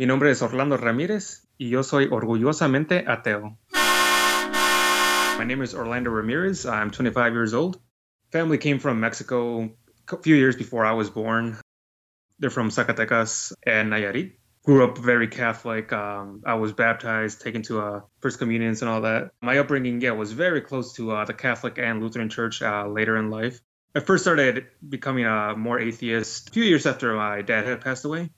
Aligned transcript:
Mi 0.00 0.06
nombre 0.06 0.30
es 0.30 0.40
Orlando 0.40 0.78
Ramírez 0.78 1.46
y 1.58 1.68
yo 1.68 1.82
soy 1.82 2.08
orgullosamente 2.10 3.04
ateo. 3.06 3.58
My 5.36 5.44
name 5.44 5.62
is 5.62 5.74
Orlando 5.74 6.10
Ramirez. 6.10 6.64
I'm 6.64 6.90
25 6.90 7.34
years 7.34 7.52
old. 7.52 7.78
Family 8.32 8.56
came 8.56 8.78
from 8.78 8.98
Mexico 8.98 9.68
a 10.10 10.16
few 10.22 10.36
years 10.36 10.56
before 10.56 10.86
I 10.86 10.94
was 10.94 11.10
born. 11.10 11.58
They're 12.38 12.48
from 12.48 12.70
Zacatecas 12.70 13.52
and 13.66 13.92
Nayarit. 13.92 14.36
Grew 14.64 14.84
up 14.84 14.96
very 14.96 15.28
Catholic. 15.28 15.92
Um, 15.92 16.44
I 16.46 16.54
was 16.54 16.72
baptized, 16.72 17.42
taken 17.42 17.60
to 17.64 17.82
uh, 17.82 18.00
First 18.20 18.38
Communions 18.38 18.80
and 18.80 18.90
all 18.90 19.02
that. 19.02 19.32
My 19.42 19.58
upbringing, 19.58 20.00
yeah, 20.00 20.12
was 20.12 20.32
very 20.32 20.62
close 20.62 20.94
to 20.94 21.10
uh, 21.10 21.26
the 21.26 21.34
Catholic 21.34 21.76
and 21.76 22.02
Lutheran 22.02 22.30
Church 22.30 22.62
uh, 22.62 22.88
later 22.88 23.18
in 23.18 23.28
life. 23.28 23.60
I 23.94 24.00
first 24.00 24.24
started 24.24 24.64
becoming 24.88 25.26
a 25.26 25.54
more 25.54 25.78
atheist 25.78 26.48
a 26.48 26.52
few 26.52 26.64
years 26.64 26.86
after 26.86 27.14
my 27.14 27.42
dad 27.42 27.66
had 27.66 27.82
passed 27.82 28.06
away. 28.06 28.30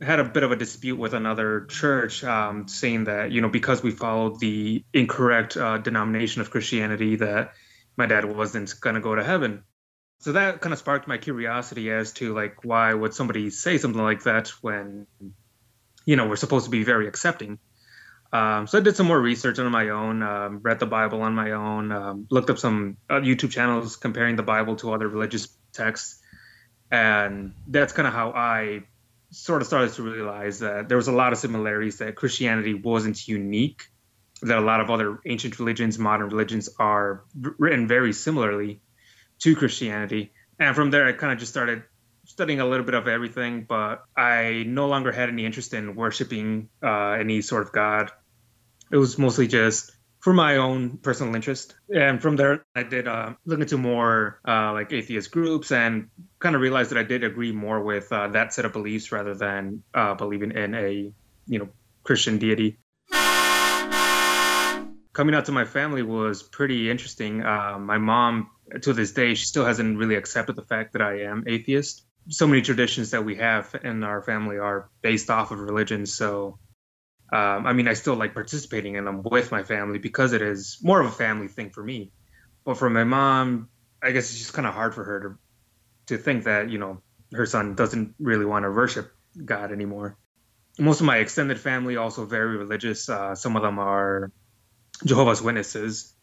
Had 0.00 0.20
a 0.20 0.24
bit 0.24 0.44
of 0.44 0.52
a 0.52 0.56
dispute 0.56 0.96
with 0.96 1.12
another 1.12 1.66
church, 1.66 2.22
um, 2.22 2.68
saying 2.68 3.04
that 3.04 3.32
you 3.32 3.40
know 3.40 3.48
because 3.48 3.82
we 3.82 3.90
followed 3.90 4.38
the 4.38 4.84
incorrect 4.92 5.56
uh, 5.56 5.78
denomination 5.78 6.40
of 6.40 6.50
Christianity, 6.50 7.16
that 7.16 7.54
my 7.96 8.06
dad 8.06 8.24
wasn't 8.24 8.72
gonna 8.80 9.00
go 9.00 9.14
to 9.14 9.24
heaven. 9.24 9.64
So 10.20 10.32
that 10.32 10.60
kind 10.60 10.72
of 10.72 10.78
sparked 10.78 11.08
my 11.08 11.18
curiosity 11.18 11.90
as 11.90 12.12
to 12.14 12.34
like 12.34 12.64
why 12.64 12.94
would 12.94 13.14
somebody 13.14 13.50
say 13.50 13.78
something 13.78 14.02
like 14.02 14.24
that 14.24 14.48
when 14.60 15.06
you 16.04 16.16
know 16.16 16.28
we're 16.28 16.36
supposed 16.36 16.66
to 16.66 16.70
be 16.70 16.84
very 16.84 17.08
accepting. 17.08 17.58
Um, 18.32 18.66
so 18.66 18.78
I 18.78 18.82
did 18.82 18.94
some 18.94 19.06
more 19.06 19.20
research 19.20 19.58
on 19.58 19.70
my 19.72 19.88
own, 19.88 20.22
um, 20.22 20.60
read 20.62 20.80
the 20.80 20.86
Bible 20.86 21.22
on 21.22 21.34
my 21.34 21.52
own, 21.52 21.90
um, 21.92 22.26
looked 22.30 22.50
up 22.50 22.58
some 22.58 22.98
uh, 23.08 23.14
YouTube 23.14 23.50
channels 23.50 23.96
comparing 23.96 24.36
the 24.36 24.42
Bible 24.42 24.76
to 24.76 24.92
other 24.92 25.08
religious 25.08 25.48
texts, 25.72 26.20
and 26.90 27.54
that's 27.66 27.94
kind 27.94 28.06
of 28.06 28.12
how 28.12 28.32
I 28.32 28.82
sort 29.30 29.62
of 29.62 29.68
started 29.68 29.92
to 29.94 30.02
realize 30.02 30.60
that 30.60 30.88
there 30.88 30.96
was 30.96 31.08
a 31.08 31.12
lot 31.12 31.32
of 31.32 31.38
similarities 31.38 31.98
that 31.98 32.16
Christianity 32.16 32.74
wasn't 32.74 33.28
unique, 33.28 33.82
that 34.42 34.58
a 34.58 34.62
lot 34.62 34.80
of 34.80 34.90
other 34.90 35.20
ancient 35.26 35.58
religions, 35.58 35.98
modern 35.98 36.28
religions 36.28 36.68
are 36.78 37.24
written 37.34 37.86
very 37.88 38.12
similarly 38.12 38.80
to 39.40 39.54
Christianity. 39.54 40.32
And 40.58 40.74
from 40.74 40.90
there, 40.90 41.06
I 41.06 41.12
kind 41.12 41.32
of 41.32 41.38
just 41.38 41.52
started 41.52 41.82
studying 42.24 42.60
a 42.60 42.66
little 42.66 42.84
bit 42.84 42.94
of 42.94 43.08
everything, 43.08 43.64
but 43.68 44.04
I 44.16 44.64
no 44.66 44.88
longer 44.88 45.12
had 45.12 45.28
any 45.28 45.44
interest 45.44 45.72
in 45.74 45.94
worshiping 45.94 46.68
uh, 46.82 47.12
any 47.12 47.42
sort 47.42 47.62
of 47.62 47.72
God. 47.72 48.10
It 48.90 48.96
was 48.96 49.18
mostly 49.18 49.46
just 49.46 49.92
for 50.28 50.34
my 50.34 50.56
own 50.58 50.98
personal 50.98 51.34
interest. 51.34 51.74
And 51.88 52.20
from 52.20 52.36
there, 52.36 52.62
I 52.76 52.82
did 52.82 53.08
uh, 53.08 53.32
look 53.46 53.60
into 53.60 53.78
more 53.78 54.42
uh, 54.46 54.74
like 54.74 54.92
atheist 54.92 55.30
groups 55.30 55.72
and 55.72 56.10
kind 56.38 56.54
of 56.54 56.60
realized 56.60 56.90
that 56.90 56.98
I 56.98 57.02
did 57.02 57.24
agree 57.24 57.50
more 57.50 57.82
with 57.82 58.12
uh, 58.12 58.28
that 58.28 58.52
set 58.52 58.66
of 58.66 58.74
beliefs 58.74 59.10
rather 59.10 59.34
than 59.34 59.82
uh, 59.94 60.16
believing 60.16 60.52
in 60.52 60.74
a 60.74 61.10
you 61.46 61.58
know 61.58 61.70
Christian 62.04 62.36
deity. 62.36 62.76
Coming 65.14 65.34
out 65.34 65.46
to 65.46 65.52
my 65.52 65.64
family 65.64 66.02
was 66.02 66.42
pretty 66.42 66.90
interesting. 66.90 67.42
Uh, 67.42 67.78
my 67.78 67.96
mom, 67.96 68.50
to 68.82 68.92
this 68.92 69.12
day, 69.12 69.32
she 69.32 69.46
still 69.46 69.64
hasn't 69.64 69.96
really 69.96 70.16
accepted 70.16 70.56
the 70.56 70.66
fact 70.66 70.92
that 70.92 71.00
I 71.00 71.22
am 71.22 71.44
atheist. 71.46 72.04
So 72.28 72.46
many 72.46 72.60
traditions 72.60 73.12
that 73.12 73.24
we 73.24 73.36
have 73.36 73.74
in 73.82 74.04
our 74.04 74.20
family 74.20 74.58
are 74.58 74.90
based 75.00 75.30
off 75.30 75.52
of 75.52 75.58
religion. 75.58 76.04
So 76.04 76.58
um, 77.30 77.66
I 77.66 77.74
mean, 77.74 77.88
I 77.88 77.92
still 77.92 78.14
like 78.14 78.32
participating 78.32 78.94
in 78.96 79.04
them 79.04 79.22
with 79.22 79.52
my 79.52 79.62
family 79.62 79.98
because 79.98 80.32
it 80.32 80.40
is 80.40 80.78
more 80.82 81.00
of 81.00 81.06
a 81.06 81.10
family 81.10 81.48
thing 81.48 81.70
for 81.70 81.82
me. 81.82 82.10
But 82.64 82.78
for 82.78 82.88
my 82.88 83.04
mom, 83.04 83.68
I 84.02 84.12
guess 84.12 84.30
it's 84.30 84.38
just 84.38 84.54
kind 84.54 84.66
of 84.66 84.74
hard 84.74 84.94
for 84.94 85.04
her 85.04 85.20
to 85.20 85.38
to 86.14 86.22
think 86.22 86.44
that 86.44 86.70
you 86.70 86.78
know 86.78 87.02
her 87.32 87.44
son 87.44 87.74
doesn't 87.74 88.14
really 88.18 88.46
want 88.46 88.64
to 88.64 88.70
worship 88.70 89.12
God 89.44 89.72
anymore. 89.72 90.16
Most 90.78 91.00
of 91.00 91.06
my 91.06 91.18
extended 91.18 91.58
family 91.58 91.96
also 91.96 92.24
very 92.24 92.56
religious. 92.56 93.08
Uh, 93.08 93.34
some 93.34 93.56
of 93.56 93.62
them 93.62 93.78
are 93.78 94.30
Jehovah's 95.04 95.42
Witnesses. 95.42 96.14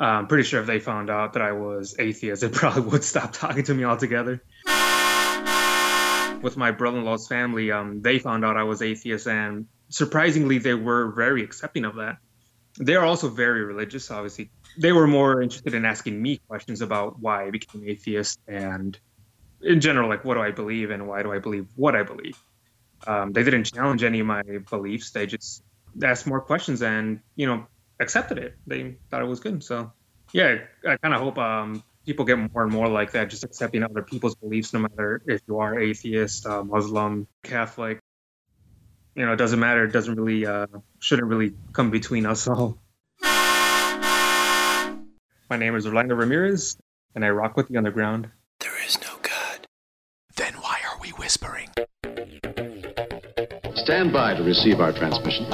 Uh, 0.00 0.04
I'm 0.04 0.26
pretty 0.26 0.44
sure 0.44 0.60
if 0.60 0.66
they 0.66 0.80
found 0.80 1.10
out 1.10 1.34
that 1.34 1.42
I 1.42 1.52
was 1.52 1.94
atheist, 1.98 2.42
they 2.42 2.48
probably 2.52 2.82
would 2.82 3.04
stop 3.04 3.32
talking 3.32 3.64
to 3.64 3.74
me 3.74 3.84
altogether. 3.84 4.42
With 6.42 6.56
my 6.56 6.70
brother-in-law's 6.70 7.28
family, 7.28 7.70
um, 7.70 8.00
they 8.00 8.18
found 8.18 8.44
out 8.44 8.56
I 8.56 8.62
was 8.62 8.80
atheist, 8.80 9.26
and 9.26 9.66
surprisingly, 9.88 10.58
they 10.58 10.74
were 10.74 11.12
very 11.12 11.42
accepting 11.42 11.84
of 11.84 11.96
that. 11.96 12.18
They 12.78 12.94
are 12.94 13.04
also 13.04 13.28
very 13.28 13.64
religious, 13.64 14.10
obviously. 14.10 14.50
They 14.76 14.92
were 14.92 15.06
more 15.06 15.42
interested 15.42 15.74
in 15.74 15.84
asking 15.84 16.20
me 16.20 16.40
questions 16.48 16.80
about 16.80 17.18
why 17.18 17.46
I 17.46 17.50
became 17.50 17.82
atheist 17.86 18.38
and, 18.46 18.98
in 19.62 19.80
general, 19.80 20.08
like 20.08 20.24
what 20.24 20.34
do 20.34 20.40
I 20.40 20.52
believe 20.52 20.90
and 20.90 21.08
why 21.08 21.22
do 21.22 21.32
I 21.32 21.38
believe 21.38 21.66
what 21.74 21.96
I 21.96 22.04
believe. 22.04 22.38
Um, 23.06 23.32
they 23.32 23.42
didn't 23.42 23.64
challenge 23.64 24.04
any 24.04 24.20
of 24.20 24.26
my 24.26 24.42
beliefs. 24.70 25.10
They 25.10 25.26
just 25.26 25.62
asked 26.02 26.26
more 26.26 26.40
questions 26.40 26.82
and, 26.82 27.20
you 27.34 27.46
know, 27.46 27.66
accepted 27.98 28.38
it. 28.38 28.54
They 28.66 28.96
thought 29.10 29.22
it 29.22 29.26
was 29.26 29.40
good. 29.40 29.64
So, 29.64 29.92
yeah, 30.32 30.58
I 30.86 30.96
kind 30.98 31.14
of 31.14 31.20
hope 31.20 31.38
um, 31.38 31.82
people 32.06 32.24
get 32.24 32.38
more 32.38 32.62
and 32.62 32.72
more 32.72 32.88
like 32.88 33.12
that, 33.12 33.30
just 33.30 33.44
accepting 33.44 33.82
other 33.82 34.02
people's 34.02 34.36
beliefs, 34.36 34.72
no 34.72 34.80
matter 34.80 35.22
if 35.26 35.40
you 35.48 35.58
are 35.58 35.78
atheist, 35.78 36.46
uh, 36.46 36.62
Muslim, 36.62 37.26
Catholic 37.42 38.00
you 39.18 39.26
know, 39.26 39.32
it 39.32 39.36
doesn't 39.36 39.58
matter. 39.58 39.82
It 39.84 39.92
doesn't 39.92 40.14
really, 40.14 40.46
uh, 40.46 40.68
shouldn't 41.00 41.26
really 41.26 41.52
come 41.72 41.90
between 41.90 42.24
us 42.24 42.46
all. 42.46 42.78
My 45.50 45.56
name 45.56 45.74
is 45.74 45.86
Orlando 45.86 46.14
Ramirez, 46.14 46.76
and 47.16 47.24
I 47.24 47.30
rock 47.30 47.56
with 47.56 47.68
you 47.68 47.78
on 47.78 47.82
the 47.82 47.88
underground. 47.88 48.28
There 48.60 48.80
is 48.86 48.96
no 49.00 49.08
God. 49.22 49.66
Then 50.36 50.52
why 50.54 50.78
are 50.88 51.00
we 51.00 51.08
whispering? 51.08 51.70
Stand 53.74 54.12
by 54.12 54.34
to 54.34 54.44
receive 54.44 54.78
our 54.78 54.92
transmission. 54.92 55.50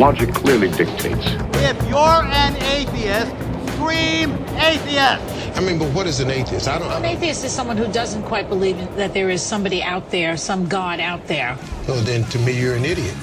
Logic 0.00 0.34
clearly 0.34 0.68
dictates 0.72 1.53
If 1.66 1.82
you're 1.88 1.98
an 1.98 2.56
atheist, 2.62 3.32
scream 3.72 4.32
atheist. 4.58 5.56
I 5.56 5.60
mean, 5.60 5.78
but 5.78 5.88
what 5.94 6.06
is 6.06 6.20
an 6.20 6.30
atheist? 6.30 6.68
I 6.68 6.78
don't. 6.78 6.90
Know. 6.90 6.96
An 6.96 7.06
atheist 7.06 7.42
is 7.42 7.52
someone 7.52 7.78
who 7.78 7.90
doesn't 7.90 8.22
quite 8.24 8.50
believe 8.50 8.76
that 8.96 9.14
there 9.14 9.30
is 9.30 9.40
somebody 9.40 9.82
out 9.82 10.10
there, 10.10 10.36
some 10.36 10.68
God 10.68 11.00
out 11.00 11.26
there. 11.26 11.56
Well, 11.88 12.02
then 12.02 12.24
to 12.24 12.38
me, 12.40 12.60
you're 12.60 12.74
an 12.74 12.84
idiot. 12.84 13.14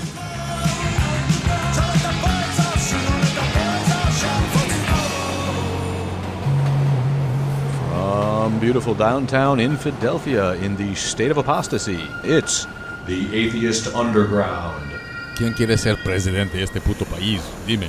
From 7.91 8.59
beautiful 8.59 8.95
downtown 8.95 9.59
in 9.59 9.77
Philadelphia, 9.77 10.53
in 10.55 10.75
the 10.75 10.95
state 10.95 11.29
of 11.29 11.37
apostasy, 11.37 12.03
it's 12.23 12.65
the 13.05 13.33
Atheist 13.35 13.93
Underground. 13.93 14.91
¿Quién 15.37 15.53
quiere 15.53 15.77
ser 15.77 15.95
presidente 16.03 16.57
de 16.57 16.63
este 16.63 16.81
puto 16.81 17.05
país? 17.05 17.39
Dime. 17.67 17.87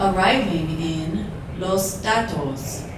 Arriving 0.00 0.80
in 0.80 1.26
Los 1.58 2.00
Datos. 2.00 2.88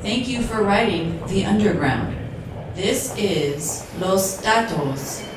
Thank 0.00 0.28
you 0.28 0.42
for 0.42 0.62
riding 0.62 1.18
the 1.26 1.44
Underground. 1.44 2.16
This 2.76 3.12
is 3.18 3.84
Los 3.98 4.40
Datos. 4.42 5.31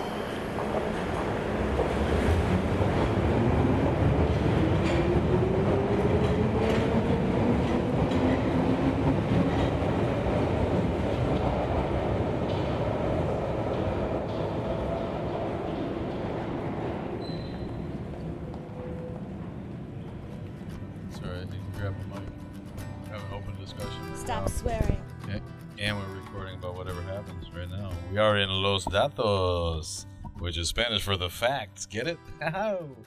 Los 28.65 28.85
Datos, 28.85 30.07
which 30.39 30.57
is 30.57 30.69
Spanish 30.69 31.03
for 31.03 31.15
the 31.15 31.29
facts. 31.29 31.85
Get 31.85 32.07
it? 32.07 32.17
Oh. 32.41 32.97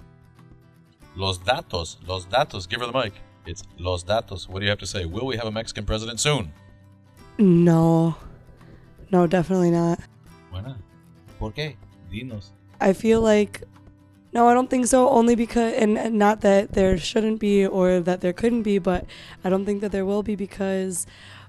Los 1.16 1.38
Datos. 1.38 1.96
Los 2.06 2.26
Datos. 2.26 2.68
Give 2.68 2.80
her 2.80 2.86
the 2.86 2.92
mic. 2.92 3.14
It's 3.44 3.64
Los 3.76 4.04
Datos. 4.04 4.48
What 4.48 4.60
do 4.60 4.66
you 4.66 4.70
have 4.70 4.78
to 4.78 4.86
say? 4.86 5.04
Will 5.04 5.26
we 5.26 5.36
have 5.36 5.46
a 5.46 5.50
Mexican 5.50 5.84
president 5.84 6.20
soon? 6.20 6.52
No. 7.38 8.14
No, 9.10 9.26
definitely 9.26 9.72
not. 9.72 9.98
Why 10.52 10.60
not? 10.60 10.76
¿Por 11.40 11.50
qué? 11.50 11.74
Dinos. 12.08 12.50
I 12.80 12.92
feel 12.92 13.20
like 13.20 13.64
no, 14.32 14.46
I 14.46 14.54
don't 14.54 14.70
think 14.70 14.86
so. 14.86 15.08
Only 15.08 15.34
because, 15.34 15.74
and, 15.74 15.98
and 15.98 16.20
not 16.20 16.42
that 16.42 16.74
there 16.74 16.96
shouldn't 16.98 17.40
be 17.40 17.66
or 17.66 17.98
that 17.98 18.20
there 18.20 18.32
couldn't 18.32 18.62
be, 18.62 18.78
but 18.78 19.06
I 19.42 19.50
don't 19.50 19.64
think 19.64 19.80
that 19.80 19.90
there 19.90 20.04
will 20.04 20.22
be 20.22 20.36
because 20.36 21.04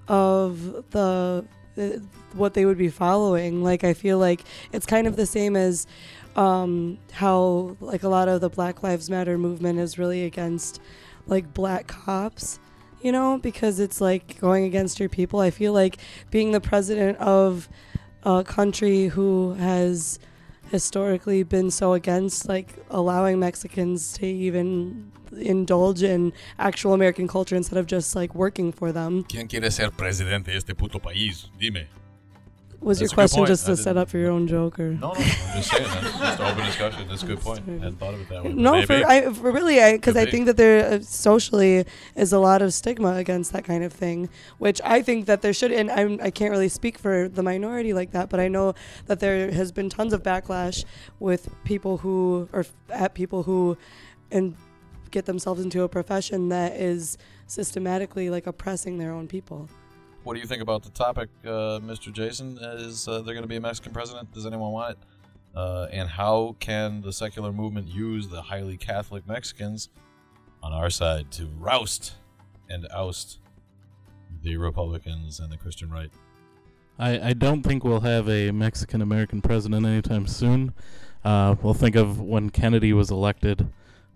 of 0.07 0.89
the 0.89 1.45
what 2.33 2.53
they 2.53 2.65
would 2.65 2.77
be 2.77 2.89
following. 2.89 3.63
Like 3.63 3.83
I 3.83 3.93
feel 3.93 4.17
like 4.17 4.43
it's 4.71 4.85
kind 4.85 5.07
of 5.07 5.15
the 5.15 5.25
same 5.25 5.55
as 5.55 5.87
um, 6.35 6.97
how 7.11 7.75
like 7.79 8.03
a 8.03 8.09
lot 8.09 8.27
of 8.27 8.41
the 8.41 8.49
Black 8.49 8.83
Lives 8.83 9.09
Matter 9.09 9.37
movement 9.37 9.79
is 9.79 9.97
really 9.97 10.23
against 10.25 10.81
like 11.27 11.53
black 11.53 11.87
cops, 11.87 12.59
you 13.01 13.11
know, 13.11 13.37
because 13.37 13.79
it's 13.79 14.01
like 14.01 14.39
going 14.39 14.65
against 14.65 14.99
your 14.99 15.09
people. 15.09 15.39
I 15.39 15.51
feel 15.51 15.73
like 15.73 15.97
being 16.31 16.51
the 16.51 16.61
president 16.61 17.17
of 17.19 17.69
a 18.23 18.43
country 18.43 19.07
who 19.07 19.53
has 19.53 20.19
historically 20.71 21.43
been 21.43 21.71
so 21.71 21.93
against 21.93 22.47
like 22.47 22.83
allowing 22.89 23.39
Mexicans 23.39 24.13
to 24.13 24.25
even 24.25 25.11
indulge 25.37 26.03
in 26.03 26.33
actual 26.57 26.93
American 26.93 27.27
culture 27.27 27.55
instead 27.55 27.77
of 27.77 27.85
just 27.85 28.15
like 28.15 28.33
working 28.33 28.71
for 28.71 28.91
them. 28.91 29.23
¿Quién 29.25 29.47
quiere 29.47 29.71
ser 29.71 29.91
presidente 29.91 30.51
de 30.51 30.57
este 30.57 30.75
puto 30.75 30.99
país? 30.99 31.49
Dime. 31.59 31.87
Was 32.81 32.99
That's 32.99 33.11
your 33.11 33.15
question 33.15 33.45
just 33.45 33.65
to 33.65 33.75
set 33.75 33.97
up 33.97 34.09
for 34.09 34.17
your 34.17 34.31
own 34.31 34.47
joke 34.47 34.79
or? 34.79 34.91
No, 34.91 35.11
no, 35.11 35.13
I'm 35.13 35.17
just 35.17 35.69
saying. 35.69 35.83
That's 35.83 36.17
just 36.17 36.39
open 36.39 36.65
discussion. 36.65 37.07
That's 37.09 37.23
a 37.23 37.25
good 37.25 37.41
point. 37.41 37.59
I 37.67 37.71
hadn't 37.71 37.99
thought 37.99 38.13
of 38.13 38.21
it 38.21 38.29
that 38.29 38.43
way. 38.43 38.53
No, 38.53 38.85
for. 38.85 38.93
I 38.93 39.33
for 39.33 39.51
really 39.51 39.81
I 39.81 39.93
because 39.93 40.13
Could 40.13 40.27
I 40.27 40.31
think 40.31 40.45
that 40.45 40.55
there 40.55 40.93
uh, 40.93 40.99
socially 41.01 41.85
is 42.15 42.31
a 42.31 42.39
lot 42.39 42.61
of 42.61 42.73
stigma 42.73 43.15
against 43.15 43.51
that 43.51 43.65
kind 43.65 43.83
of 43.83 43.91
thing, 43.91 44.29
which 44.59 44.79
I 44.85 45.01
think 45.01 45.25
that 45.25 45.41
there 45.41 45.51
should. 45.51 45.73
And 45.73 45.91
I'm, 45.91 46.19
I 46.21 46.31
can't 46.31 46.51
really 46.51 46.69
speak 46.69 46.97
for 46.97 47.27
the 47.27 47.43
minority 47.43 47.93
like 47.93 48.11
that, 48.11 48.29
but 48.29 48.39
I 48.39 48.47
know 48.47 48.75
that 49.07 49.19
there 49.19 49.51
has 49.51 49.73
been 49.73 49.89
tons 49.89 50.13
of 50.13 50.23
backlash 50.23 50.85
with 51.19 51.49
people 51.65 51.97
who 51.97 52.47
or 52.53 52.65
at 52.89 53.13
people 53.13 53.43
who 53.43 53.77
and 54.31 54.55
get 55.11 55.25
themselves 55.25 55.61
into 55.61 55.81
a 55.83 55.89
profession 55.89 56.49
that 56.49 56.73
is 56.73 57.17
systematically 57.47 58.29
like 58.29 58.47
oppressing 58.47 58.99
their 58.99 59.11
own 59.11 59.27
people. 59.27 59.67
What 60.23 60.33
do 60.33 60.41
you 60.41 60.45
think 60.45 60.61
about 60.61 60.83
the 60.83 60.89
topic, 60.89 61.29
uh, 61.45 61.79
Mr. 61.79 62.11
Jason? 62.11 62.57
Is 62.61 63.07
uh, 63.07 63.21
there 63.21 63.33
going 63.33 63.43
to 63.43 63.47
be 63.47 63.55
a 63.55 63.61
Mexican 63.61 63.93
president? 63.93 64.31
Does 64.33 64.45
anyone 64.45 64.71
want 64.71 64.91
it? 64.91 64.97
Uh, 65.55 65.87
and 65.91 66.09
how 66.09 66.55
can 66.59 67.01
the 67.01 67.13
secular 67.13 67.51
movement 67.53 67.87
use 67.87 68.27
the 68.27 68.41
highly 68.41 68.77
Catholic 68.77 69.25
Mexicans 69.27 69.89
on 70.61 70.73
our 70.73 70.89
side 70.89 71.31
to 71.31 71.47
roust 71.57 72.15
and 72.69 72.85
oust 72.93 73.39
the 74.43 74.57
Republicans 74.57 75.39
and 75.39 75.51
the 75.51 75.57
Christian 75.57 75.89
right? 75.89 76.11
I, 76.99 77.29
I 77.29 77.33
don't 77.33 77.63
think 77.63 77.85
we'll 77.85 78.01
have 78.01 78.27
a 78.27 78.51
Mexican 78.51 79.01
American 79.01 79.41
president 79.41 79.85
anytime 79.85 80.27
soon. 80.27 80.73
Uh, 81.23 81.55
we'll 81.61 81.73
think 81.73 81.95
of 81.95 82.19
when 82.19 82.49
Kennedy 82.49 82.91
was 82.91 83.09
elected. 83.09 83.67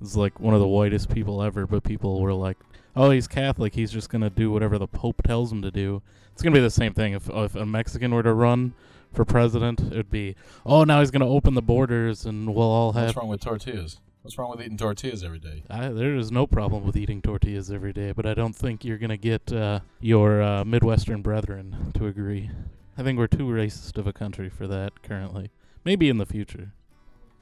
It's 0.01 0.17
like 0.17 0.38
one 0.39 0.53
of 0.53 0.59
the 0.59 0.67
whitest 0.67 1.09
people 1.09 1.41
ever, 1.41 1.65
but 1.65 1.83
people 1.83 2.21
were 2.21 2.33
like, 2.33 2.57
"Oh, 2.95 3.12
he's 3.12 3.28
Catholic. 3.28 3.75
He's 3.75 3.92
just 3.92 4.10
gonna 4.10 4.30
do 4.30 4.51
whatever 4.51 4.78
the 4.78 4.88
Pope 4.88 5.24
tells 5.24 5.51
him 5.51 5.62
to 5.62 5.72
do." 5.72 6.01
It's 6.31 6.42
gonna 6.42 6.56
be 6.56 6.62
the 6.62 6.69
same 6.69 6.94
thing 6.94 7.13
if 7.13 7.30
if 7.30 7.56
a 7.56 7.66
Mexican 7.66 8.13
were 8.13 8.24
to 8.24 8.34
run 8.34 8.74
for 9.13 9.25
president. 9.25 9.80
It 9.80 9.95
would 9.95 10.12
be, 10.12 10.36
"Oh, 10.66 10.84
now 10.84 11.00
he's 11.00 11.12
gonna 11.12 11.28
open 11.28 11.54
the 11.54 11.62
borders, 11.62 12.25
and 12.25 12.54
we'll 12.54 12.66
all 12.66 12.94
have." 12.94 13.07
What's 13.07 13.18
wrong 13.18 13.28
with 13.30 13.42
tortillas? 13.42 14.00
What's 14.24 14.38
wrong 14.38 14.51
with 14.51 14.62
eating 14.62 14.78
tortillas 14.78 15.22
every 15.22 15.40
day? 15.40 15.63
I, 15.69 15.90
there 15.90 16.16
is 16.16 16.31
no 16.31 16.48
problem 16.48 16.86
with 16.86 16.95
eating 16.95 17.22
tortillas 17.22 17.69
every 17.69 17.92
day, 17.92 18.13
but 18.13 18.25
I 18.25 18.34
don't 18.34 18.56
think 18.56 18.86
you're 18.86 18.98
gonna 18.98 19.18
get 19.18 19.51
uh, 19.51 19.81
your 20.00 20.42
uh, 20.42 20.63
Midwestern 20.63 21.22
brethren 21.22 21.92
to 21.96 22.07
agree. 22.07 22.50
I 22.98 23.04
think 23.04 23.19
we're 23.19 23.28
too 23.28 23.48
racist 23.48 23.98
of 23.98 24.07
a 24.07 24.13
country 24.13 24.50
for 24.50 24.66
that 24.68 25.04
currently. 25.04 25.51
Maybe 25.84 26.10
in 26.10 26.19
the 26.19 26.25
future. 26.25 26.72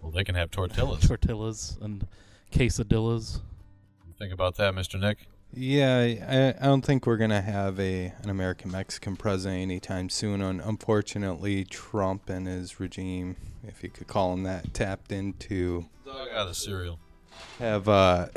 Well, 0.01 0.11
they 0.11 0.23
can 0.23 0.33
have 0.35 0.49
tortillas. 0.49 1.07
Tortillas 1.07 1.77
and 1.81 2.07
quesadillas. 2.51 3.41
Think 4.17 4.33
about 4.33 4.55
that, 4.57 4.73
Mr. 4.73 4.99
Nick. 4.99 5.27
Yeah, 5.53 5.97
I, 5.99 6.53
I 6.59 6.65
don't 6.65 6.81
think 6.81 7.05
we're 7.05 7.17
gonna 7.17 7.41
have 7.41 7.79
a 7.79 8.13
an 8.23 8.29
American 8.29 8.71
Mexican 8.71 9.15
president 9.17 9.61
anytime 9.61 10.09
soon. 10.09 10.41
Un- 10.41 10.61
unfortunately, 10.63 11.65
Trump 11.65 12.29
and 12.29 12.47
his 12.47 12.79
regime, 12.79 13.35
if 13.67 13.83
you 13.83 13.89
could 13.89 14.07
call 14.07 14.33
him 14.33 14.43
that, 14.43 14.73
tapped 14.73 15.11
into 15.11 15.85
Dog 16.05 16.29
out 16.33 16.47
of 16.47 16.55
cereal. 16.55 16.99
have 17.59 17.89
uh, 17.89 18.27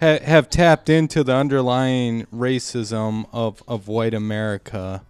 ha- 0.00 0.18
have 0.22 0.50
tapped 0.50 0.88
into 0.90 1.24
the 1.24 1.34
underlying 1.34 2.26
racism 2.26 3.26
of, 3.32 3.62
of 3.66 3.88
white 3.88 4.12
America, 4.14 5.02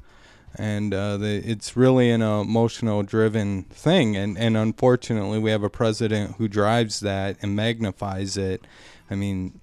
and 0.55 0.95
uh, 0.95 1.17
the, 1.17 1.43
it's 1.45 1.77
really 1.77 2.11
an 2.11 2.23
emotional 2.23 3.03
driven 3.03 3.65
thing. 3.65 4.17
And, 4.17 4.39
and 4.39 4.57
unfortunately, 4.57 5.39
we 5.41 5.51
have 5.51 5.63
a 5.65 5.71
president 5.71 6.37
who 6.37 6.47
drives 6.49 7.01
that 7.01 7.37
and 7.43 7.57
magnifies 7.57 8.37
it. 8.37 8.65
I 9.11 9.17
mean, 9.17 9.60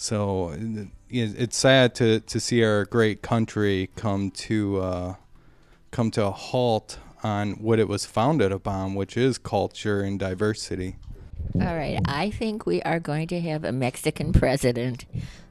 so 0.00 0.56
it's 1.10 1.58
sad 1.58 1.94
to, 1.96 2.20
to 2.20 2.40
see 2.40 2.64
our 2.64 2.86
great 2.86 3.20
country 3.20 3.90
come 3.96 4.30
to 4.30 4.80
uh, 4.80 5.14
come 5.90 6.10
to 6.12 6.24
a 6.24 6.30
halt 6.30 6.98
on 7.22 7.52
what 7.62 7.78
it 7.78 7.86
was 7.86 8.06
founded 8.06 8.50
upon, 8.50 8.94
which 8.94 9.14
is 9.14 9.36
culture 9.36 10.00
and 10.00 10.18
diversity. 10.18 10.96
All 11.54 11.76
right, 11.76 12.00
I 12.06 12.30
think 12.30 12.64
we 12.64 12.80
are 12.80 12.98
going 12.98 13.28
to 13.28 13.42
have 13.42 13.62
a 13.62 13.72
Mexican 13.72 14.32
president. 14.32 15.04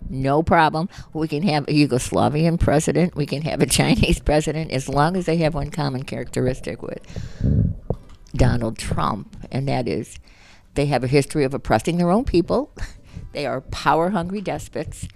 No 0.10 0.42
problem. 0.42 0.90
We 1.14 1.28
can 1.28 1.44
have 1.44 1.66
a 1.66 1.72
Yugoslavian 1.72 2.60
president. 2.60 3.16
We 3.16 3.28
can 3.28 3.44
have 3.44 3.62
a 3.62 3.66
Chinese 3.68 4.20
president 4.20 4.72
as 4.72 4.90
long 4.90 5.16
as 5.16 5.28
they 5.28 5.38
have 5.38 5.54
one 5.54 5.70
common 5.70 6.02
characteristic 6.02 6.82
with 6.82 7.06
Donald 8.34 8.80
Trump, 8.80 9.46
and 9.52 9.68
that 9.68 9.88
is 9.88 10.18
they 10.74 10.88
have 10.88 11.04
a 11.04 11.08
history 11.08 11.44
of 11.44 11.54
oppressing 11.54 12.00
their 12.00 12.10
own 12.10 12.26
people. 12.26 12.74
They 13.32 13.46
are 13.46 13.62
power 13.62 14.10
hungry 14.10 14.42
despots, 14.42 15.08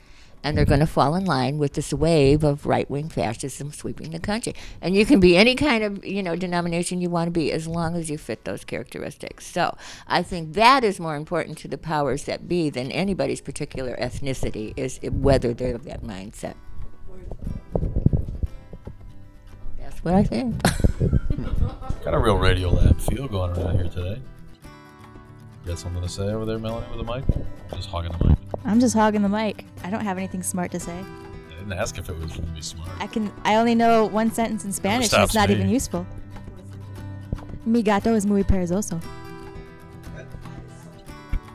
and 0.43 0.57
they're 0.57 0.65
going 0.65 0.81
to 0.81 0.87
fall 0.87 1.15
in 1.15 1.25
line 1.25 1.57
with 1.57 1.73
this 1.73 1.93
wave 1.93 2.43
of 2.43 2.65
right 2.65 2.89
wing 2.89 3.09
fascism 3.09 3.71
sweeping 3.71 4.11
the 4.11 4.19
country. 4.19 4.53
And 4.81 4.95
you 4.95 5.05
can 5.05 5.19
be 5.19 5.37
any 5.37 5.55
kind 5.55 5.83
of 5.83 6.05
you 6.05 6.21
know 6.21 6.35
denomination 6.35 7.01
you 7.01 7.09
want 7.09 7.27
to 7.27 7.31
be 7.31 7.51
as 7.51 7.67
long 7.67 7.95
as 7.95 8.09
you 8.09 8.17
fit 8.17 8.45
those 8.45 8.63
characteristics. 8.63 9.45
So 9.47 9.75
I 10.07 10.21
think 10.21 10.53
that 10.53 10.83
is 10.83 10.99
more 10.99 11.15
important 11.15 11.57
to 11.59 11.67
the 11.67 11.77
powers 11.77 12.25
that 12.25 12.47
be 12.47 12.69
than 12.69 12.91
anybody's 12.91 13.41
particular 13.41 13.95
ethnicity 13.97 14.73
is 14.77 14.99
whether 15.03 15.53
they're 15.53 15.75
of 15.75 15.85
that 15.85 16.03
mindset. 16.03 16.55
That's 19.79 20.03
what 20.03 20.13
I 20.13 20.23
think. 20.23 20.61
Got 22.03 22.13
a 22.13 22.19
real 22.19 22.37
Radio 22.37 22.69
Lab 22.69 22.99
feel 22.99 23.27
going 23.27 23.51
around 23.57 23.75
here 23.75 23.89
today. 23.89 24.21
You 25.63 25.69
got 25.69 25.79
something 25.79 26.01
to 26.01 26.09
say 26.09 26.23
over 26.23 26.43
there, 26.45 26.59
Melanie, 26.59 26.85
with 26.93 27.05
the 27.05 27.13
mic? 27.13 27.23
Just 27.73 27.87
hogging 27.87 28.11
the 28.11 28.27
mic. 28.27 28.37
I'm 28.65 28.81
just 28.81 28.93
hogging 28.93 29.21
the 29.21 29.29
mic. 29.29 29.63
I 29.83 29.89
don't 29.89 30.03
have 30.03 30.17
anything 30.17 30.43
smart 30.43 30.71
to 30.71 30.79
say. 30.79 30.91
I 30.91 31.55
didn't 31.55 31.71
ask 31.71 31.97
if 31.97 32.09
it 32.09 32.17
was 32.19 32.33
going 32.33 32.47
to 32.47 32.53
be 32.53 32.61
smart. 32.61 32.89
I 32.99 33.07
can. 33.07 33.31
I 33.45 33.55
only 33.55 33.73
know 33.73 34.05
one 34.05 34.29
sentence 34.29 34.65
in 34.65 34.73
Spanish. 34.73 35.13
and 35.13 35.23
it's 35.23 35.33
not 35.33 35.47
me. 35.47 35.55
even 35.55 35.69
useful. 35.69 36.05
Mi 37.65 37.81
gato 37.81 38.13
es 38.13 38.25
muy 38.25 38.43
perezoso. 38.43 39.01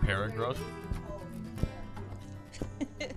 Paragraph? 0.07 0.59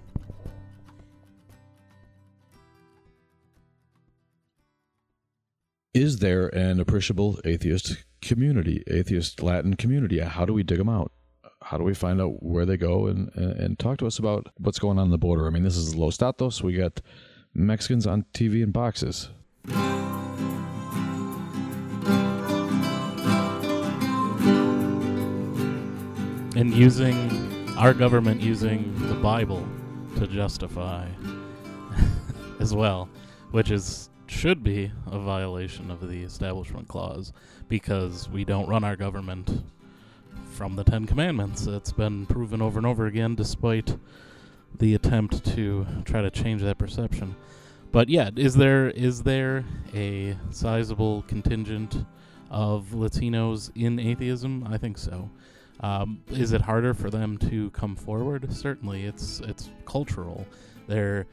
Is 5.94 6.20
there 6.20 6.48
an 6.54 6.82
appreciable 6.82 7.39
atheist 7.46 8.04
community, 8.22 8.84
atheist 8.88 9.42
Latin 9.42 9.75
community? 9.75 10.20
How 10.20 10.46
do 10.46 10.54
we 10.54 10.63
dig 10.63 10.78
them 10.78 10.90
out? 10.90 11.12
How 11.63 11.78
do 11.78 11.84
we 11.84 11.94
find 11.94 12.22
out 12.22 12.42
where 12.42 12.66
they 12.66 12.78
go 12.78 13.08
and, 13.08 13.30
and, 13.36 13.78
talk 13.78 13.98
to 14.00 14.08
us 14.08 14.18
about 14.18 14.48
what's 14.58 14.80
going 14.80 14.98
on 14.98 15.06
on 15.06 15.12
the 15.12 15.18
border? 15.18 15.46
I 15.46 15.51
mean, 15.51 15.63
this 15.63 15.78
is 15.78 15.96
Los 15.96 16.18
Datos. 16.18 16.63
We 16.63 16.74
got 16.74 17.01
Mexicans 17.54 18.08
on 18.08 18.25
TV 18.34 18.63
in 18.63 18.72
boxes. 18.72 19.30
And 26.56 26.74
using 26.74 27.51
our 27.78 27.94
government 27.94 28.42
using 28.42 28.94
the 29.08 29.16
Bible 29.16 29.66
to 30.18 30.28
justify 30.28 31.08
as 32.60 32.74
well, 32.74 33.10
which 33.51 33.72
is 33.72 34.10
should 34.28 34.63
be 34.63 34.92
a 35.08 35.20
violation 35.20 35.92
of 35.92 36.08
the 36.08 36.24
Establishment 36.24 36.88
Clause 36.88 37.34
because 37.72 38.28
we 38.28 38.44
don't 38.44 38.68
run 38.68 38.84
our 38.84 38.98
government 38.98 39.63
from 40.51 40.75
the 40.75 40.84
Ten 40.84 41.08
Commandments. 41.08 41.68
It's 41.68 41.94
been 41.94 42.25
proven 42.25 42.62
over 42.62 42.78
and 42.78 42.86
over 42.86 43.06
again, 43.06 43.34
despite 43.34 43.96
the 44.78 44.94
attempt 44.94 45.46
to 45.56 45.88
try 46.04 46.22
to 46.22 46.30
change 46.30 46.62
that 46.63 46.78
perception. 46.78 47.34
But 47.94 48.10
yeah, 48.10 48.30
is 48.36 48.56
there 48.56 48.90
is 48.90 49.24
there 49.24 49.63
a 49.94 50.36
sizable 50.50 51.22
contingent 51.30 52.06
of 52.50 52.88
Latinos 52.90 53.72
in 53.74 54.00
atheism? 54.00 54.68
I 54.70 54.78
think 54.78 54.98
so. 54.98 55.30
Um, 55.80 56.22
is 56.30 56.51
it 56.51 56.60
harder 56.60 56.94
for 56.94 57.10
them 57.10 57.38
to 57.50 57.70
come 57.70 57.96
forward? 57.96 58.54
Certainly, 58.54 59.06
it's 59.06 59.40
it's 59.40 59.70
cultural. 59.86 60.46
They're 60.88 61.25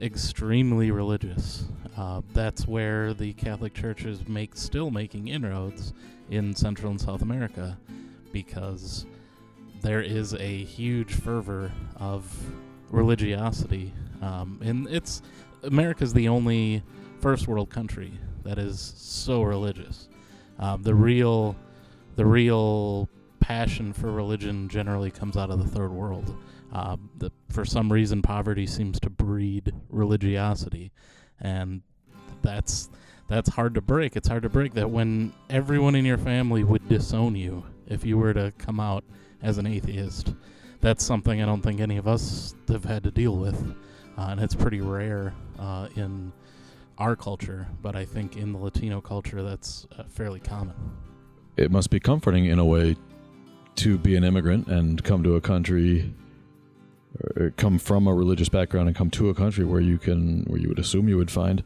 extremely 0.00 0.90
religious. 0.90 1.64
Uh, 1.96 2.22
that's 2.32 2.66
where 2.66 3.14
the 3.14 3.32
Catholic 3.34 3.74
Church 3.74 4.04
is 4.04 4.26
make 4.28 4.56
still 4.56 4.90
making 4.90 5.28
inroads 5.28 5.92
in 6.30 6.54
Central 6.54 6.90
and 6.90 7.00
South 7.00 7.22
America, 7.22 7.78
because 8.32 9.06
there 9.82 10.00
is 10.00 10.34
a 10.34 10.64
huge 10.64 11.14
fervor 11.14 11.70
of 11.96 12.26
religiosity, 12.90 13.92
um, 14.22 14.58
and 14.62 14.88
it's 14.88 15.22
America's 15.62 16.12
the 16.12 16.28
only 16.28 16.82
first 17.20 17.46
world 17.46 17.70
country 17.70 18.12
that 18.44 18.58
is 18.58 18.94
so 18.96 19.42
religious. 19.42 20.08
Um, 20.58 20.82
the 20.82 20.94
real, 20.94 21.56
the 22.16 22.26
real 22.26 23.08
passion 23.40 23.92
for 23.92 24.10
religion 24.10 24.68
generally 24.68 25.10
comes 25.10 25.36
out 25.36 25.50
of 25.50 25.58
the 25.58 25.68
third 25.68 25.92
world. 25.92 26.36
Uh, 26.74 26.96
the, 27.18 27.30
for 27.50 27.64
some 27.64 27.92
reason, 27.92 28.20
poverty 28.20 28.66
seems 28.66 28.98
to 28.98 29.08
breed 29.08 29.72
religiosity, 29.90 30.90
and 31.40 31.82
that's 32.42 32.90
that's 33.28 33.48
hard 33.48 33.74
to 33.74 33.80
break. 33.80 34.16
It's 34.16 34.28
hard 34.28 34.42
to 34.42 34.48
break 34.48 34.74
that 34.74 34.90
when 34.90 35.32
everyone 35.48 35.94
in 35.94 36.04
your 36.04 36.18
family 36.18 36.64
would 36.64 36.88
disown 36.88 37.36
you 37.36 37.64
if 37.86 38.04
you 38.04 38.18
were 38.18 38.34
to 38.34 38.52
come 38.58 38.80
out 38.80 39.04
as 39.40 39.58
an 39.58 39.66
atheist. 39.66 40.34
That's 40.80 41.04
something 41.04 41.40
I 41.40 41.46
don't 41.46 41.62
think 41.62 41.80
any 41.80 41.96
of 41.96 42.08
us 42.08 42.54
have 42.68 42.84
had 42.84 43.04
to 43.04 43.10
deal 43.10 43.36
with, 43.36 43.74
uh, 44.18 44.26
and 44.30 44.40
it's 44.40 44.54
pretty 44.54 44.80
rare 44.80 45.32
uh, 45.58 45.88
in 45.94 46.32
our 46.98 47.14
culture. 47.14 47.68
But 47.82 47.94
I 47.94 48.04
think 48.04 48.36
in 48.36 48.52
the 48.52 48.58
Latino 48.58 49.00
culture, 49.00 49.42
that's 49.42 49.86
uh, 49.96 50.02
fairly 50.08 50.40
common. 50.40 50.74
It 51.56 51.70
must 51.70 51.90
be 51.90 52.00
comforting 52.00 52.46
in 52.46 52.58
a 52.58 52.64
way 52.64 52.96
to 53.76 53.96
be 53.96 54.16
an 54.16 54.24
immigrant 54.24 54.66
and 54.66 55.02
come 55.04 55.22
to 55.22 55.36
a 55.36 55.40
country 55.40 56.12
come 57.56 57.78
from 57.78 58.06
a 58.06 58.14
religious 58.14 58.48
background 58.48 58.88
and 58.88 58.96
come 58.96 59.10
to 59.10 59.28
a 59.28 59.34
country 59.34 59.64
where 59.64 59.80
you 59.80 59.98
can 59.98 60.44
where 60.44 60.58
you 60.58 60.68
would 60.68 60.78
assume 60.78 61.08
you 61.08 61.16
would 61.16 61.30
find 61.30 61.62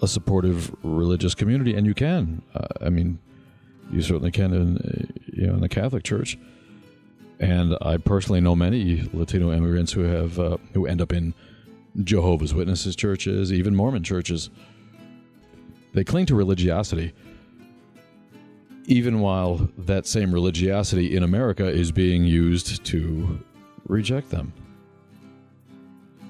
a 0.00 0.08
supportive 0.08 0.74
religious 0.82 1.34
community 1.34 1.74
and 1.74 1.86
you 1.86 1.94
can. 1.94 2.42
Uh, 2.54 2.66
i 2.80 2.88
mean 2.88 3.18
you 3.90 4.00
certainly 4.00 4.30
can 4.30 4.52
in 4.52 4.78
uh, 4.78 5.14
you 5.32 5.46
know 5.46 5.54
in 5.54 5.60
the 5.60 5.68
catholic 5.68 6.04
church. 6.04 6.38
And 7.40 7.76
i 7.82 7.96
personally 7.96 8.40
know 8.40 8.54
many 8.54 9.08
latino 9.12 9.52
immigrants 9.52 9.92
who 9.92 10.02
have 10.02 10.38
uh, 10.38 10.56
who 10.72 10.86
end 10.86 11.00
up 11.02 11.12
in 11.12 11.34
jehovah's 12.02 12.54
witnesses 12.54 12.96
churches 12.96 13.52
even 13.52 13.74
mormon 13.74 14.02
churches. 14.02 14.50
They 15.92 16.04
cling 16.04 16.26
to 16.26 16.34
religiosity 16.34 17.12
even 18.86 19.20
while 19.20 19.68
that 19.78 20.06
same 20.06 20.32
religiosity 20.32 21.16
in 21.16 21.22
america 21.22 21.66
is 21.66 21.90
being 21.92 22.24
used 22.24 22.84
to 22.84 23.44
reject 23.86 24.30
them. 24.30 24.52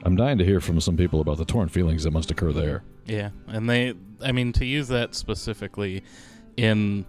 I'm 0.04 0.16
dying 0.16 0.38
to 0.38 0.44
hear 0.44 0.60
from 0.60 0.80
some 0.80 0.96
people 0.96 1.20
about 1.20 1.38
the 1.38 1.44
torn 1.44 1.68
feelings 1.68 2.04
that 2.04 2.10
must 2.10 2.30
occur 2.30 2.52
there. 2.52 2.84
Yeah, 3.06 3.30
and 3.48 3.68
they, 3.68 3.94
I 4.22 4.32
mean, 4.32 4.52
to 4.54 4.64
use 4.64 4.88
that 4.88 5.14
specifically 5.14 6.02
in, 6.56 7.06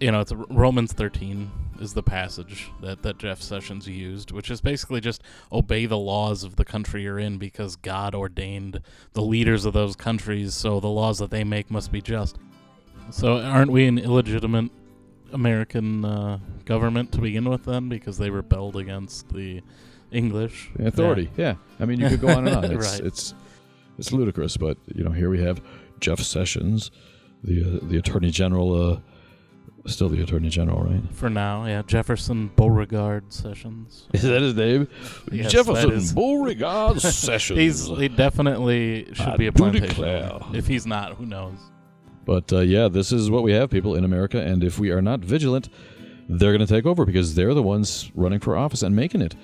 you 0.00 0.10
know, 0.10 0.20
it's 0.20 0.32
Romans 0.32 0.92
13 0.92 1.50
is 1.80 1.94
the 1.94 2.02
passage 2.02 2.70
that, 2.80 3.02
that 3.02 3.18
Jeff 3.18 3.40
Sessions 3.40 3.86
used, 3.86 4.32
which 4.32 4.50
is 4.50 4.60
basically 4.60 5.00
just 5.00 5.22
obey 5.52 5.86
the 5.86 5.98
laws 5.98 6.44
of 6.44 6.56
the 6.56 6.64
country 6.64 7.02
you're 7.02 7.18
in 7.18 7.38
because 7.38 7.76
God 7.76 8.14
ordained 8.14 8.80
the 9.12 9.22
leaders 9.22 9.64
of 9.64 9.74
those 9.74 9.94
countries, 9.94 10.54
so 10.54 10.80
the 10.80 10.88
laws 10.88 11.18
that 11.18 11.30
they 11.30 11.44
make 11.44 11.70
must 11.70 11.92
be 11.92 12.00
just. 12.00 12.38
So 13.10 13.38
aren't 13.38 13.70
we 13.70 13.86
an 13.86 13.98
illegitimate 13.98 14.70
American 15.32 16.04
uh, 16.04 16.38
government 16.64 17.12
to 17.12 17.20
begin 17.20 17.48
with, 17.48 17.64
then, 17.64 17.88
because 17.88 18.18
they 18.18 18.30
rebelled 18.30 18.76
against 18.76 19.28
the 19.30 19.62
English 20.10 20.70
The 20.76 20.88
authority. 20.88 21.30
Yeah. 21.36 21.54
I 21.80 21.84
mean, 21.84 22.00
you 22.00 22.08
could 22.08 22.20
go 22.20 22.28
on 22.28 22.48
and 22.48 22.56
on. 22.56 22.64
It's, 22.72 22.92
right. 22.92 23.06
it's 23.06 23.34
it's 23.98 24.12
ludicrous, 24.12 24.56
but 24.56 24.78
you 24.94 25.04
know, 25.04 25.10
here 25.10 25.28
we 25.30 25.42
have 25.42 25.60
Jeff 26.00 26.20
Sessions, 26.20 26.90
the 27.42 27.62
uh, 27.62 27.78
the 27.82 27.98
Attorney 27.98 28.30
General, 28.30 28.92
uh, 28.92 29.00
still 29.86 30.08
the 30.08 30.22
Attorney 30.22 30.48
General, 30.48 30.82
right? 30.82 31.02
For 31.12 31.28
now, 31.28 31.66
yeah, 31.66 31.82
Jefferson 31.86 32.50
Beauregard 32.56 33.32
Sessions. 33.32 34.06
Is 34.12 34.22
that 34.22 34.40
his 34.40 34.54
name? 34.54 34.88
Yes, 35.32 35.50
Jefferson 35.52 36.14
Beauregard 36.14 37.00
Sessions. 37.02 37.58
He's 37.58 37.86
he 37.98 38.08
definitely 38.08 39.08
should 39.12 39.28
I 39.28 39.36
be 39.36 39.46
a 39.48 39.52
plantation. 39.52 39.88
declare. 39.88 40.38
If 40.54 40.66
he's 40.66 40.86
not, 40.86 41.14
who 41.14 41.26
knows? 41.26 41.58
But 42.28 42.52
uh, 42.52 42.60
yeah, 42.60 42.88
this 42.88 43.10
is 43.10 43.30
what 43.30 43.42
we 43.42 43.52
have, 43.52 43.70
people 43.70 43.94
in 43.94 44.04
America, 44.04 44.38
and 44.38 44.62
if 44.62 44.78
we 44.78 44.90
are 44.90 45.00
not 45.00 45.20
vigilant, 45.20 45.70
they're 46.28 46.52
going 46.52 46.64
to 46.64 46.70
take 46.70 46.84
over 46.84 47.06
because 47.06 47.34
they're 47.34 47.54
the 47.54 47.62
ones 47.62 48.10
running 48.14 48.38
for 48.38 48.54
office 48.54 48.82
and 48.82 48.94
making 48.94 49.22
it. 49.22 49.34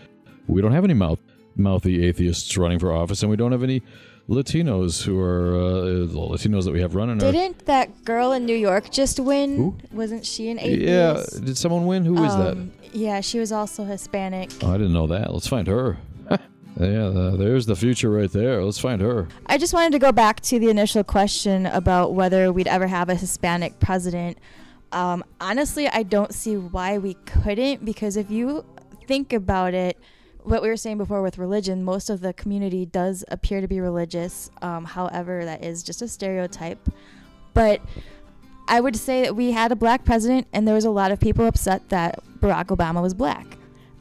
We 0.46 0.60
don't 0.60 0.72
have 0.72 0.84
any 0.84 0.92
mouth 0.92 1.18
mouthy 1.56 2.04
atheists 2.04 2.58
running 2.58 2.78
for 2.78 2.92
office, 2.92 3.22
and 3.22 3.30
we 3.30 3.36
don't 3.38 3.52
have 3.52 3.62
any 3.62 3.80
Latinos 4.28 5.02
who 5.02 5.18
are 5.18 5.54
uh, 5.56 5.84
the 6.04 6.28
Latinos 6.32 6.64
that 6.64 6.72
we 6.72 6.82
have 6.82 6.94
running. 6.94 7.16
Didn't 7.16 7.64
that 7.64 8.04
girl 8.04 8.32
in 8.32 8.44
New 8.44 8.56
York 8.56 8.90
just 8.90 9.18
win? 9.18 9.80
Wasn't 9.90 10.26
she 10.26 10.50
an 10.50 10.58
atheist? 10.58 10.82
yeah, 10.82 11.40
did 11.42 11.56
someone 11.56 11.86
win? 11.86 12.04
Who 12.04 12.22
is 12.22 12.36
that? 12.36 12.52
Um, 12.52 12.70
Yeah, 12.92 13.22
she 13.22 13.38
was 13.38 13.50
also 13.50 13.84
Hispanic. 13.84 14.50
Oh, 14.62 14.68
I 14.74 14.76
didn't 14.76 14.92
know 14.92 15.06
that. 15.06 15.32
Let's 15.32 15.48
find 15.48 15.66
her. 15.68 15.96
Yeah, 16.76 17.06
uh, 17.06 17.36
there's 17.36 17.66
the 17.66 17.76
future 17.76 18.10
right 18.10 18.30
there. 18.30 18.64
Let's 18.64 18.78
find 18.78 19.00
her. 19.00 19.28
I 19.46 19.58
just 19.58 19.72
wanted 19.72 19.92
to 19.92 19.98
go 19.98 20.12
back 20.12 20.40
to 20.42 20.58
the 20.58 20.70
initial 20.70 21.04
question 21.04 21.66
about 21.66 22.14
whether 22.14 22.52
we'd 22.52 22.66
ever 22.66 22.86
have 22.86 23.08
a 23.08 23.14
Hispanic 23.14 23.78
president. 23.80 24.38
Um, 24.92 25.24
honestly, 25.40 25.88
I 25.88 26.02
don't 26.02 26.34
see 26.34 26.56
why 26.56 26.98
we 26.98 27.14
couldn't 27.26 27.84
because 27.84 28.16
if 28.16 28.30
you 28.30 28.64
think 29.06 29.32
about 29.32 29.74
it, 29.74 29.98
what 30.42 30.62
we 30.62 30.68
were 30.68 30.76
saying 30.76 30.98
before 30.98 31.22
with 31.22 31.38
religion, 31.38 31.84
most 31.84 32.10
of 32.10 32.20
the 32.20 32.32
community 32.32 32.84
does 32.86 33.24
appear 33.28 33.60
to 33.60 33.68
be 33.68 33.80
religious. 33.80 34.50
Um, 34.60 34.84
however, 34.84 35.44
that 35.44 35.64
is 35.64 35.82
just 35.82 36.02
a 36.02 36.08
stereotype. 36.08 36.78
But 37.54 37.80
I 38.68 38.80
would 38.80 38.96
say 38.96 39.22
that 39.22 39.36
we 39.36 39.52
had 39.52 39.72
a 39.72 39.76
black 39.76 40.04
president, 40.04 40.46
and 40.52 40.66
there 40.66 40.74
was 40.74 40.84
a 40.84 40.90
lot 40.90 41.12
of 41.12 41.20
people 41.20 41.46
upset 41.46 41.88
that 41.90 42.22
Barack 42.40 42.66
Obama 42.66 43.00
was 43.00 43.14
black. 43.14 43.56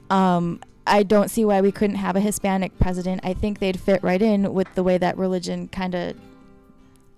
Um, 0.10 0.60
I 0.86 1.04
don't 1.04 1.30
see 1.30 1.46
why 1.46 1.62
we 1.62 1.72
couldn't 1.72 1.96
have 1.96 2.16
a 2.16 2.20
Hispanic 2.20 2.78
president. 2.80 3.22
I 3.24 3.34
think 3.34 3.60
they'd 3.60 3.80
fit 3.80 4.04
right 4.04 4.22
in 4.22 4.54
with 4.54 4.74
the 4.76 4.84
way 4.84 4.98
that 4.98 5.18
religion 5.18 5.68
kind 5.70 5.96
of 5.96 6.16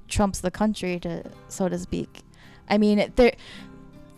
trumps 0.08 0.40
the 0.40 0.52
country, 0.52 1.00
to 1.00 1.24
so 1.48 1.68
to 1.68 1.80
speak. 1.80 2.22
I 2.70 2.78
mean, 2.78 3.12
there 3.16 3.34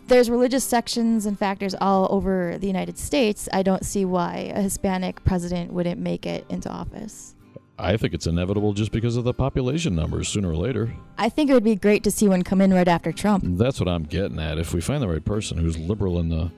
there's 0.08 0.30
religious 0.30 0.64
sections 0.64 1.26
and 1.26 1.38
factors 1.38 1.74
all 1.80 2.08
over 2.10 2.56
the 2.58 2.66
United 2.66 2.98
States. 2.98 3.48
I 3.52 3.62
don't 3.62 3.84
see 3.84 4.04
why 4.04 4.50
a 4.54 4.62
Hispanic 4.62 5.22
president 5.24 5.72
wouldn't 5.72 6.00
make 6.00 6.24
it 6.26 6.46
into 6.48 6.70
office. 6.70 7.34
I 7.78 7.96
think 7.96 8.12
it's 8.12 8.26
inevitable 8.26 8.72
just 8.72 8.90
because 8.90 9.16
of 9.16 9.24
the 9.24 9.34
population 9.34 9.94
numbers 9.94 10.28
sooner 10.28 10.50
or 10.50 10.56
later. 10.56 10.92
I 11.16 11.28
think 11.28 11.48
it 11.48 11.52
would 11.52 11.62
be 11.62 11.76
great 11.76 12.02
to 12.04 12.10
see 12.10 12.26
one 12.26 12.42
come 12.42 12.60
in 12.60 12.74
right 12.74 12.88
after 12.88 13.12
Trump. 13.12 13.44
That's 13.46 13.78
what 13.78 13.88
I'm 13.88 14.02
getting 14.02 14.40
at. 14.40 14.58
If 14.58 14.74
we 14.74 14.80
find 14.80 15.00
the 15.00 15.08
right 15.08 15.24
person 15.24 15.58
who's 15.58 15.78
liberal 15.78 16.18
in 16.18 16.28
the 16.28 16.50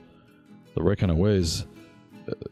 the 0.73 0.81
right 0.81 0.97
kind 0.97 1.11
of 1.11 1.17
ways, 1.17 1.65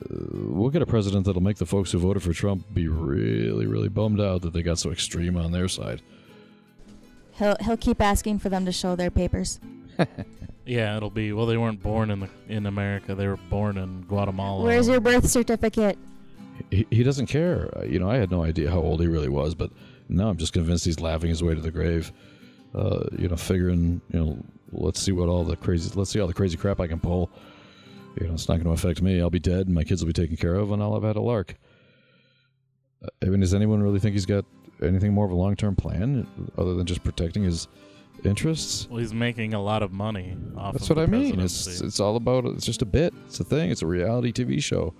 we'll 0.10 0.70
get 0.70 0.82
a 0.82 0.86
president 0.86 1.26
that'll 1.26 1.42
make 1.42 1.58
the 1.58 1.66
folks 1.66 1.92
who 1.92 2.00
voted 2.00 2.24
for 2.24 2.34
Trump 2.34 2.66
be 2.74 2.88
really, 2.88 3.66
really 3.66 3.90
bummed 3.90 4.20
out 4.22 4.42
that 4.42 4.54
they 4.54 4.62
got 4.62 4.80
so 4.80 4.92
extreme 4.92 5.38
on 5.38 5.52
their 5.52 5.68
side. 5.68 6.02
He'll 7.34 7.56
he'll 7.62 7.78
keep 7.78 8.02
asking 8.02 8.40
for 8.40 8.50
them 8.50 8.66
to 8.66 8.72
show 8.72 8.96
their 8.96 9.12
papers. 9.12 9.60
Yeah, 10.66 10.96
it'll 10.98 11.10
be. 11.10 11.34
Well, 11.34 11.48
they 11.48 11.58
weren't 11.58 11.82
born 11.82 12.12
in 12.12 12.20
the 12.20 12.30
in 12.48 12.68
America. 12.68 13.16
They 13.16 13.26
were 13.26 13.38
born 13.50 13.76
in 13.80 14.02
Guatemala. 14.04 14.64
Where's 14.64 14.88
your 14.88 15.00
birth 15.00 15.28
certificate? 15.28 15.98
He, 16.70 16.86
he 16.92 17.02
doesn't 17.02 17.26
care. 17.26 17.76
Uh, 17.76 17.86
You 17.86 17.98
know, 17.98 18.08
I 18.08 18.18
had 18.18 18.30
no 18.30 18.44
idea 18.44 18.70
how 18.70 18.78
old 18.78 19.02
he 19.02 19.08
really 19.08 19.30
was, 19.30 19.56
but 19.56 19.72
now 20.10 20.30
I'm 20.30 20.38
just 20.38 20.54
convinced 20.54 20.86
he's 20.86 21.00
laughing 21.00 21.30
his 21.32 21.42
way 21.42 21.56
to 21.56 21.62
the 21.62 21.72
grave. 21.72 22.14
Uh, 22.76 23.06
you 23.18 23.28
know, 23.28 23.36
figuring, 23.36 24.00
you 24.14 24.20
know, 24.20 24.38
let's 24.72 25.00
see 25.02 25.12
what 25.12 25.28
all 25.28 25.44
the 25.44 25.56
crazy, 25.56 25.90
let's 25.96 26.12
see 26.12 26.20
all 26.20 26.28
the 26.28 26.36
crazy 26.36 26.56
crap 26.56 26.80
I 26.80 26.86
can 26.86 27.00
pull. 27.00 27.32
You 28.20 28.28
know, 28.28 28.34
it's 28.34 28.48
not 28.50 28.56
going 28.56 28.66
to 28.66 28.72
affect 28.72 29.02
me. 29.02 29.22
I'll 29.22 29.30
be 29.30 29.40
dead, 29.40 29.68
and 29.68 29.76
my 29.76 29.84
kids 29.84 30.02
will 30.02 30.08
be 30.08 30.14
taken 30.14 30.38
care 30.38 30.56
of, 30.56 30.72
and 30.72 30.82
I'll 30.82 30.94
have 30.94 31.04
had 31.04 31.16
a 31.16 31.22
lark. 31.22 31.56
Uh, 33.04 33.08
I 33.22 33.26
mean, 33.26 33.40
does 33.40 33.54
anyone 33.54 33.82
really 33.82 34.00
think 34.00 34.14
he's 34.14 34.26
got 34.26 34.46
anything 34.82 35.14
more 35.14 35.26
of 35.26 35.32
a 35.32 35.36
long-term 35.36 35.76
plan 35.76 36.28
other 36.58 36.74
than 36.74 36.86
just 36.86 37.04
protecting 37.04 37.44
his 37.44 37.68
interests? 38.24 38.88
Well, 38.90 39.00
he's 39.00 39.14
making 39.14 39.54
a 39.54 39.62
lot 39.62 39.84
of 39.84 39.92
money 39.92 40.36
off. 40.58 40.74
That's 40.74 40.90
of 40.90 40.98
what 40.98 41.04
I 41.04 41.06
mean. 41.06 41.40
It's 41.40 41.64
presidency. 41.64 41.86
it's 41.86 42.00
all 42.00 42.16
about. 42.16 42.46
It's 42.46 42.66
just 42.66 42.82
a 42.82 42.86
bit. 42.86 43.14
It's 43.28 43.40
a 43.40 43.44
thing. 43.44 43.72
It's 43.72 43.82
a 43.82 43.88
reality 43.88 44.32
TV 44.32 44.62
show. 44.62 44.94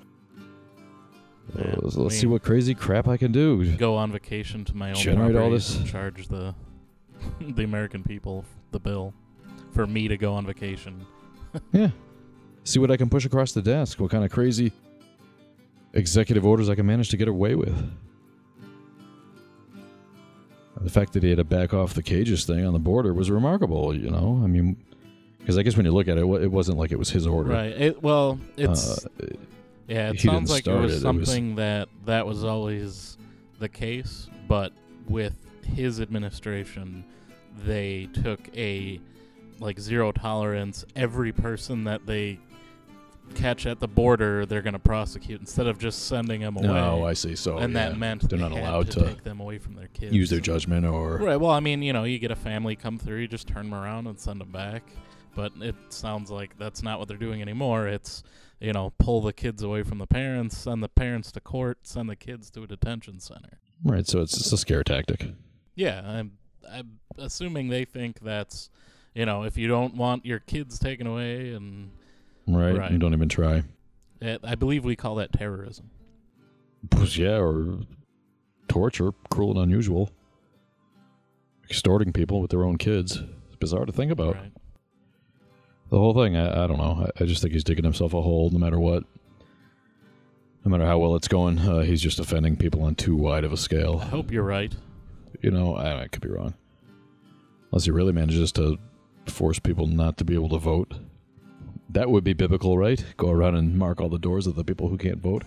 Yeah, 1.58 1.72
I 1.72 1.76
let's 1.82 2.20
see 2.20 2.28
what 2.28 2.44
crazy 2.44 2.76
crap 2.76 3.08
I 3.08 3.18
can 3.18 3.32
do. 3.32 3.76
Go 3.76 3.96
on 3.96 4.12
vacation 4.12 4.64
to 4.66 4.76
my 4.76 4.90
own 4.90 4.96
Generate 4.96 5.36
all 5.36 5.50
this. 5.50 5.82
charge 5.84 6.28
the 6.28 6.54
the 7.42 7.64
American 7.64 8.04
people 8.04 8.46
the 8.72 8.80
bill 8.80 9.14
for 9.74 9.88
me 9.88 10.08
to 10.08 10.18
go 10.18 10.34
on 10.34 10.46
vacation. 10.46 11.06
Yeah. 11.72 11.90
See 12.64 12.80
what 12.80 12.92
I 12.92 12.98
can 12.98 13.10
push 13.10 13.26
across 13.26 13.52
the 13.52 13.62
desk. 13.62 14.00
What 14.00 14.12
kind 14.12 14.24
of 14.24 14.32
crazy 14.32 14.72
executive 15.94 16.46
orders 16.46 16.70
I 16.70 16.76
can 16.76 16.86
manage 16.86 17.10
to 17.10 17.18
get 17.18 17.28
away 17.28 17.56
with. 17.56 17.76
The 20.82 20.90
fact 20.90 21.14
that 21.14 21.24
he 21.24 21.30
had 21.30 21.40
to 21.40 21.44
back 21.44 21.74
off 21.74 21.94
the 21.94 22.04
cages 22.04 22.46
thing 22.46 22.66
on 22.66 22.74
the 22.74 22.80
border 22.80 23.14
was 23.14 23.30
remarkable, 23.30 23.94
you 23.96 24.10
know? 24.10 24.40
I 24.44 24.48
mean, 24.48 24.78
because 25.40 25.58
I 25.58 25.64
guess 25.64 25.76
when 25.76 25.86
you 25.86 25.92
look 25.92 26.08
at 26.08 26.18
it, 26.18 26.22
it 26.24 26.52
wasn't 26.52 26.78
like 26.78 26.92
it 26.92 27.00
was 27.00 27.10
his 27.10 27.28
order. 27.28 27.50
Right. 27.50 27.72
It, 27.72 28.04
well, 28.04 28.40
it's 28.56 29.06
Uh, 29.06 29.10
yeah. 29.88 30.12
It 30.12 30.22
sounds 30.22 30.50
like 30.50 30.66
it 30.68 30.72
was 30.72 30.80
it, 30.80 30.84
it 30.84 30.92
was- 30.94 31.02
something 31.02 31.56
that 31.56 31.90
that 32.06 32.26
was 32.26 32.44
always 32.46 33.18
the 33.60 33.68
case, 33.68 34.30
but 34.48 34.72
with 35.10 35.36
his 35.66 36.00
administration, 36.00 37.04
they 37.66 38.08
took 38.14 38.40
a 38.56 39.02
like 39.60 39.80
zero 39.80 40.14
tolerance. 40.14 40.86
Every 40.96 41.34
person 41.34 41.84
that 41.86 42.06
they 42.06 42.40
catch 43.36 43.66
at 43.66 43.80
the 43.80 43.88
border, 43.88 44.46
they're 44.46 44.62
going 44.62 44.74
to 44.74 44.80
prosecute 44.80 45.40
instead 45.40 45.68
of 45.68 45.78
just 45.78 46.08
sending 46.08 46.42
them 46.42 46.58
oh, 46.58 46.62
away. 46.62 46.80
Oh, 46.80 47.04
I 47.04 47.14
see. 47.14 47.36
So, 47.36 47.58
and 47.58 47.76
that 47.76 47.92
yeah, 47.92 47.98
meant 47.98 48.30
they're 48.30 48.40
not 48.40 48.52
they 48.52 48.60
allowed 48.60 48.92
to, 48.92 49.00
to 49.00 49.06
take 49.08 49.24
them 49.24 49.40
away 49.40 49.58
from 49.58 49.76
their 49.76 49.88
kids. 49.88 50.14
use 50.14 50.30
their 50.30 50.40
judgment 50.40 50.86
or 50.86 51.18
Right. 51.18 51.38
Well, 51.38 51.52
I 51.52 51.60
mean, 51.60 51.82
you 51.82 51.94
know, 51.94 52.04
you 52.04 52.20
get 52.20 52.32
a 52.32 52.36
family 52.36 52.76
come 52.76 52.98
through, 52.98 53.18
you 53.18 53.28
just 53.28 53.48
turn 53.48 53.70
them 53.70 53.80
around 53.80 54.08
and 54.08 54.20
send 54.20 54.42
them 54.42 54.52
back. 54.52 54.84
But 55.36 55.54
it 55.62 55.76
sounds 55.90 56.32
like 56.32 56.58
that's 56.58 56.84
not 56.84 57.00
what 57.00 57.08
they're 57.08 57.18
doing 57.18 57.42
anymore. 57.42 57.88
It's, 57.88 58.24
you 58.60 58.74
know, 58.74 58.94
pull 58.98 59.22
the 59.22 59.32
kids 59.32 59.64
away 59.64 59.84
from 59.84 60.00
the 60.00 60.08
parents, 60.08 60.58
send 60.58 60.84
the 60.84 60.90
parents 60.90 61.32
to 61.34 61.40
court, 61.40 61.80
send 61.84 62.10
the 62.10 62.16
kids 62.16 62.50
to 62.52 62.64
a 62.64 62.68
detention 62.68 63.20
center. 63.20 63.60
right. 63.84 64.08
So 64.08 64.22
it's 64.22 64.38
just 64.38 64.52
a 64.52 64.58
scare 64.58 64.84
tactic. 64.84 65.28
Yeah, 65.76 66.02
I'm, 66.06 66.34
I'm 66.70 67.00
assuming 67.18 67.70
they 67.70 67.86
think 67.86 68.20
that's, 68.20 68.70
you 69.14 69.26
know, 69.26 69.44
if 69.44 69.58
you 69.58 69.68
don't 69.68 69.96
want 69.96 70.26
your 70.26 70.40
kids 70.40 70.80
taken 70.80 71.08
away 71.08 71.54
and. 71.54 71.92
Right. 72.48 72.92
You 72.92 72.98
don't 72.98 73.14
even 73.14 73.30
try. 73.30 73.64
I 74.22 74.56
believe 74.56 74.84
we 74.84 74.96
call 74.96 75.16
that 75.16 75.32
terrorism. 75.32 75.92
Yeah, 77.02 77.40
or 77.40 77.80
torture, 78.68 79.12
cruel 79.30 79.52
and 79.52 79.60
unusual. 79.60 80.12
Extorting 81.70 82.12
people 82.12 82.42
with 82.42 82.52
their 82.52 82.64
own 82.64 82.78
kids. 82.78 83.18
It's 83.48 83.56
bizarre 83.60 83.86
to 83.86 83.92
think 83.92 84.12
about. 84.12 84.38
The 85.90 85.98
whole 85.98 86.14
thing, 86.14 86.36
I, 86.36 86.64
I 86.64 86.68
don't 86.68 86.78
know. 86.78 87.06
I, 87.06 87.24
I 87.24 87.26
just 87.26 87.42
think 87.42 87.54
he's 87.54 87.64
digging 87.64 87.84
himself 87.84 88.14
a 88.14 88.22
hole 88.22 88.50
no 88.50 88.60
matter 88.60 88.80
what. 88.80 89.04
No 90.66 90.72
matter 90.72 90.86
how 90.86 90.98
well 90.98 91.16
it's 91.16 91.28
going, 91.28 91.60
uh, 91.60 91.82
he's 91.82 92.02
just 92.02 92.20
offending 92.20 92.58
people 92.58 92.84
on 92.84 92.96
too 92.96 93.16
wide 93.16 93.44
of 93.44 93.54
a 93.54 93.58
scale. 93.58 94.00
I 94.02 94.08
hope 94.08 94.32
you're 94.32 94.44
right. 94.44 94.74
You 95.42 95.52
know, 95.52 95.76
I, 95.76 96.04
I 96.04 96.08
could 96.08 96.22
be 96.22 96.30
wrong. 96.30 96.54
Unless 97.72 97.86
he 97.86 97.92
really 97.92 98.12
manages 98.12 98.52
to 98.54 98.78
force 99.28 99.60
people 99.60 99.88
not 99.88 100.18
to 100.18 100.26
be 100.26 100.34
able 100.34 100.50
to 100.50 100.58
vote. 100.58 100.94
That 101.90 102.10
would 102.10 102.24
be 102.24 102.34
biblical, 102.34 102.78
right? 102.78 103.04
Go 103.18 103.32
around 103.32 103.56
and 103.56 103.78
mark 103.78 104.00
all 104.00 104.10
the 104.10 104.20
doors 104.20 104.46
of 104.46 104.56
the 104.56 104.64
people 104.64 104.90
who 104.90 104.98
can't 104.98 105.20
vote. 105.20 105.44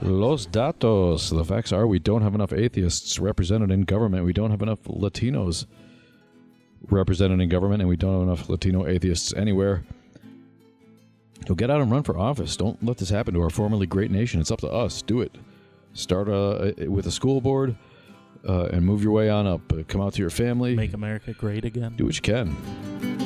Los 0.00 0.46
datos. 0.46 1.30
The 1.30 1.44
facts 1.44 1.72
are 1.72 1.86
we 1.86 1.98
don't 1.98 2.22
have 2.22 2.34
enough 2.34 2.52
atheists 2.52 3.18
represented 3.18 3.70
in 3.70 3.82
government. 3.82 4.24
We 4.24 4.32
don't 4.32 4.50
have 4.50 4.62
enough 4.62 4.84
Latinos 4.84 5.66
represented 6.88 7.40
in 7.40 7.48
government, 7.48 7.80
and 7.80 7.88
we 7.88 7.96
don't 7.96 8.12
have 8.12 8.22
enough 8.22 8.48
Latino 8.48 8.86
atheists 8.86 9.32
anywhere. 9.34 9.82
So 11.46 11.54
get 11.54 11.70
out 11.70 11.80
and 11.80 11.90
run 11.90 12.02
for 12.02 12.18
office. 12.18 12.56
Don't 12.56 12.82
let 12.84 12.98
this 12.98 13.10
happen 13.10 13.34
to 13.34 13.42
our 13.42 13.50
formerly 13.50 13.86
great 13.86 14.10
nation. 14.10 14.40
It's 14.40 14.50
up 14.50 14.60
to 14.60 14.70
us. 14.70 15.02
Do 15.02 15.20
it. 15.20 15.36
Start 15.94 16.28
uh, 16.28 16.72
with 16.86 17.06
a 17.06 17.10
school 17.10 17.40
board 17.40 17.76
uh, 18.46 18.66
and 18.66 18.84
move 18.84 19.02
your 19.02 19.12
way 19.12 19.30
on 19.30 19.46
up. 19.46 19.72
Uh, 19.72 19.82
come 19.88 20.00
out 20.00 20.14
to 20.14 20.20
your 20.20 20.30
family. 20.30 20.76
Make 20.76 20.92
America 20.92 21.32
great 21.32 21.64
again. 21.64 21.94
Do 21.96 22.04
what 22.04 22.16
you 22.16 22.22
can. 22.22 23.17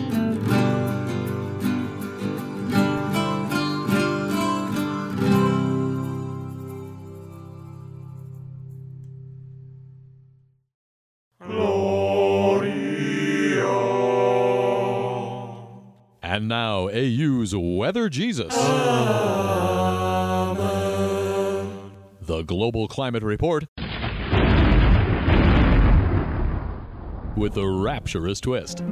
AU's 16.93 17.55
Weather 17.57 18.11
Jesus. 18.11 18.55
The 22.21 22.43
Global 22.43 22.87
Climate 22.87 23.23
Report. 23.23 23.65
With 27.35 27.57
a 27.57 27.67
rapturous 27.67 28.41
twist. 28.43 28.83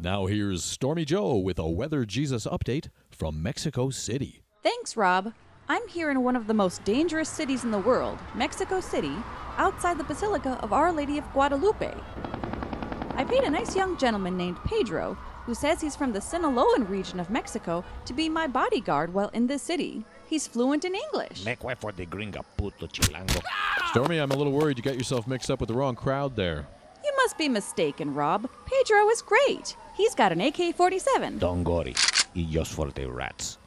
Now, 0.00 0.26
here's 0.26 0.64
Stormy 0.64 1.04
Joe 1.04 1.36
with 1.36 1.60
a 1.60 1.68
Weather 1.68 2.04
Jesus 2.04 2.44
update 2.44 2.88
from 3.12 3.40
Mexico 3.40 3.90
City. 3.90 4.42
Thanks, 4.64 4.96
Rob. 4.96 5.32
I'm 5.68 5.86
here 5.86 6.10
in 6.10 6.24
one 6.24 6.34
of 6.34 6.48
the 6.48 6.54
most 6.54 6.82
dangerous 6.82 7.28
cities 7.28 7.62
in 7.62 7.70
the 7.70 7.78
world, 7.78 8.18
Mexico 8.34 8.80
City, 8.80 9.14
outside 9.58 9.96
the 9.96 10.04
Basilica 10.04 10.58
of 10.60 10.72
Our 10.72 10.90
Lady 10.90 11.18
of 11.18 11.32
Guadalupe. 11.32 11.94
I 13.18 13.24
paid 13.24 13.42
a 13.42 13.50
nice 13.50 13.74
young 13.74 13.96
gentleman 13.96 14.36
named 14.36 14.58
Pedro, 14.64 15.14
who 15.44 15.52
says 15.52 15.80
he's 15.80 15.96
from 15.96 16.12
the 16.12 16.20
Sinaloan 16.20 16.88
region 16.88 17.18
of 17.18 17.30
Mexico, 17.30 17.84
to 18.04 18.12
be 18.12 18.28
my 18.28 18.46
bodyguard 18.46 19.12
while 19.12 19.28
in 19.30 19.48
this 19.48 19.60
city. 19.60 20.04
He's 20.28 20.46
fluent 20.46 20.84
in 20.84 20.94
English. 20.94 21.44
Make 21.44 21.64
way 21.64 21.74
for 21.74 21.90
the 21.90 22.06
gringa 22.06 22.44
puto 22.56 22.86
chilango. 22.86 23.42
Stormy, 23.88 24.18
I'm 24.18 24.30
a 24.30 24.36
little 24.36 24.52
worried 24.52 24.78
you 24.78 24.84
got 24.84 24.94
yourself 24.94 25.26
mixed 25.26 25.50
up 25.50 25.58
with 25.58 25.66
the 25.66 25.74
wrong 25.74 25.96
crowd 25.96 26.36
there. 26.36 26.68
You 27.04 27.12
must 27.16 27.36
be 27.36 27.48
mistaken, 27.48 28.14
Rob. 28.14 28.48
Pedro 28.66 29.08
is 29.08 29.20
great. 29.20 29.76
He's 29.96 30.14
got 30.14 30.30
an 30.30 30.40
AK 30.40 30.76
47. 30.76 31.38
Don't 31.38 31.64
worry. 31.64 31.90
It's 32.36 32.50
just 32.52 32.72
for 32.72 32.88
the 32.92 33.10
rats. 33.10 33.58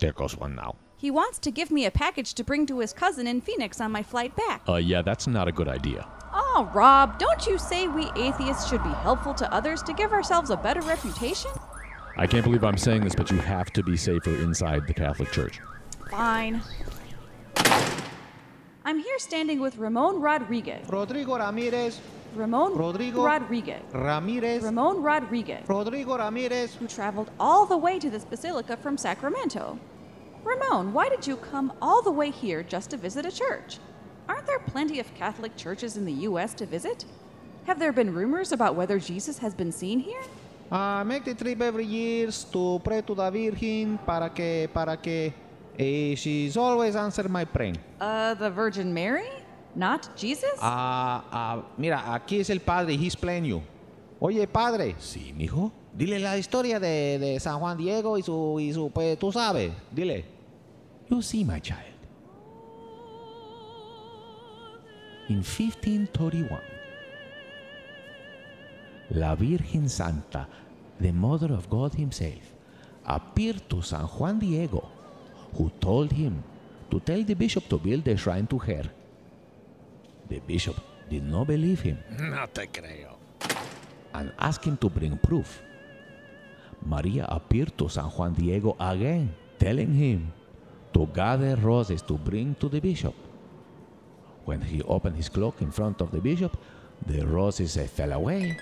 There 0.00 0.12
goes 0.12 0.36
one 0.36 0.54
now. 0.54 0.76
He 0.98 1.10
wants 1.10 1.38
to 1.38 1.50
give 1.50 1.70
me 1.70 1.86
a 1.86 1.90
package 1.90 2.34
to 2.34 2.44
bring 2.44 2.66
to 2.66 2.80
his 2.80 2.92
cousin 2.92 3.26
in 3.26 3.40
Phoenix 3.40 3.80
on 3.80 3.90
my 3.90 4.02
flight 4.02 4.36
back. 4.36 4.60
Uh, 4.68 4.74
yeah, 4.74 5.00
that's 5.00 5.26
not 5.26 5.48
a 5.48 5.52
good 5.52 5.66
idea. 5.66 6.06
Oh, 6.54 6.70
Rob, 6.74 7.18
don't 7.18 7.46
you 7.46 7.56
say 7.56 7.88
we 7.88 8.10
atheists 8.14 8.68
should 8.68 8.82
be 8.84 8.90
helpful 8.90 9.32
to 9.32 9.50
others 9.50 9.82
to 9.84 9.94
give 9.94 10.12
ourselves 10.12 10.50
a 10.50 10.56
better 10.56 10.82
reputation? 10.82 11.50
I 12.18 12.26
can't 12.26 12.44
believe 12.44 12.62
I'm 12.62 12.76
saying 12.76 13.04
this, 13.04 13.14
but 13.14 13.30
you 13.30 13.38
have 13.38 13.72
to 13.72 13.82
be 13.82 13.96
safer 13.96 14.34
inside 14.42 14.86
the 14.86 14.92
Catholic 14.92 15.32
Church. 15.32 15.60
Fine. 16.10 16.60
I'm 18.84 18.98
here 18.98 19.18
standing 19.18 19.60
with 19.60 19.78
Ramon 19.78 20.20
Rodriguez. 20.20 20.86
Rodrigo 20.90 21.38
Ramirez. 21.38 21.98
Ramon 22.34 22.76
Rodrigo 22.76 23.24
Rodriguez. 23.24 23.82
Ramirez. 23.94 24.62
Ramon 24.62 25.02
Rodriguez. 25.02 25.66
Rodrigo 25.66 26.18
Ramirez. 26.18 26.74
Who 26.74 26.86
traveled 26.86 27.30
all 27.40 27.64
the 27.64 27.78
way 27.78 27.98
to 27.98 28.10
this 28.10 28.26
basilica 28.26 28.76
from 28.76 28.98
Sacramento. 28.98 29.78
Ramon, 30.44 30.92
why 30.92 31.08
did 31.08 31.26
you 31.26 31.36
come 31.36 31.72
all 31.80 32.02
the 32.02 32.10
way 32.10 32.30
here 32.30 32.62
just 32.62 32.90
to 32.90 32.98
visit 32.98 33.24
a 33.24 33.32
church? 33.32 33.78
Aren't 34.28 34.46
there 34.46 34.60
plenty 34.60 35.00
of 35.00 35.12
Catholic 35.14 35.56
churches 35.56 35.96
in 35.96 36.04
the 36.04 36.12
U.S. 36.28 36.54
to 36.54 36.66
visit? 36.66 37.04
Have 37.66 37.78
there 37.78 37.92
been 37.92 38.12
rumors 38.12 38.52
about 38.52 38.74
whether 38.74 38.98
Jesus 38.98 39.38
has 39.38 39.54
been 39.54 39.72
seen 39.72 39.98
here? 40.00 40.22
I 40.70 41.02
make 41.02 41.24
the 41.24 41.34
trip 41.34 41.60
every 41.60 41.84
year 41.84 42.30
to 42.52 42.80
pray 42.82 43.02
to 43.02 43.14
the 43.14 43.30
Virgin 43.30 43.98
para 44.06 44.30
que, 44.30 44.68
para 44.72 44.96
que, 44.96 45.32
eh, 45.78 46.14
she's 46.14 46.56
always 46.56 46.96
answered 46.96 47.30
my 47.30 47.44
prayer. 47.44 47.74
Uh, 48.00 48.34
the 48.34 48.50
Virgin 48.50 48.92
Mary? 48.92 49.28
Not 49.74 50.16
Jesus? 50.16 50.58
Ah, 50.60 51.24
ah, 51.30 51.62
mira, 51.78 52.02
aquí 52.06 52.40
es 52.40 52.50
el 52.50 52.60
padre, 52.60 52.96
he's 52.96 53.14
playing 53.14 53.44
you. 53.44 53.62
Oye, 54.20 54.46
padre. 54.46 54.94
Sí, 54.98 55.32
mijo. 55.34 55.72
Dile 55.94 56.18
la 56.18 56.38
historia 56.38 56.80
de, 56.80 57.18
de 57.18 57.40
San 57.40 57.58
Juan 57.58 57.76
Diego 57.76 58.16
y 58.16 58.22
su, 58.22 58.58
y 58.58 58.72
su, 58.72 58.90
pues, 58.90 59.18
tú 59.18 59.30
sabes, 59.30 59.72
dile. 59.90 60.24
You 61.10 61.20
see, 61.20 61.44
my 61.44 61.60
child. 61.60 61.91
In 65.28 65.42
1531, 65.42 66.60
La 69.14 69.34
Virgen 69.34 69.88
Santa, 69.88 70.46
the 71.00 71.12
Mother 71.12 71.52
of 71.52 71.68
God 71.70 71.94
Himself, 71.94 72.42
appeared 73.06 73.62
to 73.70 73.82
San 73.82 74.04
Juan 74.06 74.38
Diego, 74.38 74.88
who 75.56 75.70
told 75.80 76.12
him 76.12 76.42
to 76.90 77.00
tell 77.00 77.22
the 77.22 77.34
bishop 77.34 77.68
to 77.68 77.78
build 77.78 78.06
a 78.08 78.16
shrine 78.16 78.46
to 78.46 78.58
her. 78.58 78.84
The 80.28 80.40
bishop 80.40 80.76
did 81.08 81.24
not 81.24 81.46
believe 81.46 81.80
him 81.80 81.98
No 82.18 82.46
te 82.52 82.66
creo. 82.66 83.16
and 84.14 84.32
asked 84.38 84.64
him 84.64 84.76
to 84.78 84.88
bring 84.90 85.16
proof. 85.18 85.62
Maria 86.84 87.26
appeared 87.28 87.76
to 87.78 87.88
San 87.88 88.04
Juan 88.06 88.34
Diego 88.34 88.76
again, 88.80 89.34
telling 89.58 89.94
him 89.94 90.32
to 90.92 91.06
gather 91.14 91.56
roses 91.56 92.02
to 92.02 92.18
bring 92.18 92.54
to 92.56 92.68
the 92.68 92.80
bishop. 92.80 93.14
When 94.44 94.60
he 94.60 94.82
opened 94.82 95.16
his 95.16 95.28
cloak 95.28 95.62
in 95.62 95.70
front 95.70 96.00
of 96.00 96.10
the 96.10 96.20
bishop, 96.20 96.56
the 97.06 97.26
roses 97.26 97.76
eh, 97.76 97.86
fell 97.86 98.12
away. 98.12 98.56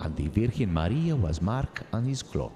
And 0.00 0.14
the 0.14 0.28
Virgin 0.28 0.72
Maria 0.72 1.16
was 1.16 1.40
marked 1.40 1.82
on 1.92 2.04
his 2.04 2.22
cloak. 2.22 2.52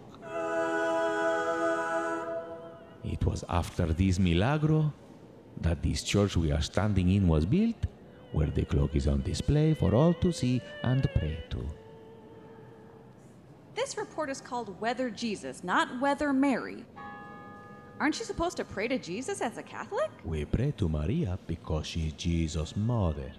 It 3.02 3.24
was 3.24 3.44
after 3.48 3.86
this 3.86 4.18
milagro 4.18 4.92
that 5.60 5.82
this 5.82 6.02
church 6.02 6.36
we 6.36 6.52
are 6.52 6.60
standing 6.60 7.10
in 7.10 7.26
was 7.26 7.46
built, 7.46 7.86
where 8.32 8.48
the 8.48 8.64
cloak 8.64 8.94
is 8.94 9.08
on 9.08 9.22
display 9.22 9.74
for 9.74 9.94
all 9.94 10.14
to 10.14 10.32
see 10.32 10.60
and 10.82 11.08
pray 11.14 11.42
to. 11.50 11.66
This 13.74 13.96
report 13.96 14.28
is 14.28 14.40
called 14.40 14.78
Weather 14.80 15.10
Jesus, 15.10 15.64
not 15.64 16.00
Weather 16.00 16.32
Mary. 16.32 16.84
Aren't 18.00 18.18
you 18.18 18.24
supposed 18.24 18.56
to 18.56 18.64
pray 18.64 18.88
to 18.88 18.98
Jesus 18.98 19.42
as 19.42 19.58
a 19.58 19.62
Catholic? 19.62 20.10
We 20.24 20.46
pray 20.46 20.72
to 20.78 20.88
Maria 20.88 21.38
because 21.46 21.86
she 21.86 22.08
is 22.08 22.14
Jesus' 22.14 22.74
mother, 22.74 23.30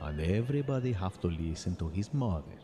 and 0.00 0.18
everybody 0.18 0.92
have 0.92 1.20
to 1.20 1.28
listen 1.28 1.76
to 1.76 1.88
his 1.88 2.12
mother, 2.14 2.56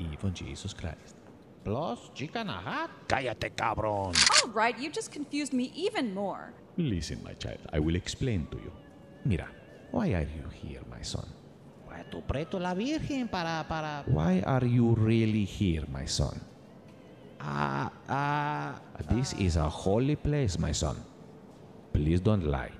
even 0.00 0.32
Jesus 0.32 0.72
Christ. 0.72 1.14
Plus, 1.62 2.10
chica 2.14 2.42
nahat. 2.42 2.88
Cállate, 3.06 3.52
cabrón. 3.54 4.16
All 4.16 4.50
right, 4.50 4.76
you 4.78 4.88
just 4.90 5.12
confused 5.12 5.52
me 5.52 5.70
even 5.76 6.14
more. 6.14 6.54
Listen, 6.78 7.22
my 7.22 7.34
child, 7.34 7.60
I 7.72 7.78
will 7.78 7.94
explain 7.94 8.48
to 8.50 8.56
you. 8.56 8.72
Mira, 9.24 9.46
Why 9.92 10.14
are 10.14 10.24
you 10.24 10.48
here, 10.48 10.80
my 10.88 11.04
son? 11.04 11.28
Pues 11.84 12.08
tu 12.08 12.22
preto 12.22 12.58
la 12.58 12.72
Virgen 12.72 13.28
para, 13.28 13.62
para... 13.68 14.04
Why 14.06 14.40
are 14.40 14.66
you 14.66 14.94
really 14.94 15.44
here, 15.44 15.84
my 15.92 16.06
son? 16.06 16.40
Ah, 17.44 17.90
ah. 18.08 18.80
This 19.10 19.32
is 19.34 19.56
a 19.56 19.68
holy 19.68 20.16
place, 20.16 20.58
my 20.58 20.72
son. 20.72 20.96
Please 21.92 22.20
don't 22.20 22.46
lie. 22.46 22.70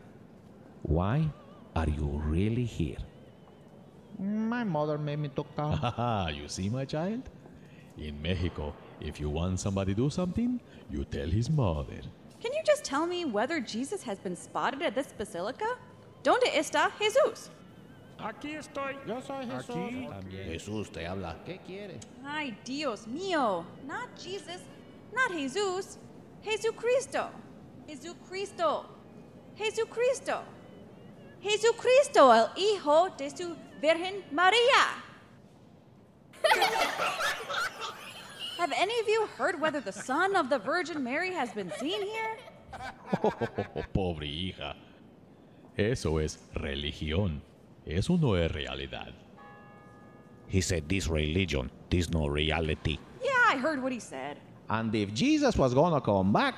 Why 0.83 1.29
are 1.75 1.89
you 1.89 2.23
really 2.27 2.65
here? 2.65 2.99
My 4.19 4.63
mother 4.63 4.99
made 4.99 5.19
me 5.19 5.29
talk 5.29 5.55
down. 5.57 5.73
Haha, 5.73 6.29
you 6.39 6.49
see, 6.49 6.69
my 6.69 6.85
child? 6.85 7.29
In 7.99 8.23
Mexico, 8.23 8.75
if 9.01 9.21
you 9.21 9.29
want 9.31 9.59
somebody 9.59 9.95
to 9.95 10.03
do 10.03 10.11
something, 10.11 10.61
you 10.91 11.05
tell 11.05 11.29
his 11.29 11.51
mother. 11.51 12.01
Can 12.41 12.53
you 12.53 12.63
just 12.65 12.85
tell 12.85 13.07
me 13.07 13.25
whether 13.25 13.61
Jesus 13.61 14.03
has 14.03 14.19
been 14.19 14.37
spotted 14.37 14.83
at 14.83 14.95
this 14.95 15.13
basilica? 15.13 15.67
¿Dónde 16.23 16.55
está 16.55 16.91
Jesús? 16.99 17.49
Aquí 18.23 18.53
estoy. 18.55 18.97
Yo 19.07 19.21
soy 19.21 19.47
Jesús. 19.47 20.13
Aquí 20.13 20.37
Jesús 20.37 20.93
te 20.93 21.07
habla. 21.07 21.37
¿Qué 21.45 21.59
quiere? 21.59 21.99
Ay, 22.25 22.57
Dios 22.65 23.07
mío. 23.07 23.65
Not 23.85 24.17
Jesus, 24.17 24.61
not 25.13 25.33
Jesus. 25.33 25.99
Jesucristo. 26.43 27.31
Jesucristo. 27.87 28.87
Jesucristo. 29.57 30.43
Jesucristo, 31.43 32.33
el 32.33 32.51
Hijo 32.57 33.11
de 33.19 33.31
su 33.31 33.57
Virgen 33.81 34.23
María. 34.31 35.03
Have 38.59 38.73
any 38.73 38.99
of 39.01 39.09
you 39.09 39.27
heard 39.37 39.61
whether 39.61 39.81
the 39.81 39.93
Son 39.93 40.37
of 40.37 40.49
the 40.49 40.59
Virgin 40.59 41.03
Mary 41.03 41.33
has 41.33 41.53
been 41.53 41.73
seen 41.81 42.01
here? 42.01 42.39
pobre 43.93 44.27
hija. 44.27 44.77
Eso 45.77 46.19
es 46.19 46.39
religión. 46.55 47.43
Eso 47.87 48.17
no 48.17 48.35
es 48.35 48.51
realidad. 48.53 49.13
He 50.49 50.61
said 50.61 50.89
this 50.89 51.09
religion, 51.09 51.71
this 51.91 52.11
no 52.11 52.27
reality. 52.27 52.99
Yeah, 53.23 53.31
I 53.49 53.57
heard 53.57 53.83
what 53.83 53.93
he 53.93 54.01
said. 54.01 54.39
And 54.69 54.95
if 54.95 55.13
Jesus 55.15 55.57
was 55.57 55.75
gonna 55.75 56.01
come 56.01 56.33
back, 56.33 56.55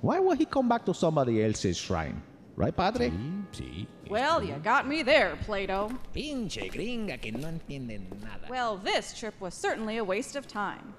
why 0.00 0.18
would 0.18 0.38
he 0.38 0.44
come 0.44 0.68
back 0.68 0.84
to 0.86 0.94
somebody 0.94 1.42
else's 1.42 1.76
shrine? 1.76 2.22
Right, 2.56 2.76
padre? 2.76 3.10
Sí. 3.52 3.52
sí. 3.52 3.86
Well, 4.10 4.42
you 4.42 4.54
got 4.54 4.88
me 4.88 5.04
there, 5.04 5.36
Plato. 5.44 5.90
Pinche 6.12 6.68
gringa 6.68 7.20
que 7.20 7.30
no 7.30 7.46
entiende 7.46 8.00
nada. 8.20 8.48
Well, 8.50 8.78
this 8.78 9.16
trip 9.16 9.40
was 9.40 9.54
certainly 9.54 9.98
a 9.98 10.04
waste 10.04 10.34
of 10.34 10.48
time. 10.48 10.92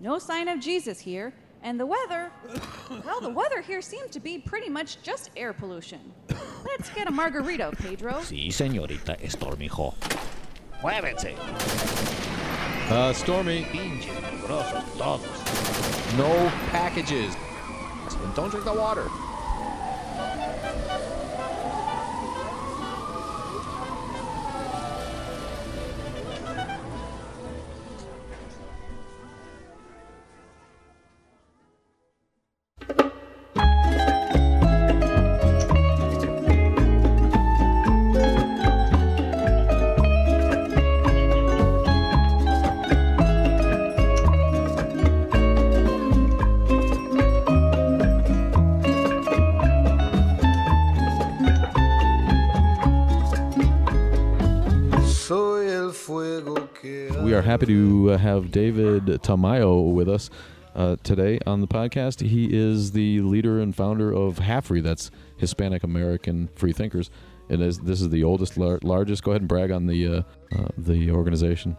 No 0.00 0.18
sign 0.18 0.48
of 0.48 0.60
Jesus 0.60 1.00
here, 1.00 1.32
and 1.62 1.78
the 1.78 1.86
weather. 1.86 2.30
well, 3.04 3.20
the 3.20 3.28
weather 3.28 3.60
here 3.60 3.80
seemed 3.82 4.12
to 4.12 4.20
be 4.20 4.38
pretty 4.38 4.68
much 4.68 5.02
just 5.02 5.30
air 5.36 5.52
pollution. 5.52 6.00
Let's 6.64 6.90
get 6.90 7.08
a 7.08 7.10
margarita, 7.10 7.72
Pedro. 7.78 8.12
Sí, 8.20 8.52
señorita 8.52 9.16
Stormijo. 9.28 9.94
Muévense. 10.82 11.34
Uh, 12.90 13.12
Stormy. 13.12 13.64
Pinche 13.64 14.08
todos. 14.46 15.22
No 16.16 16.50
packages. 16.70 17.34
Don't 18.34 18.50
drink 18.50 18.64
the 18.64 18.72
water. 18.72 19.06
Happy 57.48 57.64
to 57.64 58.10
uh, 58.10 58.18
have 58.18 58.50
David 58.50 59.06
Tamayo 59.22 59.90
with 59.94 60.06
us 60.06 60.28
uh, 60.74 60.96
today 61.02 61.38
on 61.46 61.62
the 61.62 61.66
podcast. 61.66 62.20
He 62.20 62.46
is 62.52 62.92
the 62.92 63.22
leader 63.22 63.60
and 63.60 63.74
founder 63.74 64.12
of 64.12 64.38
HAFRE, 64.38 64.82
that's 64.82 65.10
Hispanic 65.38 65.82
American 65.82 66.50
Free 66.56 66.74
Thinkers. 66.74 67.10
And 67.48 67.62
is, 67.62 67.78
this 67.78 68.02
is 68.02 68.10
the 68.10 68.22
oldest, 68.22 68.58
lar- 68.58 68.80
largest. 68.82 69.22
Go 69.22 69.30
ahead 69.30 69.40
and 69.40 69.48
brag 69.48 69.70
on 69.70 69.86
the 69.86 70.06
uh, 70.06 70.22
uh, 70.54 70.68
the 70.76 71.10
organization. 71.10 71.74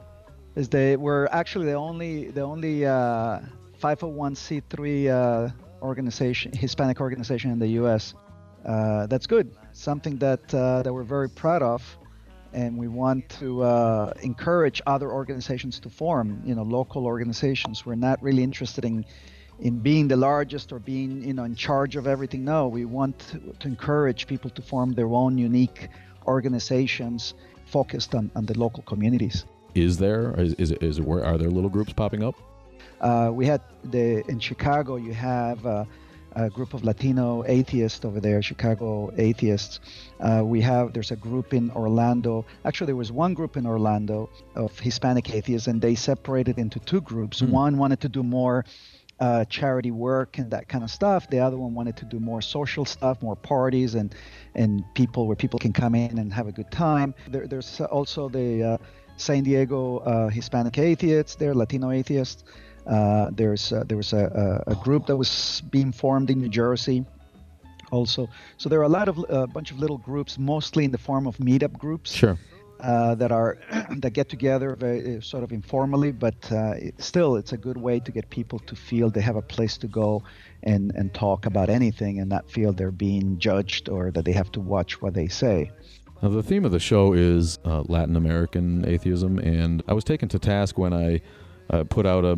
Is 0.55 0.69
they 0.69 0.97
we're 0.97 1.27
actually 1.27 1.67
the 1.67 1.73
only 1.73 2.31
the 2.31 2.41
only 2.41 2.87
uh, 2.87 3.41
501c3 3.79 5.07
uh, 5.07 5.51
organization 5.83 6.51
Hispanic 6.51 6.99
organization 6.99 7.51
in 7.51 7.59
the 7.59 7.67
U.S. 7.67 8.15
That's 8.65 9.27
good. 9.27 9.55
Something 9.73 10.17
that 10.17 10.47
that 10.47 10.91
we're 10.91 11.03
very 11.03 11.29
proud 11.29 11.61
of, 11.61 11.98
and 12.53 12.77
we 12.77 12.87
want 12.87 13.29
to 13.39 13.63
uh, 13.63 14.13
encourage 14.21 14.81
other 14.87 15.11
organizations 15.11 15.79
to 15.81 15.89
form. 15.89 16.41
You 16.45 16.55
know, 16.55 16.63
local 16.63 17.05
organizations. 17.05 17.85
We're 17.85 17.95
not 17.95 18.21
really 18.21 18.43
interested 18.43 18.85
in 18.85 19.05
in 19.59 19.79
being 19.79 20.07
the 20.07 20.15
largest 20.15 20.71
or 20.71 20.79
being 20.79 21.23
you 21.23 21.33
know 21.33 21.43
in 21.43 21.55
charge 21.55 21.95
of 21.95 22.07
everything. 22.07 22.43
No, 22.43 22.67
we 22.67 22.85
want 22.85 23.19
to, 23.19 23.39
to 23.59 23.67
encourage 23.67 24.27
people 24.27 24.49
to 24.51 24.61
form 24.61 24.93
their 24.93 25.07
own 25.07 25.37
unique 25.37 25.89
organizations 26.27 27.33
focused 27.65 28.15
on, 28.15 28.31
on 28.35 28.45
the 28.45 28.57
local 28.57 28.83
communities. 28.83 29.45
Is 29.75 29.97
there? 29.97 30.33
Is, 30.39 30.53
is, 30.53 30.71
is 30.71 31.01
where 31.01 31.23
are 31.23 31.37
there 31.37 31.49
little 31.49 31.69
groups 31.69 31.93
popping 31.93 32.23
up? 32.23 32.35
Uh, 33.01 33.29
we 33.31 33.45
had 33.45 33.61
the 33.85 34.23
in 34.29 34.39
Chicago. 34.39 34.95
You 34.95 35.13
have 35.13 35.65
uh, 35.65 35.85
a 36.35 36.49
group 36.49 36.73
of 36.73 36.83
Latino 36.83 37.43
atheists 37.47 38.05
over 38.05 38.19
there, 38.19 38.41
Chicago 38.41 39.11
atheists. 39.17 39.79
Uh, 40.19 40.41
we 40.43 40.61
have 40.61 40.93
there's 40.93 41.11
a 41.11 41.15
group 41.15 41.53
in 41.53 41.71
Orlando. 41.71 42.45
Actually, 42.65 42.87
there 42.87 42.95
was 42.95 43.11
one 43.11 43.33
group 43.33 43.57
in 43.57 43.65
Orlando 43.65 44.29
of 44.55 44.77
Hispanic 44.79 45.33
atheists, 45.33 45.67
and 45.67 45.81
they 45.81 45.95
separated 45.95 46.57
into 46.57 46.79
two 46.79 47.01
groups. 47.01 47.41
One 47.41 47.77
wanted 47.77 48.01
to 48.01 48.09
do 48.09 48.23
more 48.23 48.65
uh, 49.19 49.45
charity 49.45 49.91
work 49.91 50.37
and 50.37 50.51
that 50.51 50.67
kind 50.67 50.83
of 50.83 50.89
stuff. 50.89 51.29
The 51.29 51.39
other 51.39 51.57
one 51.57 51.73
wanted 51.73 51.97
to 51.97 52.05
do 52.05 52.19
more 52.19 52.41
social 52.41 52.85
stuff, 52.85 53.21
more 53.21 53.35
parties 53.35 53.95
and 53.95 54.15
and 54.55 54.83
people 54.93 55.27
where 55.27 55.35
people 55.35 55.59
can 55.59 55.73
come 55.73 55.95
in 55.95 56.17
and 56.17 56.33
have 56.33 56.47
a 56.47 56.51
good 56.51 56.71
time. 56.71 57.13
There, 57.27 57.47
there's 57.47 57.81
also 57.81 58.29
the 58.29 58.63
uh, 58.63 58.77
San 59.17 59.43
Diego 59.43 59.97
uh, 59.97 60.29
Hispanic 60.29 60.77
atheists. 60.77 61.35
They're 61.35 61.53
Latino 61.53 61.91
atheists. 61.91 62.43
Uh, 62.89 63.29
there's 63.31 63.71
uh, 63.71 63.83
there 63.87 63.97
was 63.97 64.13
a, 64.13 64.63
a, 64.67 64.71
a 64.71 64.75
group 64.75 65.05
that 65.05 65.15
was 65.15 65.61
being 65.69 65.91
formed 65.91 66.29
in 66.29 66.39
New 66.41 66.49
Jersey. 66.49 67.05
Also, 67.91 68.27
so 68.57 68.69
there 68.69 68.79
are 68.79 68.83
a 68.83 68.89
lot 68.89 69.07
of 69.07 69.23
a 69.29 69.47
bunch 69.47 69.71
of 69.71 69.79
little 69.79 69.97
groups, 69.97 70.37
mostly 70.37 70.85
in 70.85 70.91
the 70.91 70.97
form 70.97 71.27
of 71.27 71.37
meetup 71.37 71.73
groups. 71.77 72.11
Sure. 72.11 72.37
Uh, 72.79 73.13
that 73.13 73.29
are 73.29 73.57
that 73.97 74.11
get 74.11 74.29
together 74.29 74.73
very 74.73 75.17
uh, 75.17 75.21
sort 75.21 75.43
of 75.43 75.51
informally, 75.51 76.13
but 76.13 76.49
uh, 76.51 76.71
it, 76.77 76.95
still 77.01 77.35
it's 77.35 77.51
a 77.51 77.57
good 77.57 77.75
way 77.75 77.99
to 77.99 78.11
get 78.11 78.29
people 78.29 78.57
to 78.57 78.73
feel 78.73 79.09
they 79.09 79.19
have 79.19 79.35
a 79.35 79.41
place 79.41 79.77
to 79.77 79.87
go 79.87 80.23
and 80.63 80.93
and 80.95 81.13
talk 81.13 81.45
about 81.45 81.69
anything 81.69 82.19
and 82.19 82.29
not 82.29 82.49
feel 82.49 82.71
they're 82.71 82.89
being 82.89 83.37
judged 83.37 83.89
or 83.89 84.11
that 84.11 84.23
they 84.23 84.31
have 84.31 84.49
to 84.53 84.61
watch 84.61 85.01
what 85.01 85.13
they 85.13 85.27
say. 85.27 85.69
Now, 86.21 86.29
the 86.29 86.43
theme 86.43 86.65
of 86.65 86.71
the 86.71 86.79
show 86.79 87.13
is 87.13 87.59
uh, 87.65 87.83
Latin 87.87 88.15
American 88.15 88.85
atheism, 88.87 89.39
and 89.39 89.83
I 89.87 89.93
was 89.93 90.05
taken 90.05 90.29
to 90.29 90.39
task 90.39 90.77
when 90.77 90.93
I 90.93 91.21
uh, 91.69 91.83
put 91.83 92.05
out 92.05 92.25
a, 92.25 92.31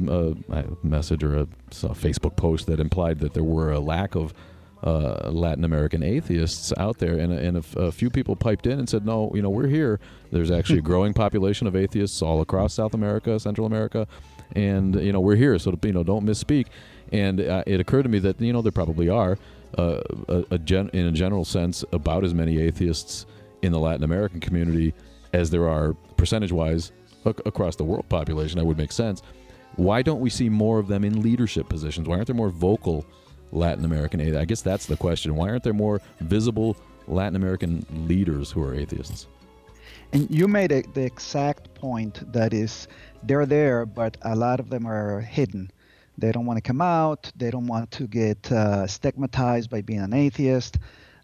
a, 0.49 0.85
message 0.85 1.23
or 1.23 1.37
a, 1.37 1.41
a, 1.41 1.95
Facebook 1.95 2.35
post 2.35 2.67
that 2.67 2.79
implied 2.79 3.19
that 3.19 3.33
there 3.33 3.43
were 3.43 3.71
a 3.71 3.79
lack 3.79 4.15
of 4.15 4.33
uh, 4.83 5.29
Latin 5.31 5.63
American 5.63 6.03
atheists 6.03 6.73
out 6.77 6.97
there, 6.97 7.17
and, 7.17 7.31
and 7.31 7.57
a, 7.57 7.79
a 7.79 7.91
few 7.91 8.09
people 8.09 8.35
piped 8.35 8.65
in 8.65 8.79
and 8.79 8.89
said, 8.89 9.05
"No, 9.05 9.31
you 9.33 9.41
know, 9.41 9.49
we're 9.49 9.67
here. 9.67 9.99
There's 10.31 10.51
actually 10.51 10.79
a 10.79 10.81
growing 10.91 11.13
population 11.13 11.67
of 11.67 11.75
atheists 11.75 12.21
all 12.21 12.41
across 12.41 12.73
South 12.73 12.93
America, 12.93 13.39
Central 13.39 13.67
America, 13.67 14.07
and 14.55 14.95
you 14.95 15.13
know, 15.13 15.19
we're 15.19 15.35
here. 15.35 15.57
So 15.59 15.77
you 15.83 15.93
know, 15.93 16.03
don't 16.03 16.25
misspeak." 16.25 16.67
And 17.11 17.41
uh, 17.41 17.63
it 17.67 17.79
occurred 17.79 18.03
to 18.03 18.09
me 18.09 18.19
that 18.19 18.41
you 18.41 18.53
know 18.53 18.61
there 18.61 18.71
probably 18.71 19.07
are, 19.07 19.37
uh, 19.77 20.01
a, 20.27 20.45
a 20.51 20.57
gen- 20.57 20.89
in 20.93 21.05
a 21.05 21.11
general 21.11 21.45
sense, 21.45 21.85
about 21.91 22.23
as 22.23 22.33
many 22.33 22.59
atheists 22.59 23.25
in 23.61 23.71
the 23.71 23.79
Latin 23.79 24.03
American 24.03 24.39
community 24.39 24.93
as 25.33 25.51
there 25.51 25.69
are 25.69 25.93
percentage-wise 26.17 26.91
across 27.25 27.75
the 27.75 27.83
world 27.83 28.07
population. 28.09 28.57
That 28.57 28.65
would 28.65 28.77
make 28.77 28.91
sense. 28.91 29.21
Why 29.75 30.01
don't 30.01 30.19
we 30.19 30.29
see 30.29 30.49
more 30.49 30.79
of 30.79 30.87
them 30.87 31.03
in 31.03 31.21
leadership 31.21 31.69
positions? 31.69 32.07
Why 32.07 32.15
aren't 32.15 32.27
there 32.27 32.35
more 32.35 32.49
vocal 32.49 33.05
Latin 33.51 33.85
American 33.85 34.19
atheists? 34.19 34.39
I 34.39 34.45
guess 34.45 34.61
that's 34.61 34.85
the 34.85 34.97
question. 34.97 35.35
Why 35.35 35.49
aren't 35.49 35.63
there 35.63 35.73
more 35.73 36.01
visible 36.19 36.75
Latin 37.07 37.35
American 37.35 37.85
leaders 38.07 38.51
who 38.51 38.61
are 38.63 38.75
atheists? 38.75 39.27
And 40.13 40.29
you 40.29 40.47
made 40.47 40.71
a, 40.71 40.81
the 40.93 41.05
exact 41.05 41.73
point 41.73 42.31
that 42.33 42.53
is 42.53 42.87
they're 43.23 43.45
there, 43.45 43.85
but 43.85 44.17
a 44.23 44.35
lot 44.35 44.59
of 44.59 44.69
them 44.69 44.85
are 44.85 45.21
hidden. 45.21 45.71
They 46.17 46.31
don't 46.31 46.45
want 46.45 46.57
to 46.57 46.61
come 46.61 46.81
out. 46.81 47.31
They 47.35 47.49
don't 47.49 47.67
want 47.67 47.91
to 47.91 48.07
get 48.07 48.51
uh, 48.51 48.85
stigmatized 48.87 49.69
by 49.69 49.81
being 49.81 50.01
an 50.01 50.13
atheist. 50.13 50.77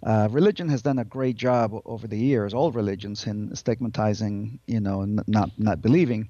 Uh, 0.08 0.30
religion 0.32 0.70
has 0.70 0.82
done 0.82 1.00
a 1.00 1.04
great 1.04 1.36
job 1.36 1.74
over 1.84 2.08
the 2.08 2.18
years, 2.18 2.54
all 2.54 2.72
religions, 2.72 3.28
in 3.28 3.54
stigmatizing, 3.54 4.58
you 4.66 4.80
know, 4.80 5.02
n- 5.02 5.20
not 5.28 5.50
not 5.58 5.82
believing. 5.82 6.30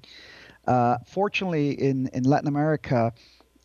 Uh, 0.66 0.96
fortunately, 1.06 1.70
in 1.80 2.08
in 2.08 2.24
Latin 2.24 2.48
America, 2.48 3.12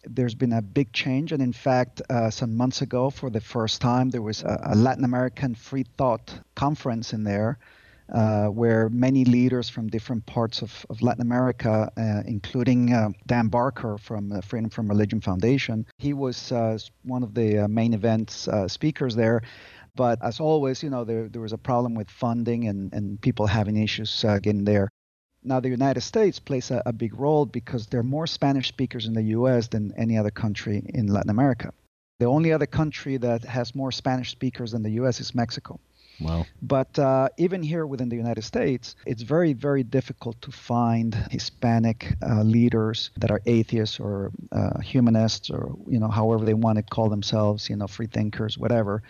there's 0.03 0.35
been 0.35 0.53
a 0.53 0.61
big 0.61 0.93
change, 0.93 1.31
and 1.31 1.41
in 1.41 1.51
fact, 1.51 1.99
uh, 2.11 2.29
some 2.29 2.55
months 2.55 2.83
ago, 2.83 3.09
for 3.09 3.31
the 3.31 3.41
first 3.41 3.81
time, 3.81 4.11
there 4.11 4.21
was 4.21 4.43
a, 4.43 4.55
a 4.73 4.75
Latin 4.75 5.03
American 5.03 5.55
free 5.55 5.85
thought 5.97 6.39
conference 6.53 7.13
in 7.13 7.23
there. 7.23 7.57
Uh, 8.13 8.47
where 8.47 8.89
many 8.89 9.23
leaders 9.23 9.69
from 9.69 9.87
different 9.87 10.23
parts 10.25 10.61
of, 10.61 10.85
of 10.89 11.01
Latin 11.01 11.21
America, 11.21 11.89
uh, 11.97 12.21
including 12.27 12.93
uh, 12.93 13.09
Dan 13.25 13.47
Barker 13.47 13.97
from 13.97 14.41
Freedom 14.41 14.69
from 14.69 14.89
Religion 14.89 15.21
Foundation, 15.21 15.85
he 15.97 16.13
was 16.13 16.51
one 17.03 17.23
of 17.23 17.33
the 17.33 17.65
main 17.69 17.93
events 17.93 18.49
speakers 18.67 19.15
there. 19.15 19.41
But 19.95 20.23
as 20.23 20.39
always, 20.39 20.81
you 20.81 20.89
know, 20.89 21.03
there, 21.03 21.29
there 21.29 21.41
was 21.41 21.53
a 21.53 21.57
problem 21.57 21.93
with 21.93 22.09
funding 22.09 22.67
and, 22.67 22.91
and 22.93 23.21
people 23.21 23.45
having 23.45 23.77
issues 23.77 24.25
uh, 24.25 24.39
getting 24.39 24.63
there. 24.63 24.89
Now, 25.43 25.59
the 25.59 25.69
United 25.69 26.01
States 26.01 26.39
plays 26.39 26.71
a, 26.71 26.81
a 26.85 26.93
big 26.93 27.13
role 27.19 27.45
because 27.45 27.87
there 27.87 27.99
are 27.99 28.03
more 28.17 28.25
Spanish 28.25 28.69
speakers 28.69 29.05
in 29.05 29.13
the 29.13 29.23
U.S. 29.37 29.67
than 29.67 29.93
any 29.97 30.17
other 30.17 30.31
country 30.31 30.83
in 30.93 31.07
Latin 31.07 31.29
America. 31.29 31.73
The 32.19 32.25
only 32.25 32.53
other 32.53 32.65
country 32.65 33.17
that 33.17 33.43
has 33.43 33.75
more 33.75 33.91
Spanish 33.91 34.31
speakers 34.31 34.71
than 34.71 34.83
the 34.83 34.91
U.S. 34.91 35.19
is 35.19 35.35
Mexico. 35.35 35.79
Wow. 36.21 36.45
But 36.61 36.97
uh, 36.97 37.29
even 37.37 37.61
here 37.63 37.85
within 37.85 38.09
the 38.09 38.15
United 38.15 38.43
States, 38.43 38.95
it's 39.05 39.23
very, 39.23 39.53
very 39.53 39.83
difficult 39.83 40.41
to 40.43 40.51
find 40.51 41.13
Hispanic 41.31 42.15
uh, 42.21 42.43
leaders 42.43 43.11
that 43.17 43.31
are 43.31 43.41
atheists 43.45 43.99
or 43.99 44.31
uh, 44.51 44.79
humanists 44.79 45.49
or, 45.49 45.75
you 45.87 45.99
know, 45.99 46.07
however 46.07 46.45
they 46.45 46.53
want 46.53 46.77
to 46.77 46.83
call 46.83 47.09
themselves, 47.09 47.69
you 47.69 47.75
know, 47.75 47.87
free 47.87 48.07
thinkers, 48.07 48.57
whatever. 48.57 49.03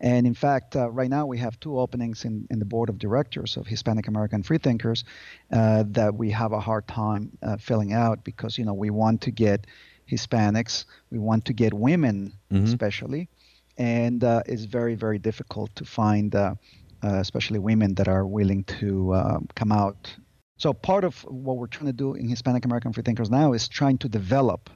And 0.00 0.26
in 0.26 0.34
fact, 0.34 0.76
uh, 0.76 0.90
right 0.90 1.10
now 1.10 1.26
we 1.26 1.38
have 1.38 1.58
two 1.58 1.78
openings 1.78 2.24
in, 2.24 2.46
in 2.50 2.58
the 2.58 2.64
board 2.64 2.88
of 2.88 2.98
directors 2.98 3.56
of 3.56 3.66
Hispanic 3.66 4.06
American 4.08 4.42
Freethinkers 4.42 5.04
uh, 5.52 5.84
that 5.88 6.14
we 6.14 6.30
have 6.30 6.52
a 6.52 6.60
hard 6.60 6.86
time 6.86 7.36
uh, 7.42 7.56
filling 7.56 7.92
out 7.92 8.24
because, 8.24 8.58
you 8.58 8.64
know, 8.64 8.74
we 8.74 8.90
want 8.90 9.20
to 9.22 9.30
get 9.30 9.66
Hispanics, 10.10 10.84
we 11.10 11.18
want 11.18 11.44
to 11.46 11.52
get 11.52 11.74
women, 11.74 12.32
Mhm. 12.50 12.64
especially, 12.64 13.28
and 13.76 14.24
uh, 14.24 14.42
it's 14.46 14.64
very, 14.64 14.94
very 14.94 15.18
difficult 15.18 15.74
to 15.76 15.84
find, 15.84 16.34
uh, 16.34 16.54
uh, 17.02 17.18
especially 17.20 17.58
women 17.58 17.94
that 17.94 18.08
are 18.08 18.26
willing 18.26 18.64
to 18.64 19.12
uh, 19.12 19.38
come 19.54 19.72
out. 19.72 20.16
So 20.56 20.72
part 20.72 21.04
of 21.04 21.22
what 21.24 21.56
we're 21.58 21.66
trying 21.68 21.86
to 21.86 21.92
do 21.92 22.14
in 22.14 22.28
Hispanic 22.28 22.64
American 22.64 22.92
Freethinkers 22.92 23.30
now 23.30 23.52
is 23.52 23.68
trying 23.68 23.98
to 23.98 24.08
develop 24.08 24.70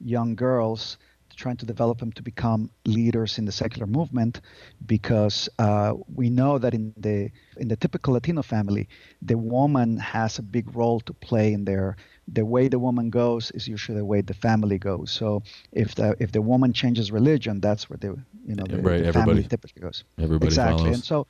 young 0.00 0.34
girls, 0.34 0.98
trying 1.42 1.56
to 1.62 1.66
develop 1.66 1.96
them 1.98 2.12
to 2.12 2.22
become 2.22 2.60
leaders 2.84 3.38
in 3.38 3.44
the 3.46 3.52
secular 3.52 3.86
movement, 3.86 4.40
because 4.86 5.48
uh, 5.58 5.92
we 6.20 6.28
know 6.38 6.58
that 6.58 6.74
in 6.74 6.92
the 6.96 7.30
in 7.62 7.68
the 7.68 7.76
typical 7.76 8.14
Latino 8.14 8.42
family, 8.42 8.84
the 9.30 9.36
woman 9.38 9.96
has 9.98 10.38
a 10.38 10.42
big 10.42 10.66
role 10.76 11.00
to 11.00 11.12
play 11.28 11.52
in 11.56 11.64
there. 11.64 11.96
The 12.38 12.44
way 12.44 12.68
the 12.68 12.78
woman 12.78 13.10
goes 13.10 13.50
is 13.52 13.66
usually 13.68 13.98
the 13.98 14.04
way 14.12 14.20
the 14.22 14.34
family 14.34 14.78
goes. 14.78 15.10
So 15.10 15.42
if 15.72 15.94
the 15.94 16.08
if 16.24 16.30
the 16.32 16.42
woman 16.42 16.72
changes 16.72 17.10
religion, 17.20 17.60
that's 17.60 17.88
where 17.88 17.98
the 18.04 18.08
you 18.48 18.54
know 18.58 18.66
the, 18.72 18.76
Right, 18.78 19.02
the 19.02 19.08
everybody- 19.08 19.12
family 19.42 19.42
typically 19.48 19.82
goes. 19.82 20.04
everybody 20.18 20.46
exactly, 20.46 20.90
follows. 20.90 20.94
and 20.96 21.04
so 21.04 21.26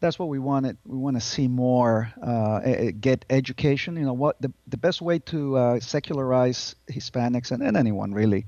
that's 0.00 0.18
what 0.18 0.28
we 0.28 0.40
wanted. 0.40 0.76
We 0.84 0.98
want 0.98 1.16
to 1.16 1.20
see 1.34 1.46
more 1.48 2.12
uh, 2.30 2.58
get 3.08 3.24
education. 3.30 3.96
You 3.96 4.06
know 4.08 4.18
what 4.24 4.34
the 4.42 4.50
the 4.66 4.76
best 4.86 5.00
way 5.00 5.18
to 5.32 5.38
uh, 5.56 5.80
secularize 5.80 6.74
Hispanics 6.90 7.52
and, 7.52 7.62
and 7.62 7.76
anyone 7.76 8.12
really. 8.12 8.44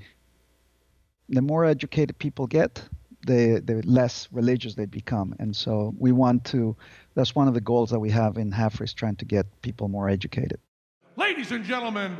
The 1.29 1.41
more 1.41 1.65
educated 1.65 2.17
people 2.17 2.47
get, 2.47 2.83
the 3.25 3.61
the 3.63 3.81
less 3.83 4.27
religious 4.31 4.75
they 4.75 4.85
become, 4.85 5.35
and 5.39 5.55
so 5.55 5.93
we 5.97 6.11
want 6.11 6.45
to. 6.45 6.75
That's 7.15 7.33
one 7.33 7.47
of 7.47 7.53
the 7.53 7.61
goals 7.61 7.89
that 7.89 7.99
we 7.99 8.11
have 8.11 8.37
in 8.37 8.51
HAF 8.51 8.81
is 8.81 8.93
trying 8.93 9.15
to 9.17 9.25
get 9.25 9.45
people 9.61 9.87
more 9.87 10.07
educated. 10.07 10.59
Ladies 11.15 11.51
and 11.51 11.63
gentlemen, 11.63 12.17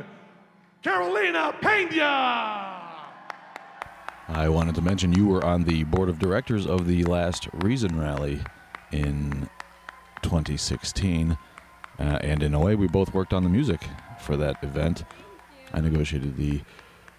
Carolina 0.82 1.54
Pena! 1.60 2.86
I 4.28 4.48
wanted 4.48 4.74
to 4.74 4.82
mention 4.82 5.12
you 5.12 5.28
were 5.28 5.44
on 5.44 5.62
the 5.62 5.84
board 5.84 6.08
of 6.08 6.18
directors 6.18 6.66
of 6.66 6.88
the 6.88 7.04
last 7.04 7.48
Reason 7.52 7.96
Rally 7.98 8.40
in 8.90 9.48
2016. 10.22 11.38
Uh, 11.98 12.02
and 12.02 12.42
in 12.42 12.52
a 12.52 12.58
way, 12.58 12.74
we 12.74 12.88
both 12.88 13.14
worked 13.14 13.32
on 13.32 13.44
the 13.44 13.48
music 13.48 13.80
for 14.20 14.36
that 14.36 14.62
event. 14.64 15.04
I 15.72 15.80
negotiated 15.80 16.36
the 16.36 16.60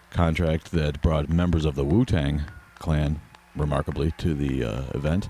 contract 0.10 0.72
that 0.72 1.02
brought 1.02 1.30
members 1.30 1.66
of 1.66 1.76
the 1.76 1.84
Wu 1.84 2.06
Tang 2.06 2.44
clan, 2.80 3.20
remarkably, 3.56 4.12
to 4.18 4.34
the 4.34 4.64
uh, 4.64 4.84
event. 4.94 5.30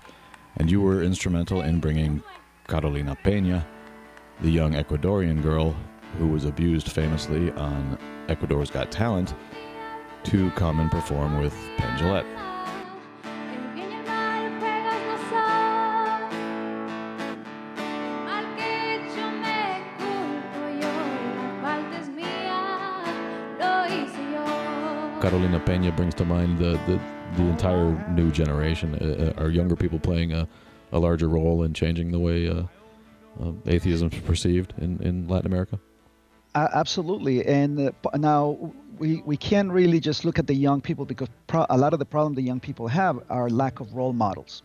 And 0.58 0.72
you 0.72 0.82
were 0.82 1.04
instrumental 1.04 1.62
in 1.62 1.80
bringing 1.80 2.24
Carolina 2.68 3.16
Pena, 3.24 3.66
the 4.42 4.50
young 4.50 4.74
Ecuadorian 4.74 5.42
girl 5.42 5.76
who 6.18 6.28
was 6.28 6.46
abused 6.46 6.92
famously 6.92 7.52
on 7.52 7.98
Ecuador's 8.28 8.72
Got 8.72 8.92
Talent, 8.92 9.34
to 10.24 10.50
come 10.52 10.80
and 10.80 10.92
perform 10.92 11.40
with 11.40 11.54
Penn 11.78 11.98
Jillette. 11.98 12.57
Carolina 25.30 25.60
Pena 25.60 25.92
brings 25.92 26.14
to 26.16 26.24
mind 26.24 26.58
the, 26.58 26.80
the, 26.88 26.98
the 27.36 27.44
entire 27.50 27.92
new 28.12 28.32
generation. 28.32 28.96
Uh, 28.96 29.34
uh, 29.38 29.44
are 29.44 29.50
younger 29.50 29.76
people 29.76 30.00
playing 30.00 30.32
a, 30.32 30.48
a 30.94 31.00
larger 31.00 31.28
role 31.28 31.64
in 31.64 31.74
changing 31.74 32.14
the 32.14 32.20
way 32.20 32.48
uh, 32.48 32.64
uh, 33.44 33.52
atheism 33.66 34.10
is 34.10 34.20
perceived 34.22 34.74
in, 34.78 35.02
in 35.04 35.28
Latin 35.28 35.48
America? 35.48 35.80
Absolutely, 36.56 37.46
and 37.46 37.78
uh, 37.90 37.92
now 38.16 38.72
we 38.98 39.22
we 39.26 39.36
can't 39.36 39.70
really 39.70 40.00
just 40.00 40.24
look 40.24 40.40
at 40.40 40.48
the 40.48 40.56
young 40.56 40.80
people 40.80 41.06
because 41.06 41.28
pro- 41.46 41.68
a 41.70 41.78
lot 41.78 41.92
of 41.92 42.00
the 42.00 42.06
problem 42.06 42.34
the 42.34 42.42
young 42.42 42.62
people 42.62 42.88
have 42.88 43.20
are 43.30 43.50
lack 43.50 43.82
of 43.82 43.94
role 43.94 44.14
models. 44.14 44.64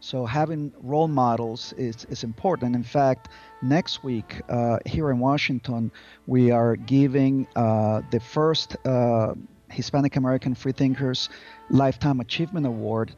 So 0.00 0.26
having 0.26 0.72
role 0.82 1.06
models 1.06 1.74
is, 1.78 2.06
is 2.06 2.24
important. 2.24 2.74
In 2.74 2.82
fact, 2.82 3.28
next 3.62 4.02
week 4.02 4.40
uh, 4.48 4.78
here 4.84 5.12
in 5.12 5.20
Washington, 5.20 5.92
we 6.26 6.50
are 6.50 6.74
giving 6.74 7.46
uh, 7.54 8.02
the 8.10 8.18
first 8.18 8.74
uh, 8.84 9.34
Hispanic 9.72 10.16
American 10.16 10.54
Freethinkers 10.54 11.28
Lifetime 11.70 12.20
Achievement 12.20 12.66
Award 12.66 13.14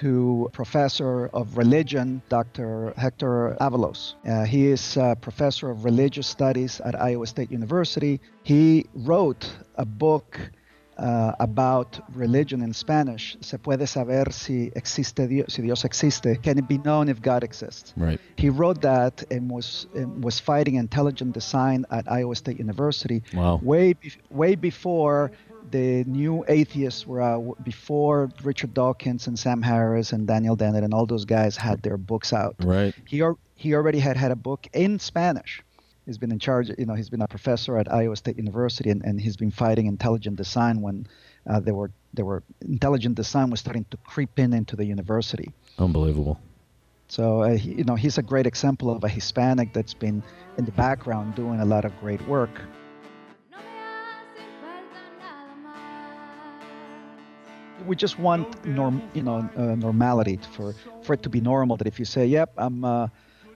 to 0.00 0.48
professor 0.52 1.26
of 1.28 1.56
religion, 1.56 2.22
Dr. 2.28 2.92
Hector 2.96 3.56
Avalos. 3.60 4.14
Uh, 4.26 4.44
he 4.44 4.66
is 4.66 4.96
a 4.96 5.16
professor 5.20 5.70
of 5.70 5.84
religious 5.84 6.26
studies 6.26 6.80
at 6.80 7.00
Iowa 7.00 7.26
State 7.26 7.50
University. 7.50 8.20
He 8.42 8.86
wrote 8.94 9.48
a 9.76 9.84
book 9.84 10.40
uh, 10.98 11.32
about 11.40 12.00
religion 12.14 12.62
in 12.62 12.72
Spanish. 12.72 13.36
Se 13.40 13.58
puede 13.58 13.86
saber 13.86 14.32
si 14.32 14.70
existe 14.74 15.28
Dios, 15.28 15.52
si 15.52 15.62
Dios 15.62 15.84
existe. 15.84 16.42
Can 16.42 16.58
it 16.58 16.66
be 16.66 16.78
known 16.78 17.08
if 17.08 17.20
God 17.20 17.44
exists? 17.44 17.92
Right. 17.96 18.20
He 18.36 18.48
wrote 18.48 18.80
that 18.82 19.22
and 19.30 19.50
was 19.50 19.86
and 19.94 20.24
was 20.24 20.40
fighting 20.40 20.76
intelligent 20.76 21.34
design 21.34 21.84
at 21.90 22.10
Iowa 22.10 22.34
State 22.34 22.58
University. 22.58 23.22
Wow. 23.34 23.60
Way 23.62 23.92
be- 23.92 24.12
way 24.30 24.54
before 24.54 25.32
the 25.70 26.04
new 26.04 26.44
atheists 26.48 27.06
were 27.06 27.20
out, 27.20 27.62
before 27.64 28.30
Richard 28.42 28.74
Dawkins 28.74 29.26
and 29.26 29.38
Sam 29.38 29.62
Harris 29.62 30.12
and 30.12 30.26
Daniel 30.26 30.56
Dennett 30.56 30.84
and 30.84 30.94
all 30.94 31.06
those 31.06 31.24
guys 31.24 31.56
had 31.56 31.82
their 31.82 31.96
books 31.96 32.32
out. 32.32 32.56
Right. 32.62 32.94
He 33.06 33.22
he 33.54 33.74
already 33.74 33.98
had 33.98 34.16
had 34.16 34.30
a 34.30 34.36
book 34.36 34.66
in 34.72 34.98
Spanish. 34.98 35.62
He's 36.04 36.18
been 36.18 36.30
in 36.30 36.38
charge, 36.38 36.70
you 36.78 36.86
know, 36.86 36.94
he's 36.94 37.10
been 37.10 37.22
a 37.22 37.26
professor 37.26 37.76
at 37.78 37.92
Iowa 37.92 38.14
State 38.14 38.36
University, 38.36 38.90
and, 38.90 39.02
and 39.04 39.20
he's 39.20 39.36
been 39.36 39.50
fighting 39.50 39.86
intelligent 39.86 40.36
design 40.36 40.80
when 40.80 41.08
uh, 41.48 41.58
there 41.58 41.74
were 41.74 41.90
there 42.14 42.24
were 42.24 42.42
intelligent 42.60 43.16
design 43.16 43.50
was 43.50 43.60
starting 43.60 43.84
to 43.90 43.96
creep 43.98 44.38
in 44.38 44.52
into 44.52 44.76
the 44.76 44.84
university. 44.84 45.52
Unbelievable. 45.78 46.38
So 47.08 47.42
uh, 47.42 47.56
he, 47.56 47.74
you 47.74 47.84
know, 47.84 47.94
he's 47.94 48.18
a 48.18 48.22
great 48.22 48.46
example 48.46 48.90
of 48.90 49.04
a 49.04 49.08
Hispanic 49.08 49.72
that's 49.72 49.94
been 49.94 50.22
in 50.58 50.64
the 50.64 50.72
background 50.72 51.34
doing 51.34 51.60
a 51.60 51.64
lot 51.64 51.84
of 51.84 51.92
great 52.00 52.26
work. 52.26 52.60
We 57.86 57.96
just 57.96 58.18
want 58.18 58.64
norm, 58.64 59.02
you 59.14 59.22
know, 59.22 59.48
uh, 59.56 59.74
normality 59.76 60.38
for 60.52 60.74
for 61.02 61.14
it 61.14 61.22
to 61.22 61.30
be 61.30 61.40
normal. 61.40 61.76
That 61.76 61.86
if 61.86 61.98
you 61.98 62.04
say, 62.04 62.26
"Yep, 62.26 62.52
I'm 62.56 62.84
uh, 62.84 63.08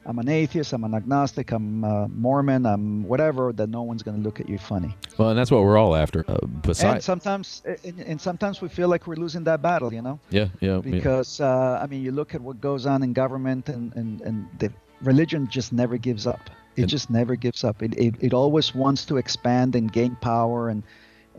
I'm 0.07 0.19
an 0.19 0.29
atheist, 0.29 0.73
I'm 0.73 0.85
an 0.85 0.95
agnostic, 0.95 1.53
I'm 1.53 1.85
uh, 1.85 2.09
Mormon, 2.09 2.65
I'm 2.65 3.05
whatever," 3.05 3.53
that 3.53 3.69
no 3.69 3.83
one's 3.83 4.03
going 4.03 4.17
to 4.17 4.23
look 4.23 4.41
at 4.41 4.49
you 4.49 4.59
funny. 4.59 4.95
Well, 5.19 5.31
and 5.31 5.39
that's 5.39 5.51
what 5.51 5.63
we're 5.63 5.77
all 5.77 5.95
after. 5.95 6.25
Uh, 6.27 6.39
and 6.43 6.63
besides, 6.63 7.05
sometimes, 7.05 7.63
and, 7.85 8.01
and 8.01 8.21
sometimes 8.21 8.61
we 8.63 8.69
feel 8.69 8.89
like 8.89 9.07
we're 9.07 9.17
losing 9.17 9.45
that 9.45 9.61
battle, 9.61 9.93
you 9.93 10.03
know. 10.03 10.19
yeah, 10.31 10.49
yeah, 10.61 10.77
yeah. 10.77 10.79
because 10.81 11.41
uh, 11.41 11.81
I 11.83 11.87
mean, 11.87 12.03
you 12.03 12.13
look 12.13 12.35
at 12.35 12.41
what 12.41 12.61
goes 12.61 12.87
on 12.87 13.03
in 13.03 13.13
government, 13.13 13.69
and 13.69 13.95
and, 13.95 14.21
and 14.23 14.49
the 14.59 14.73
religion 15.03 15.49
just 15.49 15.73
never 15.73 15.99
gives 15.99 16.27
up. 16.27 16.51
It 16.77 16.87
just 16.87 17.11
never 17.11 17.37
gives 17.37 17.63
up. 17.63 17.83
It, 17.83 17.93
it 17.99 18.15
it 18.21 18.33
always 18.33 18.75
wants 18.75 19.05
to 19.07 19.19
expand 19.19 19.77
and 19.77 19.93
gain 19.93 20.17
power, 20.17 20.71
and 20.71 20.83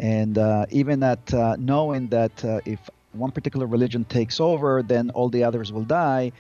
and 0.02 0.40
uh, 0.40 0.66
even 0.72 1.04
at 1.04 1.32
uh, 1.32 1.56
knowing 1.60 2.08
that 2.08 2.44
uh, 2.44 2.60
if 2.66 2.90
one 3.14 3.30
particular 3.32 3.68
religion 3.68 4.04
takes 4.04 4.40
over, 4.40 4.82
then 4.82 5.12
all 5.12 5.30
the 5.30 5.44
others 5.44 5.72
will 5.72 5.84
die. 5.84 6.32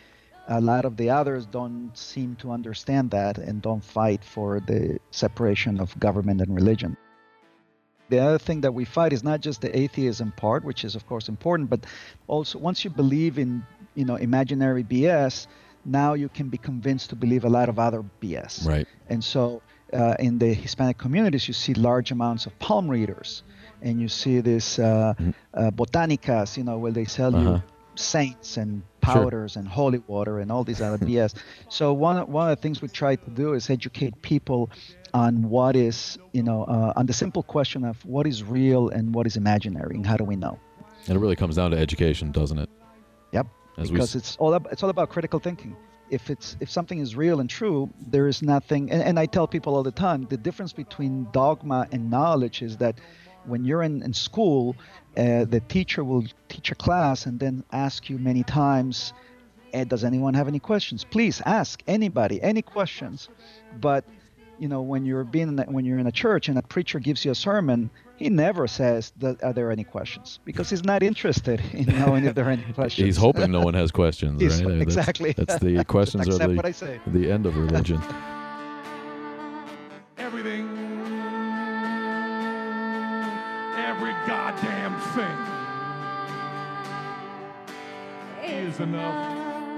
A 0.47 0.59
lot 0.59 0.83
of 0.83 0.97
the 0.97 1.11
others 1.11 1.45
don't 1.45 1.95
seem 1.95 2.35
to 2.37 2.51
understand 2.51 3.11
that 3.11 3.37
and 3.37 3.61
don't 3.61 3.83
fight 3.83 4.23
for 4.23 4.59
the 4.61 4.99
separation 5.11 5.79
of 5.79 5.97
government 5.99 6.41
and 6.41 6.55
religion. 6.55 6.97
The 8.09 8.17
other 8.19 8.39
thing 8.39 8.61
that 8.61 8.73
we 8.73 8.83
fight 8.83 9.13
is 9.13 9.23
not 9.23 9.41
just 9.41 9.61
the 9.61 9.77
atheism 9.77 10.33
part, 10.35 10.65
which 10.65 10.83
is 10.83 10.95
of 10.95 11.05
course 11.05 11.29
important, 11.29 11.69
but 11.69 11.85
also 12.27 12.57
once 12.57 12.83
you 12.83 12.89
believe 12.89 13.37
in 13.37 13.63
you 13.93 14.05
know 14.05 14.15
imaginary 14.15 14.83
BS, 14.83 15.45
now 15.85 16.15
you 16.15 16.29
can 16.29 16.49
be 16.49 16.57
convinced 16.57 17.11
to 17.11 17.15
believe 17.15 17.45
a 17.45 17.49
lot 17.49 17.69
of 17.69 17.77
other 17.77 18.03
BS. 18.21 18.65
Right. 18.65 18.87
And 19.07 19.23
so 19.23 19.61
uh, 19.93 20.15
in 20.19 20.37
the 20.39 20.53
Hispanic 20.53 20.97
communities, 20.97 21.47
you 21.47 21.53
see 21.53 21.73
large 21.73 22.11
amounts 22.11 22.45
of 22.45 22.57
palm 22.59 22.87
readers, 22.89 23.43
and 23.81 23.99
you 23.99 24.07
see 24.07 24.41
this 24.41 24.79
uh, 24.79 25.13
uh, 25.53 25.71
botanicas, 25.71 26.57
you 26.57 26.63
know, 26.63 26.77
where 26.77 26.91
they 26.93 27.05
sell 27.05 27.35
Uh-huh. 27.35 27.53
you 27.55 27.61
saints 27.95 28.57
and 28.57 28.83
powders 29.01 29.57
and 29.57 29.67
holy 29.67 29.99
water 30.07 30.39
and 30.39 30.49
all 30.51 30.63
these 30.63 30.81
other 30.81 30.97
BS. 31.07 31.35
So 31.69 31.91
one 31.93 32.17
one 32.31 32.49
of 32.49 32.55
the 32.57 32.61
things 32.61 32.81
we 32.81 32.87
try 32.87 33.15
to 33.17 33.29
do 33.29 33.53
is 33.53 33.69
educate 33.69 34.13
people 34.21 34.69
on 35.13 35.49
what 35.49 35.75
is, 35.75 36.17
you 36.31 36.41
know, 36.41 36.63
uh, 36.63 36.93
on 36.99 37.05
the 37.05 37.13
simple 37.13 37.43
question 37.43 37.83
of 37.83 37.97
what 38.05 38.25
is 38.27 38.43
real 38.43 38.87
and 38.89 39.13
what 39.13 39.27
is 39.27 39.35
imaginary, 39.35 39.95
and 39.97 40.05
how 40.05 40.15
do 40.17 40.23
we 40.23 40.35
know? 40.37 40.57
And 41.07 41.17
it 41.17 41.19
really 41.19 41.35
comes 41.35 41.55
down 41.57 41.71
to 41.71 41.77
education, 41.77 42.31
doesn't 42.31 42.59
it? 42.59 42.69
Yep. 43.33 43.47
As 43.77 43.91
because 43.91 44.15
s- 44.15 44.21
it's 44.21 44.37
all 44.37 44.53
it's 44.71 44.83
all 44.83 44.89
about 44.89 45.09
critical 45.09 45.39
thinking. 45.39 45.75
If 46.11 46.29
it's 46.29 46.57
if 46.59 46.69
something 46.69 46.99
is 46.99 47.15
real 47.15 47.39
and 47.39 47.49
true, 47.49 47.89
there 47.99 48.27
is 48.27 48.41
nothing. 48.41 48.91
And, 48.91 49.01
and 49.01 49.17
I 49.17 49.25
tell 49.25 49.47
people 49.47 49.75
all 49.75 49.83
the 49.83 49.91
time, 49.91 50.27
the 50.29 50.37
difference 50.37 50.73
between 50.73 51.27
dogma 51.31 51.87
and 51.91 52.11
knowledge 52.11 52.61
is 52.61 52.77
that 52.77 52.95
when 53.45 53.65
you're 53.65 53.81
in, 53.81 54.03
in 54.03 54.13
school, 54.13 54.75
uh, 55.17 55.45
the 55.45 55.61
teacher 55.67 56.03
will 56.03 56.25
teach 56.49 56.71
a 56.71 56.75
class 56.75 57.25
and 57.25 57.39
then 57.39 57.63
ask 57.71 58.09
you 58.09 58.19
many 58.19 58.43
times, 58.43 59.13
eh, 59.73 59.85
"Does 59.85 60.03
anyone 60.03 60.33
have 60.35 60.47
any 60.47 60.59
questions? 60.59 61.03
Please 61.03 61.41
ask 61.45 61.81
anybody 61.87 62.41
any 62.43 62.61
questions." 62.61 63.29
But 63.79 64.03
you 64.59 64.67
know, 64.67 64.81
when 64.81 65.05
you're 65.05 65.23
being 65.23 65.47
in 65.47 65.57
when 65.73 65.85
you're 65.85 65.97
in 65.97 66.07
a 66.07 66.11
church 66.11 66.49
and 66.49 66.57
a 66.57 66.61
preacher 66.61 66.99
gives 66.99 67.25
you 67.25 67.31
a 67.31 67.35
sermon, 67.35 67.89
he 68.21 68.29
never 68.29 68.67
says, 68.67 69.11
that, 69.17 69.43
"Are 69.43 69.51
there 69.51 69.71
any 69.71 69.83
questions?" 69.83 70.39
Because 70.45 70.69
he's 70.69 70.83
not 70.83 71.01
interested 71.01 71.59
in 71.73 71.87
knowing 71.87 72.25
if 72.25 72.35
there 72.35 72.45
are 72.45 72.51
any 72.51 72.61
questions. 72.73 73.05
He's 73.05 73.17
hoping 73.17 73.51
no 73.51 73.61
one 73.69 73.73
has 73.73 73.91
questions, 73.91 74.43
right? 74.43 74.63
That's- 74.63 74.81
exactly. 74.81 75.31
That's, 75.33 75.57
the 75.57 75.83
questions 75.85 76.29
are 76.29 76.47
the, 76.47 76.55
what 76.55 76.65
I 76.65 76.71
say. 76.71 76.99
the 77.07 77.31
end 77.31 77.47
of 77.47 77.57
religion. 77.57 77.99
Everything, 80.19 80.67
every 83.75 84.13
goddamn 84.27 84.95
thing 85.15 85.37
is 88.67 88.79
enough. 88.79 89.70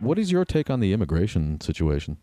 What 0.00 0.18
is 0.18 0.32
your 0.32 0.44
take 0.44 0.68
on 0.68 0.80
the 0.80 0.92
immigration 0.92 1.60
situation? 1.60 2.16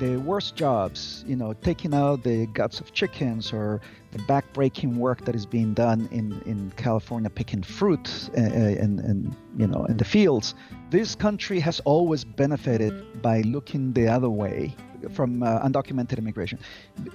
the 0.00 0.16
worst 0.16 0.56
jobs, 0.56 1.24
you 1.26 1.36
know, 1.36 1.52
taking 1.52 1.94
out 1.94 2.22
the 2.24 2.46
guts 2.48 2.80
of 2.80 2.92
chickens 2.92 3.52
or 3.52 3.80
the 4.12 4.18
backbreaking 4.20 4.96
work 4.96 5.24
that 5.24 5.34
is 5.34 5.46
being 5.46 5.72
done 5.72 6.08
in, 6.10 6.40
in 6.46 6.70
California 6.76 7.30
picking 7.30 7.62
fruit 7.62 8.28
uh, 8.36 8.40
and, 8.40 9.00
and, 9.00 9.36
you 9.56 9.66
know, 9.66 9.84
in 9.86 9.96
the 9.96 10.04
fields. 10.04 10.54
This 10.90 11.14
country 11.14 11.60
has 11.60 11.80
always 11.80 12.24
benefited 12.24 13.22
by 13.22 13.42
looking 13.42 13.92
the 13.92 14.08
other 14.08 14.28
way 14.28 14.74
from 15.10 15.42
uh, 15.42 15.60
undocumented 15.60 16.18
immigration. 16.18 16.58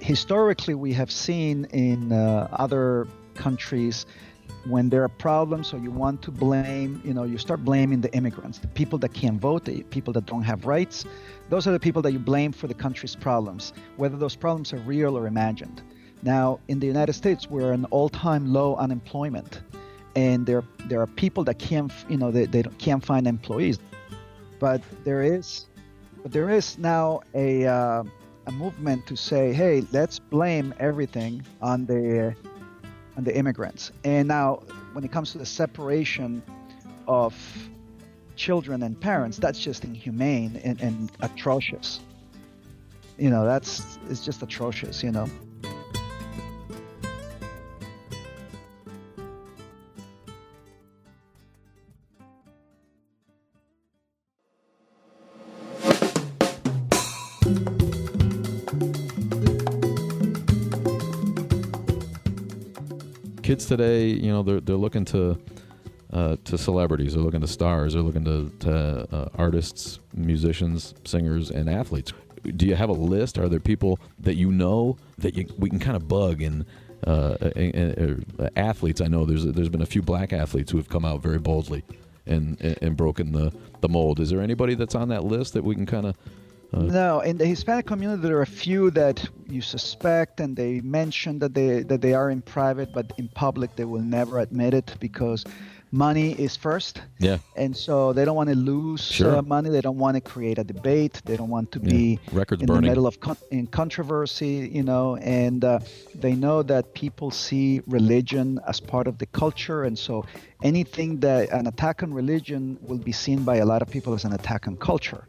Historically, 0.00 0.74
we 0.74 0.92
have 0.92 1.10
seen 1.10 1.64
in 1.66 2.12
uh, 2.12 2.48
other 2.52 3.06
countries 3.34 4.06
when 4.66 4.90
there 4.90 5.02
are 5.02 5.08
problems 5.08 5.72
or 5.72 5.78
you 5.78 5.90
want 5.90 6.20
to 6.22 6.30
blame, 6.30 7.00
you 7.04 7.14
know, 7.14 7.24
you 7.24 7.38
start 7.38 7.64
blaming 7.64 8.00
the 8.00 8.12
immigrants, 8.14 8.58
the 8.58 8.68
people 8.68 8.98
that 8.98 9.14
can't 9.14 9.40
vote, 9.40 9.64
the 9.64 9.82
people 9.84 10.12
that 10.12 10.26
don't 10.26 10.42
have 10.42 10.66
rights. 10.66 11.04
Those 11.48 11.66
are 11.66 11.72
the 11.72 11.80
people 11.80 12.02
that 12.02 12.12
you 12.12 12.18
blame 12.18 12.52
for 12.52 12.66
the 12.66 12.74
country's 12.74 13.16
problems, 13.16 13.72
whether 13.96 14.16
those 14.16 14.36
problems 14.36 14.72
are 14.72 14.78
real 14.78 15.16
or 15.16 15.26
imagined. 15.26 15.82
Now, 16.22 16.60
in 16.68 16.80
the 16.80 16.86
United 16.86 17.14
States, 17.14 17.48
we're 17.48 17.72
an 17.72 17.86
all-time 17.86 18.52
low 18.52 18.76
unemployment, 18.76 19.62
and 20.14 20.44
there 20.44 20.62
there 20.86 21.00
are 21.00 21.06
people 21.06 21.44
that 21.44 21.58
can't, 21.58 21.92
you 22.08 22.18
know, 22.18 22.30
they, 22.30 22.44
they 22.44 22.62
can't 22.78 23.04
find 23.04 23.26
employees. 23.26 23.78
But 24.58 24.82
there 25.04 25.22
is, 25.22 25.66
but 26.22 26.32
there 26.32 26.50
is 26.50 26.78
now 26.78 27.20
a 27.34 27.66
uh, 27.66 28.04
a 28.46 28.52
movement 28.52 29.06
to 29.06 29.16
say, 29.16 29.52
hey, 29.52 29.84
let's 29.92 30.18
blame 30.18 30.74
everything 30.78 31.44
on 31.60 31.86
the 31.86 32.34
on 33.16 33.24
the 33.24 33.36
immigrants. 33.36 33.92
And 34.04 34.28
now, 34.28 34.62
when 34.92 35.04
it 35.04 35.12
comes 35.12 35.32
to 35.32 35.38
the 35.38 35.46
separation 35.46 36.42
of 37.06 37.34
children 38.36 38.82
and 38.82 38.98
parents, 39.00 39.38
that's 39.38 39.58
just 39.58 39.84
inhumane 39.84 40.60
and, 40.64 40.80
and 40.80 41.12
atrocious. 41.20 42.00
You 43.18 43.30
know, 43.30 43.44
that's 43.44 43.98
it's 44.08 44.24
just 44.24 44.42
atrocious. 44.42 45.02
You 45.02 45.12
know. 45.12 45.28
Kids 63.60 63.68
today, 63.68 64.06
you 64.06 64.32
know, 64.32 64.42
they're 64.42 64.60
they're 64.60 64.76
looking 64.76 65.04
to 65.06 65.38
uh, 66.14 66.36
to 66.44 66.56
celebrities, 66.56 67.12
they're 67.12 67.22
looking 67.22 67.42
to 67.42 67.46
stars, 67.46 67.92
they're 67.92 68.02
looking 68.02 68.24
to, 68.24 68.50
to 68.60 69.06
uh, 69.14 69.28
artists, 69.34 70.00
musicians, 70.14 70.94
singers, 71.04 71.50
and 71.50 71.68
athletes. 71.68 72.14
Do 72.56 72.64
you 72.64 72.74
have 72.74 72.88
a 72.88 72.94
list? 72.94 73.38
Are 73.38 73.50
there 73.50 73.60
people 73.60 74.00
that 74.20 74.36
you 74.36 74.50
know 74.50 74.96
that 75.18 75.34
you, 75.36 75.46
we 75.58 75.68
can 75.68 75.78
kind 75.78 75.94
of 75.94 76.08
bug 76.08 76.40
and 76.40 76.64
uh, 77.06 77.36
uh, 78.38 78.48
athletes? 78.56 79.02
I 79.02 79.08
know 79.08 79.26
there's 79.26 79.44
there's 79.44 79.68
been 79.68 79.82
a 79.82 79.92
few 79.94 80.00
black 80.00 80.32
athletes 80.32 80.70
who 80.70 80.78
have 80.78 80.88
come 80.88 81.04
out 81.04 81.20
very 81.20 81.38
boldly 81.38 81.84
and 82.24 82.58
and, 82.62 82.78
and 82.80 82.96
broken 82.96 83.32
the, 83.32 83.52
the 83.82 83.90
mold. 83.90 84.20
Is 84.20 84.30
there 84.30 84.40
anybody 84.40 84.74
that's 84.74 84.94
on 84.94 85.10
that 85.10 85.24
list 85.24 85.52
that 85.52 85.64
we 85.64 85.74
can 85.74 85.84
kind 85.84 86.06
of 86.06 86.16
uh, 86.72 86.78
No, 86.82 87.20
in 87.20 87.36
the 87.38 87.46
Hispanic 87.46 87.86
community, 87.86 88.22
there 88.22 88.36
are 88.38 88.42
a 88.42 88.46
few 88.46 88.90
that 88.92 89.26
you 89.48 89.60
suspect, 89.60 90.40
and 90.40 90.56
they 90.56 90.80
mention 90.80 91.38
that 91.40 91.54
they 91.54 91.82
that 91.84 92.00
they 92.00 92.14
are 92.14 92.30
in 92.30 92.42
private, 92.42 92.92
but 92.92 93.12
in 93.18 93.28
public 93.28 93.74
they 93.76 93.84
will 93.84 94.02
never 94.18 94.38
admit 94.38 94.74
it 94.74 94.94
because 95.00 95.44
money 95.92 96.30
is 96.38 96.56
first. 96.56 97.02
Yeah. 97.18 97.38
And 97.56 97.76
so 97.76 98.12
they 98.12 98.24
don't 98.24 98.36
want 98.36 98.48
to 98.50 98.54
lose 98.54 99.02
Sure. 99.02 99.38
uh, 99.38 99.42
money. 99.42 99.70
They 99.70 99.80
don't 99.80 99.98
want 99.98 100.14
to 100.14 100.20
create 100.20 100.56
a 100.60 100.62
debate. 100.62 101.20
They 101.24 101.36
don't 101.36 101.48
want 101.50 101.72
to 101.72 101.80
Yeah. 101.82 101.90
be 101.96 102.18
Records 102.30 102.62
in 102.62 102.66
burning. 102.68 102.82
the 102.82 102.88
middle 102.90 103.08
of 103.08 103.18
con- 103.18 103.42
in 103.50 103.66
controversy, 103.66 104.70
you 104.72 104.84
know. 104.84 105.16
And 105.16 105.64
uh, 105.64 105.80
they 106.14 106.34
know 106.36 106.62
that 106.62 106.94
people 106.94 107.32
see 107.32 107.80
religion 107.88 108.60
as 108.68 108.78
part 108.78 109.06
of 109.08 109.18
the 109.18 109.26
culture, 109.26 109.82
and 109.82 109.98
so 109.98 110.24
anything 110.62 111.18
that 111.20 111.50
an 111.50 111.66
attack 111.66 112.04
on 112.04 112.14
religion 112.14 112.78
will 112.88 112.98
be 113.10 113.12
seen 113.12 113.42
by 113.42 113.56
a 113.56 113.64
lot 113.66 113.82
of 113.82 113.88
people 113.90 114.12
as 114.14 114.24
an 114.24 114.32
attack 114.32 114.68
on 114.68 114.76
culture. 114.76 115.24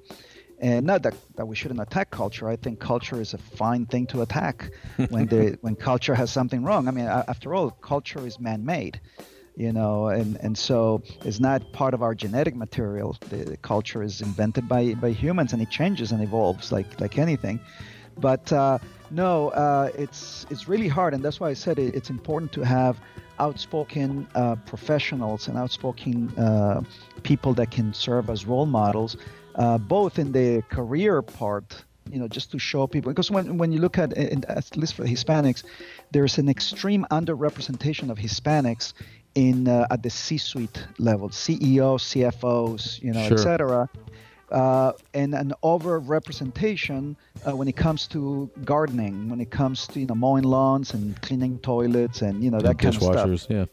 And 0.61 0.85
not 0.85 1.01
that, 1.03 1.15
that 1.37 1.47
we 1.47 1.55
shouldn't 1.55 1.81
attack 1.81 2.11
culture. 2.11 2.47
I 2.47 2.55
think 2.55 2.79
culture 2.79 3.19
is 3.19 3.33
a 3.33 3.39
fine 3.39 3.87
thing 3.87 4.05
to 4.07 4.21
attack 4.21 4.71
when 5.09 5.27
the 5.27 5.57
when 5.61 5.75
culture 5.75 6.13
has 6.13 6.31
something 6.31 6.63
wrong. 6.63 6.87
I 6.87 6.91
mean, 6.91 7.07
after 7.07 7.55
all, 7.55 7.71
culture 7.71 8.25
is 8.27 8.39
man-made, 8.39 9.01
you 9.55 9.73
know, 9.73 10.07
and, 10.07 10.37
and 10.39 10.55
so 10.55 11.01
it's 11.25 11.39
not 11.39 11.73
part 11.73 11.95
of 11.95 12.03
our 12.03 12.13
genetic 12.13 12.55
material. 12.55 13.17
The, 13.29 13.37
the 13.37 13.57
culture 13.57 14.03
is 14.03 14.21
invented 14.21 14.69
by, 14.69 14.93
by 14.93 15.09
humans, 15.11 15.51
and 15.53 15.61
it 15.63 15.71
changes 15.71 16.11
and 16.11 16.21
evolves 16.21 16.71
like 16.71 17.01
like 17.01 17.17
anything. 17.17 17.59
But 18.17 18.53
uh, 18.53 18.77
no, 19.09 19.49
uh, 19.49 19.89
it's 19.97 20.45
it's 20.51 20.67
really 20.67 20.87
hard, 20.87 21.15
and 21.15 21.23
that's 21.23 21.39
why 21.39 21.49
I 21.49 21.53
said 21.53 21.79
it, 21.79 21.95
it's 21.95 22.11
important 22.11 22.51
to 22.53 22.61
have 22.61 22.99
outspoken 23.39 24.27
uh, 24.35 24.55
professionals 24.67 25.47
and 25.47 25.57
outspoken 25.57 26.29
uh, 26.37 26.81
people 27.23 27.55
that 27.55 27.71
can 27.71 27.91
serve 27.93 28.29
as 28.29 28.45
role 28.45 28.67
models, 28.67 29.17
uh, 29.55 29.77
both 29.77 30.19
in 30.19 30.31
the 30.31 30.61
career 30.69 31.21
part, 31.21 31.83
you 32.11 32.19
know, 32.19 32.27
just 32.27 32.51
to 32.51 32.59
show 32.59 32.87
people. 32.87 33.11
Because 33.11 33.31
when, 33.31 33.57
when 33.57 33.71
you 33.71 33.79
look 33.79 33.97
at, 33.97 34.13
at 34.17 34.77
least 34.77 34.95
for 34.95 35.05
Hispanics, 35.05 35.63
there's 36.11 36.37
an 36.37 36.49
extreme 36.49 37.05
underrepresentation 37.11 38.09
of 38.09 38.17
Hispanics 38.17 38.93
in 39.35 39.67
uh, 39.67 39.87
at 39.89 40.03
the 40.03 40.09
C-suite 40.09 40.85
level, 40.99 41.29
CEOs, 41.29 42.03
CFOs, 42.03 43.01
you 43.01 43.13
know, 43.13 43.27
Sure. 43.27 43.37
et 43.37 43.41
cetera. 43.41 43.89
Uh, 44.51 44.91
and 45.13 45.33
an 45.33 45.53
overrepresentation 45.63 47.15
uh, 47.47 47.55
when 47.55 47.69
it 47.69 47.77
comes 47.77 48.07
to 48.07 48.49
gardening, 48.65 49.29
when 49.29 49.39
it 49.39 49.49
comes 49.49 49.87
to 49.87 49.99
you 50.01 50.05
know 50.05 50.15
mowing 50.15 50.43
lawns 50.43 50.93
and 50.93 51.19
cleaning 51.21 51.57
toilets 51.59 52.21
and 52.21 52.43
you 52.43 52.51
know 52.51 52.59
that 52.59 52.77
kind 52.77 52.93
of 52.93 53.01
stuff. 53.01 53.15
dishwashers? 53.27 53.49
Yeah. 53.49 53.65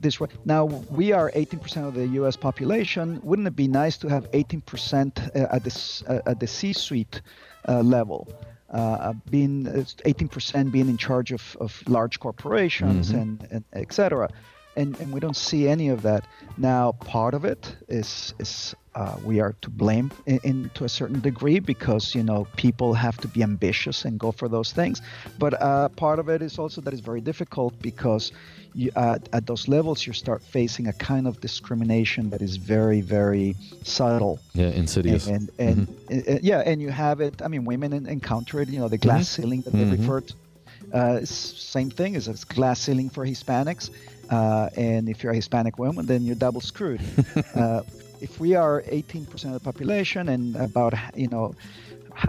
This 0.00 0.20
way. 0.20 0.28
Now 0.44 0.64
we 0.64 1.12
are 1.12 1.30
18% 1.32 1.86
of 1.88 1.94
the 1.94 2.06
U.S. 2.20 2.36
population. 2.36 3.20
Wouldn't 3.22 3.48
it 3.48 3.56
be 3.56 3.68
nice 3.68 3.96
to 3.98 4.08
have 4.08 4.30
18% 4.32 5.36
uh, 5.36 5.46
at 5.54 5.64
this 5.64 6.02
uh, 6.02 6.20
at 6.26 6.40
the 6.40 6.46
C-suite 6.46 7.20
uh, 7.68 7.80
level? 7.82 8.28
Uh, 8.70 9.14
being 9.30 9.64
18% 9.64 10.70
being 10.70 10.90
in 10.90 10.98
charge 10.98 11.32
of, 11.32 11.56
of 11.58 11.82
large 11.88 12.20
corporations 12.20 13.12
Mhm. 13.12 13.22
and, 13.22 13.48
and 13.50 13.64
et 13.72 13.92
cetera. 13.94 14.28
And, 14.78 14.96
and 15.00 15.12
we 15.12 15.18
don't 15.18 15.36
see 15.36 15.68
any 15.68 15.88
of 15.88 16.02
that. 16.02 16.22
Now, 16.56 16.92
part 17.04 17.34
of 17.34 17.44
it 17.44 17.62
is 17.88 18.32
is 18.38 18.74
uh, 18.94 19.16
we 19.24 19.40
are 19.40 19.54
to 19.64 19.70
blame 19.70 20.10
in, 20.26 20.38
in 20.44 20.70
to 20.74 20.84
a 20.84 20.88
certain 20.88 21.20
degree 21.20 21.58
because 21.60 22.14
you 22.18 22.22
know 22.22 22.46
people 22.56 22.94
have 22.94 23.16
to 23.18 23.28
be 23.28 23.42
ambitious 23.42 24.04
and 24.06 24.18
go 24.18 24.30
for 24.30 24.48
those 24.48 24.70
things. 24.72 25.02
But 25.38 25.52
uh, 25.60 25.88
part 26.04 26.18
of 26.20 26.28
it 26.28 26.42
is 26.42 26.58
also 26.58 26.80
that 26.82 26.92
it's 26.94 27.06
very 27.12 27.20
difficult 27.20 27.72
because 27.82 28.30
you, 28.74 28.90
uh, 28.94 29.18
at 29.32 29.46
those 29.46 29.66
levels 29.68 30.06
you 30.06 30.12
start 30.12 30.42
facing 30.42 30.86
a 30.88 30.92
kind 30.92 31.26
of 31.26 31.40
discrimination 31.40 32.30
that 32.30 32.42
is 32.42 32.56
very 32.56 33.00
very 33.00 33.56
subtle. 33.82 34.38
Yeah, 34.54 34.70
insidious. 34.82 35.26
And 35.26 35.50
and, 35.58 35.88
and 36.10 36.28
uh, 36.28 36.38
yeah, 36.42 36.70
and 36.70 36.80
you 36.80 36.90
have 36.90 37.20
it. 37.20 37.34
I 37.42 37.48
mean, 37.48 37.64
women 37.64 37.92
encounter 38.06 38.60
it. 38.62 38.68
You 38.68 38.78
know, 38.78 38.88
the 38.88 38.98
glass 39.06 39.24
Mhm. 39.26 39.34
ceiling 39.36 39.62
that 39.62 39.72
they 39.72 39.84
Mhm. 39.86 39.98
refer 39.98 40.20
to. 40.20 40.34
Uh, 40.92 41.24
same 41.24 41.90
thing 41.90 42.14
is 42.14 42.28
a 42.28 42.34
glass 42.54 42.80
ceiling 42.80 43.10
for 43.10 43.26
Hispanics, 43.26 43.90
uh, 44.30 44.70
and 44.76 45.08
if 45.08 45.22
you're 45.22 45.32
a 45.32 45.36
Hispanic 45.36 45.78
woman, 45.78 46.06
then 46.06 46.22
you're 46.22 46.36
double 46.36 46.60
screwed. 46.60 47.00
uh, 47.54 47.82
if 48.20 48.40
we 48.40 48.54
are 48.54 48.82
18% 48.82 49.44
of 49.44 49.52
the 49.52 49.60
population 49.60 50.28
and 50.28 50.56
about 50.56 50.94
you 51.14 51.28
know 51.28 51.54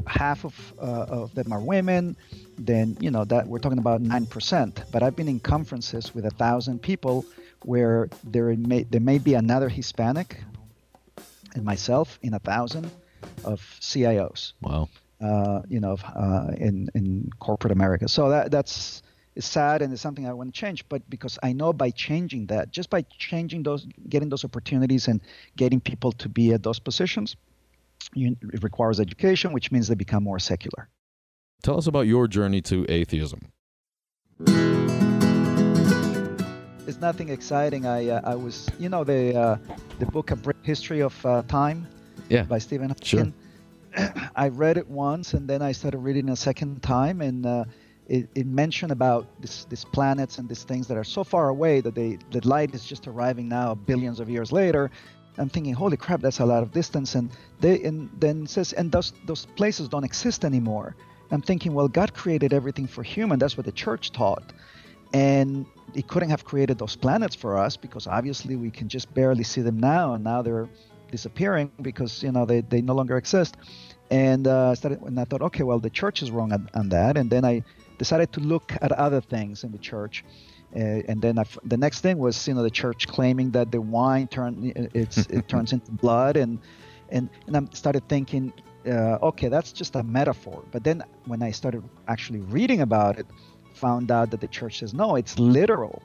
half 0.05 0.45
of 0.45 0.73
uh, 0.79 1.05
of 1.09 1.33
them 1.35 1.51
are 1.51 1.59
women, 1.59 2.15
then 2.57 2.97
you 2.99 3.11
know 3.11 3.25
that 3.25 3.47
we're 3.47 3.59
talking 3.59 3.79
about 3.79 4.01
nine 4.01 4.25
percent. 4.25 4.83
But 4.91 5.03
I've 5.03 5.15
been 5.15 5.27
in 5.27 5.39
conferences 5.39 6.13
with 6.13 6.25
a 6.25 6.31
thousand 6.31 6.81
people 6.81 7.25
where 7.63 8.09
there 8.23 8.55
may 8.55 8.83
there 8.83 9.01
may 9.01 9.17
be 9.17 9.33
another 9.33 9.69
Hispanic 9.69 10.37
and 11.55 11.63
myself 11.63 12.19
in 12.21 12.33
a 12.33 12.39
thousand 12.39 12.91
of 13.43 13.59
CIOs. 13.81 14.53
Wow. 14.61 14.89
Uh, 15.21 15.61
you 15.67 15.79
know, 15.79 15.97
uh, 16.15 16.51
in 16.57 16.89
in 16.93 17.29
corporate 17.39 17.73
America. 17.73 18.07
So 18.07 18.29
that 18.29 18.51
that's 18.51 19.01
sad 19.45 19.81
and 19.81 19.91
it's 19.93 20.01
something 20.01 20.27
I 20.27 20.33
want 20.33 20.53
to 20.53 20.59
change. 20.59 20.87
But 20.89 21.07
because 21.09 21.37
I 21.43 21.53
know 21.53 21.73
by 21.73 21.91
changing 21.91 22.47
that, 22.47 22.71
just 22.71 22.89
by 22.89 23.01
changing 23.17 23.63
those, 23.63 23.87
getting 24.07 24.29
those 24.29 24.43
opportunities 24.45 25.07
and 25.07 25.21
getting 25.55 25.79
people 25.79 26.11
to 26.13 26.29
be 26.29 26.53
at 26.53 26.63
those 26.63 26.79
positions, 26.79 27.35
you, 28.13 28.35
it 28.53 28.63
requires 28.63 28.99
education, 28.99 29.53
which 29.53 29.71
means 29.71 29.87
they 29.87 29.95
become 29.95 30.23
more 30.23 30.39
secular. 30.39 30.89
Tell 31.63 31.77
us 31.77 31.87
about 31.87 32.07
your 32.07 32.27
journey 32.27 32.61
to 32.63 32.85
atheism. 32.89 33.39
It's 36.87 36.99
nothing 37.01 37.29
exciting. 37.29 37.85
I 37.85 38.09
uh, 38.09 38.21
I 38.23 38.35
was 38.35 38.67
you 38.79 38.89
know 38.89 39.03
the 39.03 39.35
uh, 39.35 39.57
the 39.99 40.05
book 40.07 40.31
A 40.31 40.35
Brief 40.35 40.55
History 40.63 41.01
of 41.01 41.13
uh, 41.25 41.43
Time 41.47 41.87
Yeah. 42.29 42.43
by 42.43 42.57
Stephen 42.57 42.95
Sure. 43.03 43.27
I 44.35 44.49
read 44.49 44.77
it 44.77 44.87
once 44.87 45.33
and 45.33 45.47
then 45.47 45.61
I 45.61 45.71
started 45.71 45.99
reading 45.99 46.29
a 46.29 46.35
second 46.35 46.81
time 46.81 47.21
and 47.21 47.45
uh, 47.45 47.65
it, 48.09 48.29
it 48.35 48.47
mentioned 48.47 48.91
about 48.91 49.27
this, 49.41 49.65
these 49.65 49.85
planets 49.85 50.37
and 50.39 50.49
these 50.49 50.63
things 50.63 50.87
that 50.87 50.97
are 50.97 51.03
so 51.03 51.23
far 51.23 51.49
away 51.49 51.79
that 51.81 51.95
they 51.95 52.17
the 52.31 52.45
light 52.47 52.73
is 52.73 52.85
just 52.85 53.07
arriving 53.07 53.47
now 53.47 53.75
billions 53.75 54.19
of 54.19 54.29
years 54.29 54.51
later. 54.51 54.91
I'm 55.37 55.47
thinking, 55.47 55.73
holy 55.73 55.95
crap, 55.95 56.19
that's 56.21 56.39
a 56.39 56.45
lot 56.45 56.63
of 56.63 56.71
distance. 56.71 57.15
And 57.15 57.29
they 57.59 57.81
and 57.83 58.09
then 58.19 58.47
says, 58.47 58.73
and 58.73 58.91
those 58.91 59.13
those 59.25 59.45
places 59.45 59.87
don't 59.87 60.03
exist 60.03 60.43
anymore. 60.43 60.95
I'm 61.31 61.41
thinking, 61.41 61.73
well, 61.73 61.87
God 61.87 62.13
created 62.13 62.53
everything 62.53 62.87
for 62.87 63.03
human. 63.03 63.37
That's 63.39 63.55
what 63.55 63.65
the 63.65 63.71
church 63.71 64.11
taught 64.11 64.51
and 65.13 65.65
he 65.93 66.01
couldn't 66.01 66.29
have 66.29 66.45
created 66.45 66.77
those 66.77 66.95
planets 66.95 67.35
for 67.35 67.57
us 67.57 67.75
because 67.75 68.07
obviously 68.07 68.55
we 68.55 68.69
can 68.69 68.87
just 68.87 69.11
barely 69.13 69.43
see 69.43 69.61
them 69.61 69.79
now 69.79 70.13
and 70.13 70.23
now 70.23 70.41
they're 70.41 70.69
disappearing 71.11 71.71
because 71.81 72.21
you 72.21 72.31
know 72.31 72.45
they, 72.45 72.61
they 72.61 72.81
no 72.81 72.93
longer 72.93 73.17
exist 73.17 73.57
and 74.11 74.47
uh, 74.47 74.75
started 74.75 75.01
and 75.01 75.19
i 75.19 75.23
thought 75.23 75.41
okay 75.41 75.63
well 75.63 75.79
the 75.79 75.89
church 75.89 76.21
is 76.21 76.29
wrong 76.29 76.51
on, 76.53 76.69
on 76.75 76.89
that 76.89 77.17
and 77.17 77.29
then 77.29 77.43
i 77.43 77.63
decided 77.99 78.31
to 78.33 78.39
look 78.39 78.67
at 78.81 78.91
other 78.91 79.21
things 79.21 79.63
in 79.63 79.71
the 79.71 79.77
church. 79.77 80.23
Uh, 80.75 81.09
and 81.09 81.21
then 81.21 81.35
I 81.37 81.41
f 81.41 81.57
the 81.73 81.79
next 81.85 82.01
thing 82.01 82.17
was 82.25 82.35
you 82.47 82.53
know 82.55 82.63
the 82.71 82.77
church 82.83 83.01
claiming 83.07 83.51
that 83.57 83.67
the 83.75 83.81
wine 83.97 84.27
turn 84.35 84.51
it's 85.03 85.17
it 85.37 85.47
turns 85.53 85.69
into 85.75 85.91
blood. 86.05 86.35
And 86.43 86.51
and 87.15 87.29
and 87.47 87.53
I 87.57 87.61
started 87.83 88.03
thinking 88.07 88.43
uh, 88.93 89.29
okay 89.29 89.49
that's 89.55 89.71
just 89.81 89.95
a 89.95 90.03
metaphor. 90.03 90.59
But 90.73 90.81
then 90.87 90.97
when 91.25 91.41
i 91.49 91.51
started 91.61 91.83
actually 92.07 92.41
reading 92.57 92.81
about 92.81 93.13
it 93.21 93.27
found 93.85 94.07
out 94.17 94.27
that 94.31 94.41
the 94.45 94.47
church 94.57 94.75
says 94.79 94.93
no 94.93 95.07
it's 95.21 95.35
literal 95.57 95.95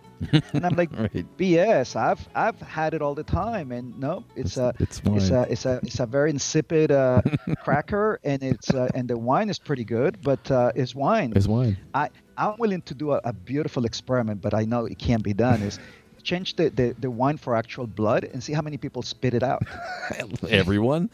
and 0.55 0.65
i'm 0.67 0.77
like 0.83 0.91
bs 1.39 1.89
i've 2.09 2.23
i've 2.45 2.61
had 2.79 2.91
it 2.97 3.03
all 3.03 3.15
the 3.23 3.29
time 3.43 3.73
and 3.77 3.87
no 3.99 4.25
it's, 4.37 4.57
a 4.57 4.73
it's 4.85 4.99
it's 5.01 5.31
wine. 5.31 5.33
a 5.33 5.43
it's 5.53 5.65
a 5.73 5.75
it's 5.89 6.01
a 6.01 6.07
very 6.17 6.31
insipid 6.31 6.89
uh, 6.93 7.21
cracker 7.65 8.21
and 8.31 8.43
it's 8.43 8.71
uh, 8.73 8.89
and 8.97 9.05
the 9.09 9.19
wine 9.31 9.49
is 9.55 9.59
pretty 9.59 9.85
good 9.85 10.13
but 10.23 10.43
uh, 10.51 10.71
it's 10.81 10.95
wine 10.95 11.33
It's 11.37 11.49
wine. 11.49 11.77
i 11.95 12.05
i'm 12.37 12.55
willing 12.59 12.83
to 12.83 12.95
do 12.95 13.07
a, 13.13 13.21
a 13.25 13.33
beautiful 13.33 13.85
experiment 13.85 14.39
but 14.41 14.53
i 14.55 14.65
know 14.65 14.83
it 14.93 14.99
can't 14.99 15.23
be 15.31 15.35
done 15.35 15.61
is 15.63 15.79
change 16.25 16.57
the, 16.57 16.71
the 16.71 16.95
the 16.99 17.11
wine 17.11 17.37
for 17.37 17.55
actual 17.55 17.87
blood 17.87 18.25
and 18.25 18.43
see 18.43 18.53
how 18.53 18.63
many 18.63 18.77
people 18.77 19.03
spit 19.03 19.35
it 19.35 19.43
out. 19.43 19.63
Everyone? 20.49 21.11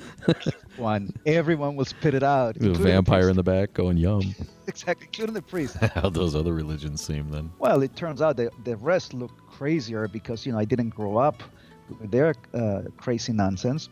one 0.77 1.13
everyone 1.27 1.77
will 1.77 1.85
spit 1.85 2.15
it 2.15 2.23
out 2.23 2.55
The 2.55 2.67
including 2.67 2.83
the 2.83 2.93
vampire 2.93 3.29
in 3.29 3.37
the 3.37 3.43
back 3.43 3.75
going 3.75 3.97
yum. 3.97 4.35
exactly 4.67 5.07
including 5.07 5.35
the 5.35 5.43
priest. 5.43 5.77
How 5.95 6.09
those 6.09 6.35
other 6.35 6.55
religions 6.55 7.05
seem 7.05 7.31
then. 7.31 7.51
Well, 7.59 7.83
it 7.83 7.95
turns 7.97 8.23
out 8.23 8.37
that 8.39 8.53
the 8.65 8.77
rest 8.77 9.13
look 9.13 9.33
crazier 9.49 10.09
because 10.09 10.47
you 10.47 10.53
know 10.53 10.59
I 10.59 10.65
didn't 10.65 10.91
grow 10.91 11.19
up 11.19 11.43
with 11.89 12.11
their 12.11 12.35
uh, 12.55 12.83
crazy 12.97 13.33
nonsense, 13.33 13.89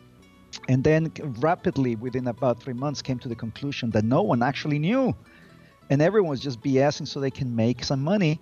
and 0.67 0.83
then 0.83 1.11
rapidly 1.39 1.95
within 1.95 2.27
about 2.27 2.61
three 2.63 2.73
months 2.73 3.01
came 3.01 3.19
to 3.19 3.27
the 3.27 3.35
conclusion 3.35 3.91
that 3.91 4.05
no 4.05 4.21
one 4.21 4.41
actually 4.41 4.79
knew, 4.79 5.13
and 5.89 6.01
everyone 6.01 6.29
was 6.29 6.39
just 6.39 6.61
BSing 6.61 7.07
so 7.07 7.19
they 7.19 7.31
can 7.31 7.55
make 7.55 7.83
some 7.83 8.01
money, 8.01 8.39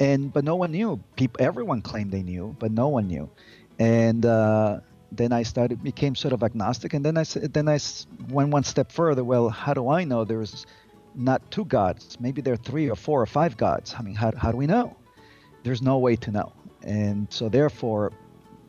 and 0.00 0.32
but 0.32 0.44
no 0.44 0.56
one 0.56 0.72
knew. 0.72 1.02
People, 1.16 1.44
everyone 1.44 1.82
claimed 1.82 2.10
they 2.10 2.22
knew, 2.22 2.54
but 2.58 2.72
no 2.72 2.88
one 2.88 3.06
knew, 3.08 3.30
and. 3.78 4.24
Uh, 4.24 4.80
then 5.16 5.32
I 5.32 5.44
started 5.44 5.82
became 5.82 6.14
sort 6.14 6.32
of 6.32 6.42
agnostic, 6.42 6.92
and 6.94 7.04
then 7.04 7.16
I 7.16 7.24
then 7.24 7.68
I 7.68 7.78
went 8.28 8.50
one 8.50 8.64
step 8.64 8.90
further. 8.90 9.22
Well, 9.22 9.48
how 9.48 9.74
do 9.74 9.88
I 9.88 10.04
know 10.04 10.24
there's 10.24 10.66
not 11.14 11.50
two 11.50 11.64
gods? 11.64 12.18
Maybe 12.20 12.42
there 12.42 12.54
are 12.54 12.56
three 12.56 12.90
or 12.90 12.96
four 12.96 13.22
or 13.22 13.26
five 13.26 13.56
gods. 13.56 13.94
I 13.96 14.02
mean, 14.02 14.14
how, 14.14 14.32
how 14.36 14.50
do 14.50 14.56
we 14.56 14.66
know? 14.66 14.96
There's 15.62 15.82
no 15.82 15.98
way 15.98 16.16
to 16.16 16.30
know, 16.30 16.52
and 16.82 17.26
so 17.30 17.48
therefore, 17.48 18.12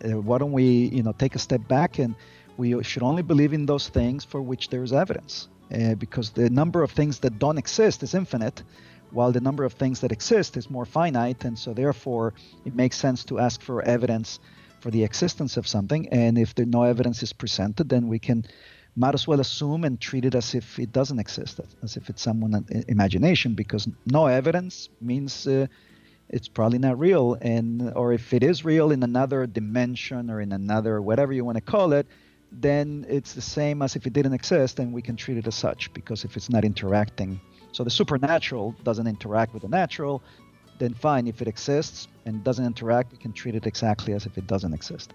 uh, 0.03 0.21
why 0.21 0.37
don't 0.37 0.51
we, 0.51 0.89
you 0.93 1.03
know, 1.03 1.13
take 1.13 1.35
a 1.35 1.39
step 1.39 1.67
back 1.67 1.99
and 1.99 2.15
we 2.57 2.81
should 2.83 3.03
only 3.03 3.23
believe 3.23 3.53
in 3.53 3.65
those 3.65 3.89
things 3.89 4.23
for 4.23 4.41
which 4.41 4.69
there 4.69 4.83
is 4.83 4.93
evidence, 4.93 5.49
uh, 5.73 5.95
because 5.95 6.29
the 6.29 6.49
number 6.49 6.83
of 6.83 6.91
things 6.91 7.19
that 7.19 7.39
don't 7.39 7.57
exist 7.57 8.03
is 8.03 8.13
infinite, 8.13 8.63
while 9.11 9.31
the 9.31 9.41
number 9.41 9.63
of 9.63 9.73
things 9.73 9.99
that 10.01 10.11
exist 10.11 10.57
is 10.57 10.69
more 10.69 10.85
finite, 10.85 11.45
and 11.45 11.57
so 11.57 11.73
therefore, 11.73 12.33
it 12.65 12.75
makes 12.75 12.97
sense 12.97 13.23
to 13.25 13.39
ask 13.39 13.61
for 13.61 13.81
evidence 13.81 14.39
for 14.79 14.91
the 14.91 15.03
existence 15.03 15.57
of 15.57 15.67
something. 15.67 16.09
And 16.09 16.37
if 16.37 16.53
there 16.55 16.65
no 16.65 16.83
evidence 16.83 17.23
is 17.23 17.33
presented, 17.33 17.89
then 17.89 18.07
we 18.07 18.19
can 18.19 18.45
might 18.95 19.13
as 19.13 19.27
well 19.27 19.41
assume 19.41 19.83
and 19.83 19.99
treat 19.99 20.23
it 20.23 20.35
as 20.35 20.55
if 20.55 20.79
it 20.79 20.91
doesn't 20.91 21.19
exist, 21.19 21.59
as 21.83 21.97
if 21.97 22.09
it's 22.09 22.21
someone's 22.21 22.69
imagination, 22.87 23.53
because 23.53 23.89
no 24.05 24.27
evidence 24.27 24.89
means 25.01 25.45
uh, 25.47 25.67
it's 26.29 26.47
probably 26.47 26.79
not 26.79 26.97
real. 26.97 27.37
And 27.41 27.91
or 27.95 28.13
if 28.13 28.33
it 28.33 28.43
is 28.43 28.63
real 28.63 28.91
in 28.91 29.03
another 29.03 29.47
dimension 29.47 30.29
or 30.29 30.39
in 30.39 30.51
another 30.53 31.01
whatever 31.01 31.33
you 31.33 31.43
want 31.43 31.57
to 31.57 31.61
call 31.61 31.93
it, 31.93 32.07
then 32.51 33.05
it's 33.09 33.33
the 33.33 33.41
same 33.41 33.81
as 33.81 33.95
if 33.95 34.07
it 34.07 34.13
didn't 34.13 34.33
exist, 34.33 34.79
and 34.79 34.93
we 34.93 35.01
can 35.01 35.15
treat 35.17 35.37
it 35.37 35.47
as 35.47 35.55
such 35.55 35.93
because 35.93 36.23
if 36.23 36.37
it's 36.37 36.49
not 36.49 36.63
interacting. 36.63 37.41
So 37.75 37.83
the 37.83 37.89
supernatural 37.89 38.73
doesn't 38.85 39.05
interact 39.05 39.53
with 39.53 39.63
the 39.63 39.67
natural, 39.67 40.23
then 40.79 40.93
fine. 40.93 41.27
If 41.27 41.41
it 41.41 41.49
exists 41.49 42.07
and 42.25 42.41
doesn't 42.41 42.65
interact, 42.65 43.11
we 43.11 43.17
can 43.17 43.33
treat 43.33 43.53
it 43.53 43.65
exactly 43.67 44.13
as 44.13 44.25
if 44.25 44.37
it 44.37 44.47
doesn't 44.47 44.73
exist. 44.73 45.13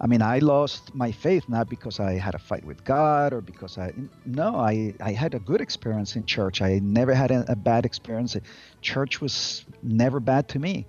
I 0.00 0.06
mean, 0.06 0.22
I 0.22 0.38
lost 0.38 0.94
my 0.94 1.12
faith 1.12 1.44
not 1.46 1.68
because 1.68 2.00
I 2.00 2.12
had 2.12 2.34
a 2.34 2.38
fight 2.38 2.64
with 2.64 2.82
God 2.84 3.34
or 3.34 3.42
because 3.42 3.76
I 3.76 3.92
no, 4.24 4.56
I 4.56 4.94
I 4.98 5.12
had 5.12 5.34
a 5.34 5.38
good 5.38 5.60
experience 5.60 6.16
in 6.16 6.24
church. 6.24 6.62
I 6.62 6.78
never 6.82 7.12
had 7.12 7.30
a, 7.30 7.44
a 7.48 7.56
bad 7.70 7.84
experience. 7.84 8.34
Church 8.80 9.20
was 9.20 9.66
never 9.82 10.20
bad 10.20 10.48
to 10.48 10.58
me, 10.58 10.86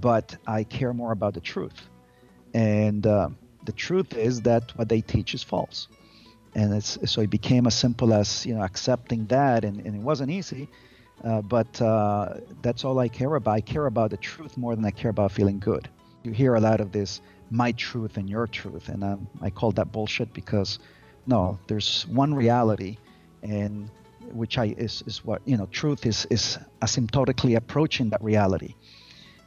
but 0.00 0.36
I 0.44 0.64
care 0.64 0.92
more 0.92 1.12
about 1.12 1.34
the 1.34 1.40
truth, 1.40 1.78
and 2.52 3.06
uh, 3.06 3.28
the 3.64 3.72
truth 3.86 4.14
is 4.14 4.42
that 4.42 4.76
what 4.76 4.88
they 4.88 5.02
teach 5.02 5.34
is 5.34 5.44
false, 5.44 5.86
and 6.56 6.74
it's 6.74 6.98
so 7.04 7.20
it 7.20 7.30
became 7.30 7.66
as 7.66 7.74
simple 7.74 8.14
as 8.14 8.46
you 8.46 8.54
know 8.54 8.62
accepting 8.62 9.26
that, 9.26 9.64
and, 9.64 9.80
and 9.86 9.94
it 9.94 10.02
wasn't 10.02 10.30
easy. 10.30 10.68
Uh, 11.24 11.42
but 11.42 11.80
uh, 11.82 12.34
that's 12.62 12.84
all 12.84 12.98
I 12.98 13.08
care 13.08 13.34
about. 13.36 13.52
I 13.52 13.60
care 13.60 13.86
about 13.86 14.10
the 14.10 14.16
truth 14.18 14.56
more 14.56 14.74
than 14.76 14.84
I 14.84 14.90
care 14.90 15.10
about 15.10 15.32
feeling 15.32 15.60
good. 15.60 15.88
You 16.24 16.32
hear 16.32 16.54
a 16.56 16.60
lot 16.60 16.80
of 16.80 16.92
this, 16.92 17.20
my 17.50 17.72
truth 17.72 18.16
and 18.16 18.28
your 18.28 18.46
truth, 18.48 18.88
and 18.88 19.04
um, 19.04 19.28
I 19.42 19.50
call 19.50 19.72
that 19.72 19.92
bullshit 19.92 20.32
because 20.34 20.78
no, 21.26 21.58
there's 21.68 22.06
one 22.08 22.34
reality, 22.34 22.98
and 23.42 23.90
which 24.32 24.58
I 24.58 24.74
is, 24.78 25.02
is 25.06 25.24
what 25.24 25.42
you 25.46 25.56
know. 25.58 25.66
Truth 25.66 26.06
is 26.06 26.26
is 26.30 26.58
asymptotically 26.82 27.56
approaching 27.56 28.10
that 28.10 28.22
reality, 28.22 28.74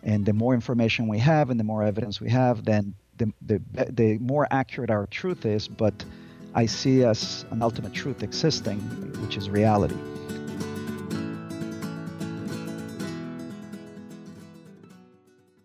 And 0.04 0.26
the 0.26 0.34
more 0.34 0.54
information 0.54 1.08
we 1.08 1.20
have 1.20 1.50
and 1.50 1.60
the 1.60 1.64
more 1.64 1.84
evidence 1.84 2.22
we 2.22 2.30
have, 2.30 2.66
then 2.66 2.96
the, 3.18 3.34
the, 3.42 3.62
the 3.92 4.18
more 4.20 4.48
accurate 4.52 4.90
our 4.92 5.08
truth 5.08 5.46
is. 5.46 5.68
But 5.68 6.06
I 6.54 6.66
see 6.66 7.04
as 7.04 7.46
an 7.52 7.62
ultimate 7.62 7.94
truth 7.94 8.24
existing, 8.24 8.80
which 9.22 9.38
is 9.38 9.50
reality. 9.50 9.98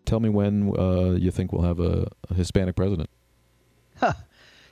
Tell 0.05 0.19
me 0.19 0.29
when 0.29 0.71
uh, 0.77 1.15
you 1.15 1.31
think 1.31 1.51
we'll 1.51 1.63
have 1.63 1.79
a, 1.79 2.07
a 2.29 2.33
Hispanic 2.35 2.75
president. 2.75 3.09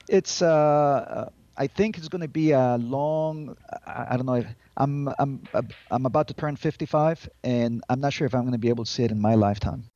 it's 0.08 0.42
uh, 0.42 1.30
I 1.56 1.66
think 1.66 1.98
it's 1.98 2.08
going 2.08 2.22
to 2.22 2.28
be 2.28 2.52
a 2.52 2.76
long. 2.76 3.56
I, 3.86 4.06
I 4.10 4.16
don't 4.16 4.26
know. 4.26 4.34
If, 4.34 4.46
I'm 4.76 5.08
I'm 5.18 5.42
I'm 5.90 6.06
about 6.06 6.28
to 6.28 6.34
turn 6.34 6.56
55, 6.56 7.28
and 7.42 7.82
I'm 7.88 8.00
not 8.00 8.12
sure 8.12 8.26
if 8.26 8.34
I'm 8.34 8.42
going 8.42 8.52
to 8.52 8.58
be 8.58 8.68
able 8.68 8.84
to 8.84 8.90
see 8.90 9.04
it 9.04 9.10
in 9.10 9.20
my 9.20 9.34
lifetime. 9.34 9.90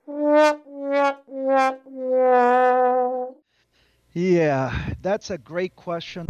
Yeah, 4.19 4.77
that's 5.01 5.31
a 5.31 5.39
great 5.39 5.77
question. 5.77 6.27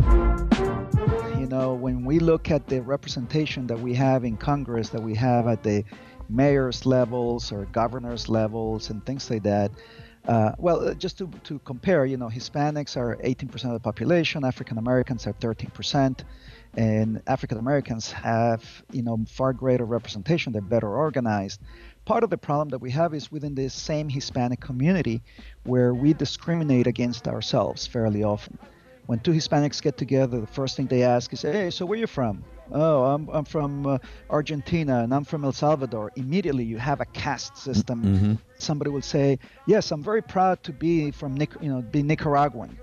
You 1.39 1.47
know, 1.47 1.73
when 1.73 2.05
we 2.05 2.19
look 2.19 2.51
at 2.51 2.67
the 2.67 2.83
representation 2.83 3.67
that 3.69 3.81
we 3.81 3.95
have 3.95 4.27
in 4.27 4.37
Congress, 4.37 4.91
that 4.91 5.03
we 5.03 5.15
have 5.15 5.47
at 5.47 5.63
the 5.63 5.85
mayor's 6.29 6.85
levels 6.85 7.51
or 7.51 7.65
governor's 7.73 8.29
levels 8.29 8.91
and 8.91 9.03
things 9.07 9.31
like 9.31 9.43
that. 9.45 9.71
Uh, 10.27 10.53
well, 10.59 10.87
uh, 10.87 10.93
just 10.93 11.17
to, 11.17 11.31
to 11.45 11.59
compare, 11.61 12.05
you 12.05 12.19
know, 12.19 12.29
Hispanics 12.29 12.95
are 12.99 13.17
18% 13.25 13.65
of 13.65 13.73
the 13.73 13.81
population, 13.81 14.45
African 14.45 14.77
Americans 14.77 15.27
are 15.27 15.33
13%, 15.33 16.21
and 16.77 17.23
African 17.27 17.57
Americans 17.57 18.13
have, 18.13 18.63
you 18.93 19.03
know, 19.03 19.19
far 19.27 19.55
greater 19.55 19.87
representation. 19.87 20.53
They're 20.53 20.61
better 20.61 20.95
organized. 20.95 21.63
Part 22.09 22.25
of 22.25 22.31
the 22.31 22.39
problem 22.39 22.71
that 22.71 22.79
we 22.79 22.91
have 22.93 23.13
is 23.13 23.31
within 23.31 23.55
the 23.55 23.69
same 23.69 24.09
Hispanic 24.09 24.61
community 24.61 25.21
where 25.65 25.93
we 25.93 26.15
discriminate 26.15 26.87
against 26.87 27.29
ourselves 27.29 27.87
fairly 27.87 28.25
often. 28.25 28.59
When 29.05 29.19
two 29.19 29.33
Hispanics 29.33 29.83
get 29.83 29.99
together, 29.99 30.41
the 30.41 30.47
first 30.47 30.75
thing 30.75 30.87
they 30.87 31.03
ask 31.03 31.31
is, 31.35 31.43
hey, 31.43 31.69
so 31.69 31.85
where 31.85 31.99
you 31.99 32.07
from? 32.07 32.45
oh, 32.73 33.05
I'm, 33.05 33.29
I'm 33.29 33.45
from 33.45 33.87
uh, 33.87 33.99
Argentina 34.31 35.01
and 35.01 35.15
I'm 35.15 35.25
from 35.25 35.45
El 35.45 35.53
Salvador, 35.53 36.11
immediately 36.17 36.65
you 36.65 36.79
have 36.79 37.03
a 37.03 37.05
caste 37.05 37.59
system. 37.59 38.03
Mm-hmm. 38.03 38.35
Somebody 38.59 38.91
will 38.91 39.03
say, 39.03 39.39
yes, 39.67 39.91
I'm 39.91 40.03
very 40.03 40.23
proud 40.23 40.63
to 40.63 40.73
be 40.73 41.11
from, 41.11 41.35
Nic- 41.35 41.61
you 41.61 41.69
know, 41.69 41.83
be 41.83 42.03
Nicaraguan. 42.03 42.79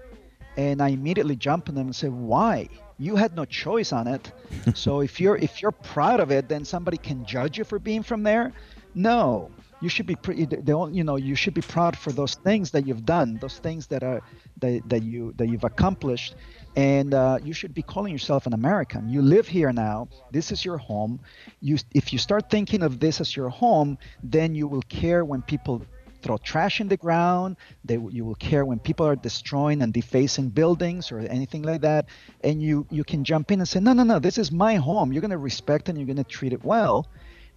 And 0.56 0.84
I 0.84 0.90
immediately 0.90 1.36
jump 1.36 1.68
on 1.68 1.76
them 1.76 1.88
and 1.88 1.96
say, 1.96 2.10
why? 2.10 2.70
You 2.98 3.16
had 3.16 3.36
no 3.36 3.44
choice 3.44 3.92
on 3.92 4.08
it. 4.08 4.32
so 4.76 5.02
if 5.02 5.20
you're 5.20 5.36
if 5.36 5.62
you're 5.62 5.72
proud 5.72 6.22
of 6.22 6.32
it, 6.32 6.48
then 6.48 6.64
somebody 6.64 6.98
can 6.98 7.26
judge 7.26 7.58
you 7.58 7.66
for 7.66 7.78
being 7.78 8.04
from 8.04 8.24
there. 8.24 8.54
No, 8.96 9.52
you 9.82 9.90
should 9.90 10.08
be 10.08 10.16
pretty 10.16 10.48
you 10.92 11.04
know 11.04 11.18
you 11.18 11.36
should 11.36 11.54
be 11.54 11.62
proud 11.62 11.98
for 11.98 12.12
those 12.12 12.36
things 12.36 12.72
that 12.72 12.88
you've 12.88 13.06
done 13.06 13.38
those 13.40 13.60
things 13.60 13.88
that 13.88 14.04
are 14.04 14.22
that, 14.62 14.82
that 14.90 15.04
you 15.04 15.34
that 15.38 15.48
you've 15.50 15.66
accomplished 15.66 16.36
and 16.76 17.14
uh, 17.14 17.40
you 17.44 17.54
should 17.54 17.74
be 17.74 17.84
calling 17.84 18.12
yourself 18.12 18.48
an 18.48 18.54
American. 18.54 19.10
You 19.10 19.22
live 19.22 19.48
here 19.48 19.72
now. 19.72 20.10
This 20.32 20.52
is 20.52 20.66
your 20.66 20.78
home. 20.78 21.22
You, 21.62 21.78
if 21.94 22.12
you 22.12 22.20
start 22.20 22.50
thinking 22.50 22.84
of 22.84 23.00
this 23.00 23.22
as 23.22 23.36
your 23.36 23.50
home, 23.50 23.98
then 24.24 24.56
you 24.56 24.68
will 24.68 24.82
care 24.84 25.24
when 25.24 25.42
people 25.42 25.86
throw 26.22 26.38
trash 26.38 26.82
in 26.82 26.90
the 26.90 26.98
ground. 26.98 27.56
They, 27.86 27.98
you 27.98 28.26
will 28.26 28.36
care 28.36 28.66
when 28.66 28.80
people 28.80 29.06
are 29.06 29.16
destroying 29.16 29.82
and 29.82 29.94
defacing 29.94 30.50
buildings 30.50 31.12
or 31.12 31.20
anything 31.20 31.62
like 31.62 31.82
that. 31.82 32.08
And 32.44 32.62
you, 32.62 32.88
you 32.90 33.06
can 33.06 33.24
jump 33.24 33.52
in 33.52 33.60
and 33.60 33.70
say, 33.70 33.80
no, 33.80 33.94
no, 33.94 34.04
no, 34.04 34.20
this 34.20 34.38
is 34.38 34.52
my 34.52 34.76
home. 34.76 35.14
You're 35.14 35.22
going 35.22 35.32
to 35.32 35.38
respect 35.38 35.88
and 35.88 35.98
you're 35.98 36.08
going 36.08 36.18
to 36.18 36.24
treat 36.26 36.52
it 36.52 36.64
well. 36.66 37.08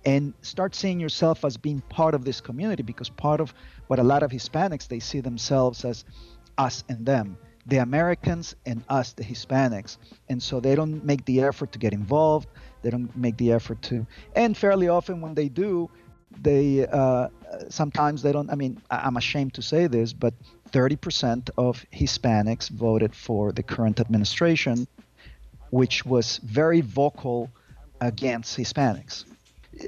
And 0.08 0.32
start 0.40 0.74
seeing 0.74 0.98
yourself 1.00 1.44
as 1.44 1.56
being 1.58 1.80
part 1.90 2.14
of 2.14 2.24
this 2.24 2.40
community 2.40 2.82
because 2.82 3.10
part 3.10 3.40
of 3.40 3.52
what 3.88 3.98
a 3.98 4.02
lot 4.02 4.22
of 4.22 4.30
Hispanics, 4.30 4.88
they 4.88 5.00
see 5.00 5.20
themselves 5.20 5.84
as 5.84 6.04
us 6.56 6.82
and 6.88 7.04
them 7.04 7.36
the 7.68 7.76
Americans 7.76 8.56
and 8.64 8.82
us, 8.88 9.12
the 9.12 9.22
Hispanics. 9.22 9.98
And 10.30 10.42
so 10.42 10.58
they 10.58 10.74
don't 10.74 11.04
make 11.04 11.24
the 11.26 11.42
effort 11.42 11.70
to 11.72 11.78
get 11.78 11.92
involved. 11.92 12.48
They 12.82 12.90
don't 12.90 13.14
make 13.16 13.36
the 13.36 13.52
effort 13.52 13.82
to, 13.82 14.06
and 14.34 14.56
fairly 14.56 14.88
often 14.88 15.20
when 15.20 15.34
they 15.34 15.48
do, 15.48 15.90
they 16.40 16.86
uh, 16.86 17.28
sometimes 17.68 18.22
they 18.22 18.32
don't. 18.32 18.50
I 18.50 18.54
mean, 18.54 18.80
I'm 18.90 19.16
ashamed 19.16 19.54
to 19.54 19.62
say 19.62 19.86
this, 19.86 20.12
but 20.12 20.34
30% 20.70 21.50
of 21.56 21.84
Hispanics 21.92 22.68
voted 22.70 23.14
for 23.14 23.52
the 23.52 23.62
current 23.62 23.98
administration, 24.00 24.86
which 25.70 26.06
was 26.06 26.38
very 26.44 26.80
vocal 26.80 27.50
against 28.00 28.56
Hispanics. 28.56 29.24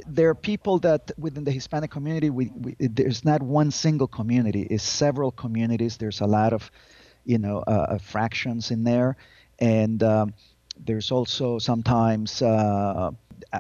There 0.06 0.28
are 0.28 0.34
people 0.34 0.78
that 0.80 1.10
within 1.18 1.44
the 1.44 1.50
Hispanic 1.50 1.90
community, 1.90 2.30
we, 2.30 2.50
we, 2.54 2.76
there's 2.78 3.24
not 3.24 3.42
one 3.42 3.70
single 3.70 4.06
community, 4.06 4.62
it's 4.62 4.84
several 4.84 5.30
communities. 5.30 5.96
There's 5.96 6.20
a 6.20 6.26
lot 6.26 6.52
of 6.52 6.70
you 7.24 7.38
know 7.38 7.58
uh, 7.66 7.70
uh, 7.70 7.98
fractions 7.98 8.70
in 8.70 8.84
there, 8.84 9.16
and 9.58 10.02
um, 10.02 10.34
there's 10.78 11.10
also 11.10 11.58
sometimes 11.58 12.42
uh, 12.42 13.10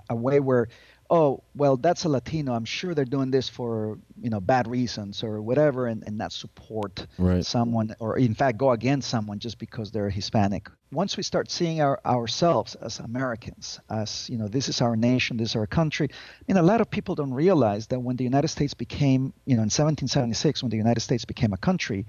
a 0.08 0.16
way 0.16 0.40
where 0.40 0.68
oh 1.10 1.42
well 1.56 1.76
that's 1.76 2.04
a 2.04 2.08
latino 2.08 2.54
i'm 2.54 2.64
sure 2.64 2.94
they're 2.94 3.04
doing 3.04 3.30
this 3.30 3.48
for 3.48 3.98
you 4.20 4.30
know 4.30 4.40
bad 4.40 4.68
reasons 4.68 5.24
or 5.24 5.42
whatever 5.42 5.86
and, 5.86 6.04
and 6.06 6.16
not 6.16 6.32
support 6.32 7.06
right. 7.18 7.44
someone 7.44 7.94
or 7.98 8.16
in 8.16 8.34
fact 8.34 8.56
go 8.56 8.70
against 8.70 9.10
someone 9.10 9.38
just 9.38 9.58
because 9.58 9.90
they're 9.90 10.08
hispanic 10.08 10.68
once 10.92 11.16
we 11.16 11.22
start 11.22 11.50
seeing 11.50 11.80
our, 11.80 12.00
ourselves 12.06 12.76
as 12.76 13.00
americans 13.00 13.80
as 13.90 14.30
you 14.30 14.38
know 14.38 14.46
this 14.46 14.68
is 14.68 14.80
our 14.80 14.96
nation 14.96 15.36
this 15.36 15.50
is 15.50 15.56
our 15.56 15.66
country 15.66 16.08
I 16.12 16.44
mean, 16.46 16.56
a 16.56 16.62
lot 16.62 16.80
of 16.80 16.90
people 16.90 17.14
don't 17.16 17.34
realize 17.34 17.88
that 17.88 18.00
when 18.00 18.16
the 18.16 18.24
united 18.24 18.48
states 18.48 18.74
became 18.74 19.32
you 19.46 19.56
know 19.56 19.62
in 19.62 19.70
1776 19.70 20.62
when 20.62 20.70
the 20.70 20.76
united 20.76 21.00
states 21.00 21.24
became 21.24 21.52
a 21.52 21.58
country 21.58 22.06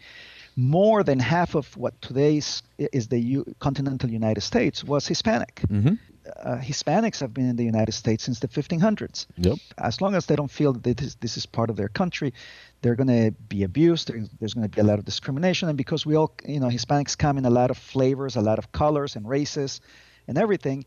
more 0.56 1.04
than 1.04 1.20
half 1.20 1.56
of 1.56 1.76
what 1.78 2.00
today 2.02 2.38
is 2.78 3.08
the 3.08 3.20
U- 3.20 3.56
continental 3.60 4.10
United 4.10 4.42
States 4.42 4.84
was 4.84 5.08
Hispanic. 5.08 5.62
Mm-hmm. 5.68 5.96
Uh, 6.38 6.58
Hispanics 6.58 7.20
have 7.20 7.34
been 7.34 7.50
in 7.50 7.56
the 7.56 7.64
United 7.64 7.94
States 7.94 8.24
since 8.24 8.40
the 8.40 8.48
1500s. 8.48 9.28
Yep. 9.38 9.58
As 9.78 10.02
long 10.02 10.16
as 10.16 10.26
they 10.26 10.36
don't 10.36 10.52
feel 10.52 10.74
that 10.74 10.98
this, 10.98 11.16
this 11.16 11.38
is 11.38 11.46
part 11.46 11.70
of 11.70 11.76
their 11.76 11.90
country, 11.90 12.34
they're 12.82 12.96
going 12.96 13.08
to 13.08 13.32
be 13.48 13.64
abused. 13.64 14.08
There's, 14.08 14.30
there's 14.40 14.54
going 14.54 14.68
to 14.68 14.76
be 14.76 14.82
a 14.82 14.84
lot 14.84 15.00
of 15.00 15.06
discrimination, 15.06 15.70
and 15.70 15.78
because 15.78 16.06
we 16.06 16.16
all, 16.16 16.34
you 16.46 16.60
know, 16.60 16.68
Hispanics 16.68 17.18
come 17.18 17.38
in 17.38 17.46
a 17.46 17.50
lot 17.50 17.72
of 17.72 17.78
flavors, 17.78 18.36
a 18.36 18.42
lot 18.42 18.60
of 18.60 18.72
colors 18.72 19.16
and 19.16 19.28
races, 19.28 19.82
and 20.28 20.38
everything. 20.38 20.86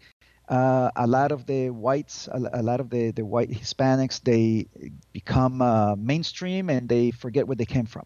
Uh, 0.49 0.91
a 0.97 1.07
lot 1.07 1.33
of 1.33 1.47
the 1.47 1.71
whites, 1.71 2.29
a, 2.29 2.39
a, 2.53 2.63
lot 2.63 2.79
of 2.79 2.91
the, 2.91 3.13
the 3.13 3.25
white 3.25 3.51
Hispanics, 3.51 4.21
they 4.23 4.67
become 5.13 5.63
uh, 5.63 5.97
mainstream 5.97 6.69
and 6.69 6.87
they 6.87 7.11
forget 7.11 7.47
where 7.47 7.57
they 7.57 7.65
came 7.65 7.87
from, 7.87 8.05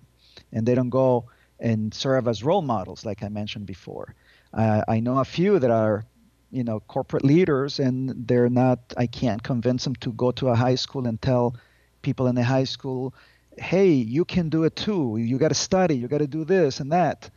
and 0.53 0.65
they 0.65 0.77
don't 0.77 0.91
go 0.91 1.27
and 1.59 1.93
serve 1.93 2.29
as 2.29 2.45
role 2.45 2.63
models, 2.63 3.05
like 3.05 3.25
I 3.25 3.29
mentioned 3.29 3.67
before. 3.67 4.15
Uh, 4.53 4.83
I 4.87 5.01
know 5.01 5.19
a 5.19 5.25
few 5.25 5.59
that 5.59 5.71
are, 5.71 6.05
you 6.51 6.65
know, 6.65 6.81
corporate 6.81 7.25
leaders, 7.25 7.79
and 7.79 8.15
they're 8.27 8.49
not. 8.49 8.79
I 8.97 9.07
can't 9.07 9.43
convince 9.43 9.85
them 9.85 9.95
to 9.97 10.13
go 10.13 10.31
to 10.33 10.49
a 10.49 10.55
high 10.55 10.77
school 10.77 11.07
and 11.07 11.21
tell 11.21 11.57
people 12.03 12.27
in 12.27 12.35
the 12.35 12.45
high 12.45 12.65
school, 12.65 13.15
"Hey, 13.57 13.93
you 13.93 14.25
can 14.25 14.49
do 14.49 14.65
it 14.65 14.77
too. 14.77 15.17
You 15.19 15.39
got 15.39 15.49
to 15.49 15.55
study. 15.55 15.97
You 15.97 16.09
got 16.09 16.19
to 16.19 16.27
do 16.27 16.45
this 16.45 16.81
and 16.81 16.91
that." 16.93 17.31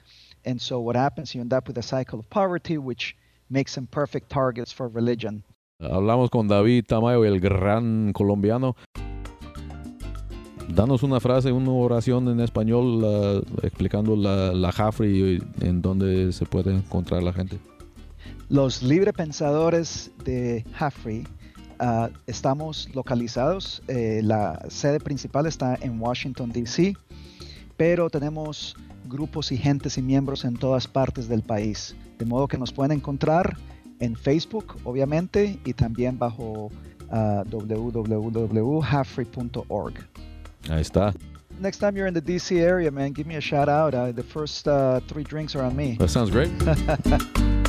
And 0.45 0.59
so 0.61 0.79
what 0.79 0.95
happens? 0.95 1.35
You 1.35 1.41
end 1.41 1.53
up 1.53 1.67
with 1.67 1.77
a 1.77 1.83
cycle 1.83 2.19
of 2.19 2.29
poverty, 2.29 2.77
which 2.77 3.15
makes 3.49 3.75
them 3.75 3.87
perfect 3.87 4.29
targets 4.29 4.71
for 4.71 4.87
religion. 4.87 5.43
Hablamos 5.79 6.29
con 6.29 6.47
David 6.47 6.85
Tamayo, 6.87 7.25
el 7.25 7.39
gran 7.39 8.13
colombiano. 8.13 8.75
Danos 10.67 11.03
una 11.03 11.19
frase, 11.19 11.51
una 11.51 11.71
oración 11.71 12.29
en 12.29 12.39
español 12.39 13.03
uh, 13.03 13.43
explicando 13.61 14.15
la, 14.15 14.53
la 14.53 14.71
Jafri 14.71 15.41
y 15.61 15.65
en 15.65 15.81
dónde 15.81 16.31
se 16.31 16.45
puede 16.45 16.73
encontrar 16.73 17.23
la 17.23 17.33
gente. 17.33 17.57
Los 18.51 18.83
libre 18.83 19.13
pensadores 19.13 20.11
de 20.25 20.65
Jafri 20.73 21.25
uh, 21.79 22.09
estamos 22.27 22.89
localizados. 22.93 23.81
Eh, 23.87 24.19
la 24.25 24.61
sede 24.67 24.99
principal 24.99 25.45
está 25.45 25.77
en 25.79 26.01
Washington, 26.01 26.51
D.C., 26.51 26.97
pero 27.77 28.09
tenemos 28.09 28.75
grupos 29.05 29.53
y 29.53 29.57
gentes 29.57 29.97
y 29.97 30.01
miembros 30.01 30.43
en 30.43 30.57
todas 30.57 30.85
partes 30.85 31.29
del 31.29 31.43
país. 31.43 31.95
De 32.19 32.25
modo 32.25 32.49
que 32.49 32.57
nos 32.57 32.73
pueden 32.73 32.91
encontrar 32.91 33.55
en 34.01 34.17
Facebook, 34.17 34.75
obviamente, 34.83 35.57
y 35.63 35.71
también 35.71 36.19
bajo 36.19 36.69
uh. 37.09 37.43
Ahí 40.69 40.81
está. 40.81 41.13
Next 41.61 41.79
time 41.79 41.95
you're 41.95 42.07
in 42.07 42.13
the 42.13 42.21
DC 42.21 42.59
area, 42.59 42.91
man, 42.91 43.13
give 43.13 43.25
me 43.29 43.37
a 43.37 43.41
shout 43.41 43.69
out. 43.69 43.93
Uh, 43.93 44.11
the 44.11 44.23
first 44.23 44.67
uh, 44.67 44.99
three 45.07 45.23
drinks 45.23 45.55
are 45.55 45.63
on 45.63 45.73
me. 45.73 45.95
That 45.99 46.09
sounds 46.09 46.29
great. 46.29 46.51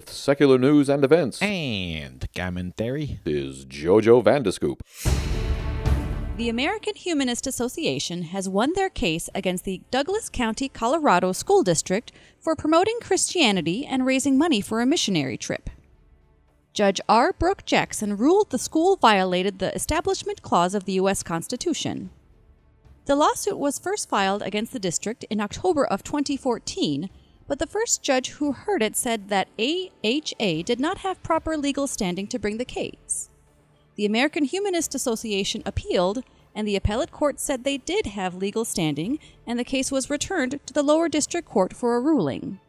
with 0.00 0.10
secular 0.10 0.56
news 0.56 0.88
and 0.88 1.04
events 1.04 1.42
and 1.42 2.26
commentary 2.34 3.20
is 3.26 3.66
Jojo 3.66 4.24
Vandescoop. 4.24 4.80
The 6.38 6.48
American 6.48 6.94
Humanist 6.94 7.46
Association 7.46 8.22
has 8.22 8.48
won 8.48 8.72
their 8.72 8.88
case 8.88 9.28
against 9.34 9.66
the 9.66 9.82
Douglas 9.90 10.30
County, 10.30 10.70
Colorado 10.70 11.32
School 11.32 11.62
District 11.62 12.12
for 12.38 12.56
promoting 12.56 12.96
Christianity 13.02 13.84
and 13.84 14.06
raising 14.06 14.38
money 14.38 14.62
for 14.62 14.80
a 14.80 14.86
missionary 14.86 15.36
trip. 15.36 15.68
Judge 16.72 17.02
R. 17.06 17.34
Brooke 17.34 17.66
Jackson 17.66 18.16
ruled 18.16 18.48
the 18.48 18.58
school 18.58 18.96
violated 18.96 19.58
the 19.58 19.74
Establishment 19.74 20.40
Clause 20.40 20.74
of 20.74 20.86
the 20.86 20.94
U.S. 20.94 21.22
Constitution. 21.22 22.08
The 23.04 23.16
lawsuit 23.16 23.58
was 23.58 23.78
first 23.78 24.08
filed 24.08 24.40
against 24.40 24.72
the 24.72 24.78
district 24.78 25.24
in 25.28 25.42
October 25.42 25.84
of 25.84 26.02
2014, 26.02 27.10
but 27.50 27.58
the 27.58 27.66
first 27.66 28.00
judge 28.00 28.28
who 28.28 28.52
heard 28.52 28.80
it 28.80 28.94
said 28.94 29.28
that 29.28 29.48
AHA 29.58 30.62
did 30.64 30.78
not 30.78 30.98
have 30.98 31.20
proper 31.24 31.56
legal 31.56 31.88
standing 31.88 32.28
to 32.28 32.38
bring 32.38 32.58
the 32.58 32.64
case. 32.64 33.28
The 33.96 34.06
American 34.06 34.44
Humanist 34.44 34.94
Association 34.94 35.64
appealed, 35.66 36.22
and 36.54 36.64
the 36.64 36.76
appellate 36.76 37.10
court 37.10 37.40
said 37.40 37.64
they 37.64 37.78
did 37.78 38.06
have 38.06 38.36
legal 38.36 38.64
standing, 38.64 39.18
and 39.48 39.58
the 39.58 39.64
case 39.64 39.90
was 39.90 40.08
returned 40.08 40.60
to 40.64 40.72
the 40.72 40.84
lower 40.84 41.08
district 41.08 41.48
court 41.48 41.74
for 41.74 41.96
a 41.96 42.00
ruling. 42.00 42.60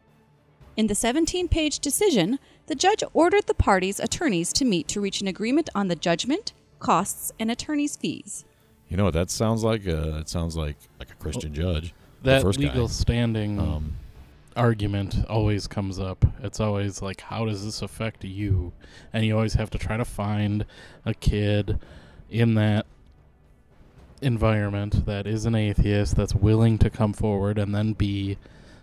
In 0.76 0.88
the 0.88 0.96
17 0.96 1.46
page 1.46 1.78
decision, 1.78 2.40
the 2.66 2.74
judge 2.74 3.04
ordered 3.14 3.46
the 3.46 3.54
parties' 3.54 4.00
attorneys 4.00 4.52
to 4.54 4.64
meet 4.64 4.88
to 4.88 5.00
reach 5.00 5.20
an 5.20 5.28
agreement 5.28 5.70
on 5.76 5.86
the 5.86 5.94
judgment, 5.94 6.54
costs, 6.80 7.30
and 7.38 7.52
attorneys' 7.52 7.96
fees. 7.96 8.44
You 8.88 8.96
know 8.96 9.04
what 9.04 9.14
that 9.14 9.30
sounds 9.30 9.62
like? 9.62 9.86
Uh, 9.86 10.18
it 10.18 10.28
sounds 10.28 10.56
like 10.56 10.76
like 10.98 11.12
a 11.12 11.14
Christian 11.14 11.54
judge. 11.54 11.94
the 12.22 12.30
That 12.30 12.42
first 12.42 12.58
legal 12.58 12.88
guy. 12.88 12.92
standing 12.92 13.60
Um, 13.60 13.92
argument 14.56 15.24
always 15.28 15.66
comes 15.66 15.98
up. 15.98 16.24
It's 16.42 16.60
always 16.60 17.02
like, 17.02 17.20
how 17.22 17.46
does 17.46 17.64
this 17.64 17.82
affect 17.82 18.24
you? 18.24 18.72
And 19.12 19.24
you 19.24 19.36
always 19.36 19.54
have 19.54 19.70
to 19.70 19.78
try 19.78 19.96
to 19.96 20.04
find 20.04 20.64
a 21.04 21.14
kid 21.14 21.78
in 22.30 22.54
that 22.54 22.86
environment 24.20 25.04
that 25.06 25.26
is 25.26 25.44
an 25.44 25.54
atheist 25.54 26.16
that's 26.16 26.34
willing 26.34 26.78
to 26.78 26.90
come 26.90 27.12
forward 27.12 27.58
and 27.58 27.74
then 27.74 27.92
be, 27.92 28.38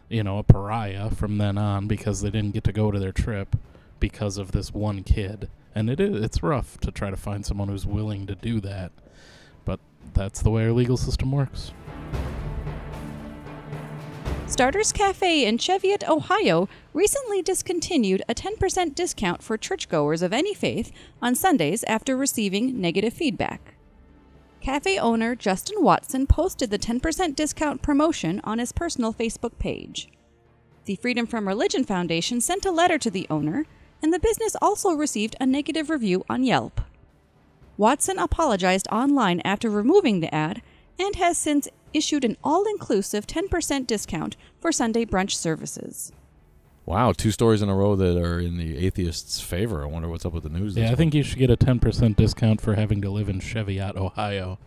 you 0.10 0.24
know, 0.24 0.38
a 0.38 0.44
pariah 0.44 1.10
from 1.10 1.38
then 1.38 1.58
on 1.58 1.88
because 1.88 2.22
they 2.22 2.30
didn't 2.30 2.54
get 2.54 2.64
to 2.66 2.74
go 2.74 2.92
to 2.92 3.00
their 3.00 3.12
trip 3.12 3.56
because 4.00 4.38
of 4.38 4.52
this 4.52 4.74
one 4.74 5.04
kid. 5.04 5.50
And 5.74 5.90
it 5.90 6.00
is 6.00 6.22
it's 6.24 6.44
rough 6.44 6.78
to 6.80 6.92
try 6.92 7.10
to 7.10 7.18
find 7.18 7.46
someone 7.46 7.70
who's 7.70 7.86
willing 7.86 8.28
to 8.28 8.36
do 8.36 8.60
that. 8.62 8.92
But 9.66 9.80
that's 10.14 10.42
the 10.42 10.50
way 10.50 10.66
our 10.66 10.72
legal 10.72 10.98
system 10.98 11.32
works. 11.32 11.72
Starters 14.50 14.91
Cafe 14.91 15.45
in 15.45 15.60
Cheviot, 15.60 16.04
Ohio, 16.10 16.68
recently 16.91 17.43
discontinued 17.43 18.24
a 18.28 18.34
10% 18.34 18.95
discount 18.95 19.43
for 19.43 19.58
churchgoers 19.58 20.24
of 20.24 20.34
any 20.34 20.56
faith 20.56 20.91
on 21.22 21.36
Sundays 21.36 21.84
after 21.84 22.18
receiving 22.18 22.82
negative 22.82 23.14
feedback. 23.14 23.76
Cafe 24.60 24.97
owner 24.97 25.36
Justin 25.36 25.84
Watson 25.84 26.26
posted 26.26 26.72
the 26.72 26.80
10% 26.80 27.36
discount 27.36 27.84
promotion 27.84 28.41
on 28.43 28.58
his 28.58 28.72
personal 28.72 29.14
Facebook 29.14 29.58
page. 29.60 30.10
The 30.86 30.95
Freedom 30.95 31.28
from 31.28 31.47
Religion 31.47 31.84
Foundation 31.84 32.41
sent 32.41 32.66
a 32.66 32.72
letter 32.72 32.97
to 32.97 33.12
the 33.12 33.28
owner, 33.30 33.68
and 34.02 34.12
the 34.12 34.20
business 34.20 34.56
also 34.60 34.93
received 34.93 35.36
a 35.39 35.45
negative 35.45 35.91
review 35.91 36.26
on 36.28 36.43
Yelp. 36.43 36.82
Watson 37.78 38.18
apologized 38.18 38.88
online 38.91 39.41
after 39.45 39.70
removing 39.70 40.22
the 40.22 40.34
ad 40.34 40.64
and 41.00 41.16
has 41.16 41.38
since 41.38 41.70
issued 41.94 42.24
an 42.26 42.38
all 42.44 42.66
inclusive 42.66 43.28
10% 43.28 43.88
discount 43.88 44.36
for 44.60 44.72
Sunday 44.72 45.06
brunch 45.06 45.32
services. 45.32 46.12
wow, 46.86 47.12
two 47.12 47.32
stories 47.32 47.62
in 47.62 47.70
a 47.70 47.76
row 47.76 47.96
that 47.96 48.18
are 48.18 48.40
in 48.40 48.58
the 48.58 48.78
atheists' 48.78 49.40
favor. 49.40 49.84
I 49.84 49.86
wonder 49.86 50.10
what's 50.10 50.26
up 50.26 50.34
with 50.34 50.44
the 50.44 50.50
news. 50.50 50.76
Yeah, 50.76 50.86
this 50.86 50.92
I 50.92 50.96
think 50.96 51.14
you 51.14 51.24
should 51.24 51.38
get 51.40 51.50
a 51.52 51.58
10% 51.58 52.16
discount 52.16 52.62
for 52.62 52.76
having 52.76 53.02
to 53.02 53.10
live 53.10 53.30
in 53.30 53.40
Cheviot, 53.40 53.96
Ohio. 53.96 54.58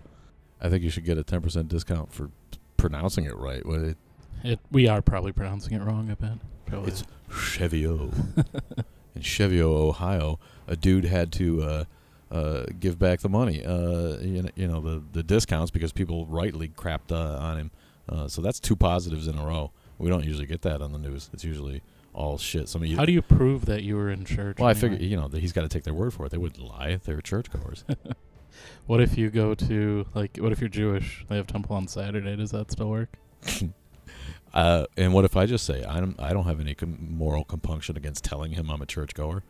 I 0.60 0.68
think 0.68 0.84
you 0.84 0.90
should 0.90 1.04
get 1.04 1.18
a 1.18 1.24
ten 1.24 1.42
percent 1.42 1.66
discount 1.68 2.12
for 2.12 2.30
pronouncing 2.76 3.24
it 3.24 3.36
right. 3.36 3.66
What 3.66 3.80
it, 3.80 3.96
It, 4.44 4.60
we 4.70 4.86
are 4.86 5.02
probably 5.02 5.32
pronouncing 5.32 5.72
it 5.72 5.82
wrong, 5.82 6.08
I 6.08 6.14
bet. 6.14 6.38
Probably. 6.66 6.92
It's 6.92 7.02
Chevio. 7.28 8.12
in 9.16 9.22
Chevio, 9.22 9.72
Ohio, 9.72 10.38
a 10.68 10.76
dude 10.76 11.04
had 11.06 11.32
to 11.32 11.62
uh, 11.62 11.84
uh, 12.32 12.64
give 12.80 12.98
back 12.98 13.20
the 13.20 13.28
money, 13.28 13.64
uh, 13.64 14.16
you, 14.20 14.42
know, 14.42 14.50
you 14.56 14.66
know, 14.66 14.80
the, 14.80 15.02
the 15.12 15.22
discounts 15.22 15.70
because 15.70 15.92
people 15.92 16.26
rightly 16.26 16.68
crapped 16.68 17.12
uh, 17.12 17.38
on 17.38 17.58
him. 17.58 17.70
Uh, 18.08 18.26
so 18.26 18.42
that's 18.42 18.58
two 18.58 18.74
positives 18.74 19.28
in 19.28 19.38
a 19.38 19.46
row. 19.46 19.70
We 19.98 20.08
don't 20.08 20.24
usually 20.24 20.46
get 20.46 20.62
that 20.62 20.82
on 20.82 20.92
the 20.92 20.98
news. 20.98 21.30
It's 21.32 21.44
usually 21.44 21.82
all 22.14 22.38
shit. 22.38 22.68
Some 22.68 22.82
of 22.82 22.88
you, 22.88 22.96
How 22.96 23.04
do 23.04 23.12
you 23.12 23.22
prove 23.22 23.66
that 23.66 23.82
you 23.82 23.96
were 23.96 24.10
in 24.10 24.24
church? 24.24 24.58
Well, 24.58 24.68
I 24.68 24.74
figure 24.74 24.98
you 24.98 25.16
know 25.16 25.28
that 25.28 25.40
he's 25.40 25.52
got 25.52 25.62
to 25.62 25.68
take 25.68 25.84
their 25.84 25.94
word 25.94 26.12
for 26.12 26.26
it. 26.26 26.30
They 26.30 26.38
wouldn't 26.38 26.60
lie 26.62 26.88
if 26.88 27.04
they 27.04 27.14
were 27.14 27.22
churchgoers. 27.22 27.84
What 28.86 29.00
if 29.00 29.16
you 29.16 29.30
go 29.30 29.54
to, 29.54 30.06
like, 30.14 30.36
what 30.38 30.52
if 30.52 30.60
you're 30.60 30.68
Jewish? 30.68 31.24
They 31.28 31.36
have 31.36 31.46
temple 31.46 31.76
on 31.76 31.88
Saturday. 31.88 32.36
Does 32.36 32.50
that 32.50 32.70
still 32.70 32.90
work? 32.90 33.16
uh, 34.54 34.86
and 34.96 35.14
what 35.14 35.24
if 35.24 35.36
I 35.36 35.46
just 35.46 35.64
say 35.64 35.84
I 35.84 35.98
don't 36.00 36.18
I 36.20 36.32
don't 36.32 36.44
have 36.44 36.60
any 36.60 36.74
com- 36.74 36.98
moral 37.10 37.44
compunction 37.44 37.96
against 37.96 38.24
telling 38.24 38.52
him 38.52 38.70
I'm 38.70 38.82
a 38.82 38.86
churchgoer? 38.86 39.42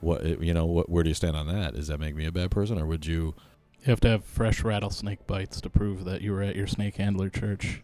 What 0.00 0.42
you 0.42 0.54
know? 0.54 0.66
What 0.66 0.88
where 0.88 1.02
do 1.02 1.10
you 1.10 1.14
stand 1.14 1.36
on 1.36 1.46
that? 1.48 1.74
Does 1.74 1.88
that 1.88 2.00
make 2.00 2.14
me 2.14 2.26
a 2.26 2.32
bad 2.32 2.50
person, 2.50 2.78
or 2.78 2.86
would 2.86 3.06
you? 3.06 3.34
You 3.80 3.86
have 3.86 4.00
to 4.00 4.08
have 4.08 4.24
fresh 4.24 4.62
rattlesnake 4.62 5.26
bites 5.26 5.60
to 5.62 5.70
prove 5.70 6.04
that 6.04 6.20
you 6.20 6.32
were 6.32 6.42
at 6.42 6.56
your 6.56 6.66
snake 6.66 6.96
handler 6.96 7.30
church. 7.30 7.82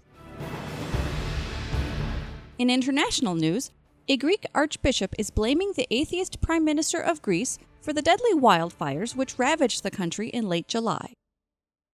In 2.59 2.69
international 2.69 3.35
news, 3.35 3.71
a 4.09 4.17
Greek 4.17 4.45
archbishop 4.55 5.15
is 5.19 5.31
blaming 5.31 5.73
the 5.75 5.87
atheist 5.91 6.41
prime 6.41 6.65
minister 6.65 7.01
of 7.01 7.23
Greece 7.23 7.59
for 7.81 7.93
the 7.93 8.03
deadly 8.03 8.35
wildfires 8.35 9.17
which 9.17 9.39
ravaged 9.39 9.83
the 9.83 9.91
country 9.91 10.29
in 10.29 10.49
late 10.49 10.69
July. 10.69 11.13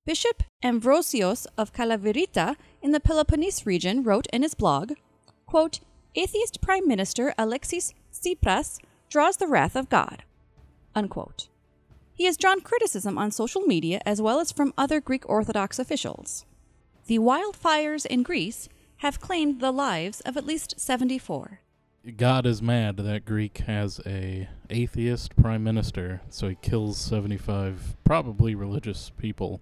Bishop 0.04 0.42
Ambrosios 0.64 1.46
of 1.56 1.72
Kalavryta 1.72 2.56
in 2.80 2.90
the 2.90 3.00
Peloponnese 3.00 3.66
region 3.66 4.02
wrote 4.02 4.26
in 4.32 4.42
his 4.42 4.54
blog, 4.54 4.92
quote, 5.46 5.80
Atheist 6.14 6.60
Prime 6.60 6.86
Minister 6.88 7.34
Alexis 7.38 7.94
Tsipras 8.12 8.78
draws 9.12 9.36
the 9.36 9.46
wrath 9.46 9.76
of 9.76 9.90
God. 9.90 10.24
Unquote. 10.94 11.48
He 12.14 12.24
has 12.24 12.38
drawn 12.38 12.62
criticism 12.62 13.18
on 13.18 13.30
social 13.30 13.60
media 13.60 14.00
as 14.06 14.22
well 14.22 14.40
as 14.40 14.50
from 14.50 14.72
other 14.78 15.02
Greek 15.02 15.28
Orthodox 15.28 15.78
officials. 15.78 16.46
The 17.08 17.18
wildfires 17.18 18.06
in 18.06 18.22
Greece 18.22 18.70
have 18.98 19.20
claimed 19.20 19.60
the 19.60 19.70
lives 19.70 20.22
of 20.22 20.38
at 20.38 20.46
least 20.46 20.80
74. 20.80 21.60
God 22.16 22.46
is 22.46 22.62
mad 22.62 22.96
that 22.96 23.26
Greek 23.26 23.58
has 23.58 24.00
a 24.06 24.48
atheist 24.70 25.36
prime 25.36 25.62
minister, 25.62 26.22
so 26.30 26.48
he 26.48 26.56
kills 26.62 26.96
75 26.96 27.96
probably 28.04 28.54
religious 28.54 29.10
people. 29.18 29.60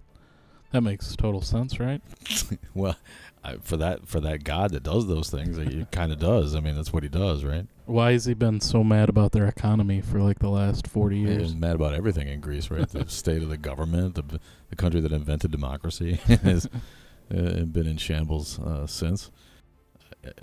That 0.71 0.81
makes 0.81 1.15
total 1.15 1.41
sense, 1.41 1.79
right? 1.79 2.01
well, 2.73 2.95
I, 3.43 3.55
for 3.57 3.75
that 3.77 4.07
for 4.07 4.19
that 4.21 4.43
God 4.43 4.71
that 4.71 4.83
does 4.83 5.07
those 5.07 5.29
things, 5.29 5.57
he 5.57 5.85
kind 5.91 6.11
of 6.11 6.19
does. 6.19 6.55
I 6.55 6.59
mean, 6.59 6.75
that's 6.75 6.93
what 6.93 7.03
he 7.03 7.09
does, 7.09 7.43
right? 7.43 7.65
Why 7.85 8.13
has 8.13 8.25
he 8.25 8.33
been 8.33 8.61
so 8.61 8.83
mad 8.83 9.09
about 9.09 9.31
their 9.31 9.47
economy 9.47 9.99
for 9.99 10.21
like 10.21 10.39
the 10.39 10.49
last 10.49 10.87
40 10.87 11.17
years? 11.17 11.41
He's 11.41 11.55
mad 11.55 11.75
about 11.75 11.93
everything 11.93 12.27
in 12.27 12.39
Greece, 12.39 12.71
right? 12.71 12.87
the 12.87 13.05
state 13.09 13.41
of 13.41 13.49
the 13.49 13.57
government, 13.57 14.15
the, 14.15 14.39
the 14.69 14.75
country 14.75 15.01
that 15.01 15.11
invented 15.11 15.51
democracy, 15.51 16.13
has 16.43 16.67
uh, 16.67 17.63
been 17.65 17.87
in 17.87 17.97
shambles 17.97 18.59
uh, 18.59 18.87
since. 18.87 19.31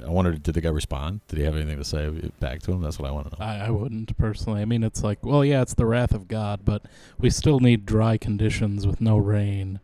I 0.04 0.10
wondered, 0.10 0.42
did 0.42 0.54
the 0.54 0.60
guy 0.60 0.70
respond? 0.70 1.20
Did 1.28 1.38
he 1.38 1.44
have 1.44 1.54
anything 1.54 1.78
to 1.78 1.84
say 1.84 2.10
back 2.40 2.60
to 2.62 2.72
him? 2.72 2.82
That's 2.82 2.98
what 2.98 3.08
I 3.08 3.12
want 3.12 3.30
to 3.30 3.38
know. 3.38 3.46
I, 3.46 3.66
I 3.66 3.70
wouldn't 3.70 4.16
personally. 4.18 4.60
I 4.60 4.64
mean, 4.64 4.82
it's 4.82 5.04
like, 5.04 5.24
well, 5.24 5.44
yeah, 5.44 5.62
it's 5.62 5.74
the 5.74 5.86
wrath 5.86 6.12
of 6.12 6.26
God, 6.26 6.64
but 6.64 6.82
we 7.16 7.30
still 7.30 7.60
need 7.60 7.86
dry 7.86 8.18
conditions 8.18 8.88
with 8.88 9.00
no 9.00 9.16
rain 9.16 9.78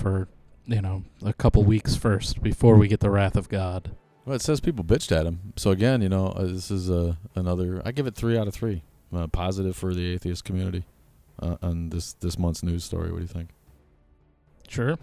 for, 0.00 0.28
you 0.66 0.80
know, 0.80 1.04
a 1.24 1.32
couple 1.32 1.62
weeks 1.62 1.94
first 1.94 2.42
before 2.42 2.76
we 2.76 2.88
get 2.88 3.00
the 3.00 3.10
wrath 3.10 3.36
of 3.36 3.48
God. 3.48 3.92
Well, 4.24 4.36
it 4.36 4.42
says 4.42 4.60
people 4.60 4.84
bitched 4.84 5.12
at 5.12 5.26
him. 5.26 5.52
So 5.56 5.70
again, 5.70 6.02
you 6.02 6.08
know, 6.08 6.28
uh, 6.28 6.44
this 6.44 6.70
is 6.70 6.90
uh, 6.90 7.14
another. 7.34 7.82
I 7.84 7.92
give 7.92 8.06
it 8.06 8.14
three 8.14 8.36
out 8.38 8.48
of 8.48 8.54
three. 8.54 8.82
Uh, 9.12 9.26
positive 9.26 9.74
for 9.74 9.92
the 9.92 10.14
atheist 10.14 10.44
community 10.44 10.84
uh, 11.40 11.56
on 11.62 11.90
this 11.90 12.12
this 12.14 12.38
month's 12.38 12.62
news 12.62 12.84
story. 12.84 13.10
What 13.10 13.16
do 13.16 13.22
you 13.22 13.28
think? 13.28 13.50
Sure. 14.68 14.96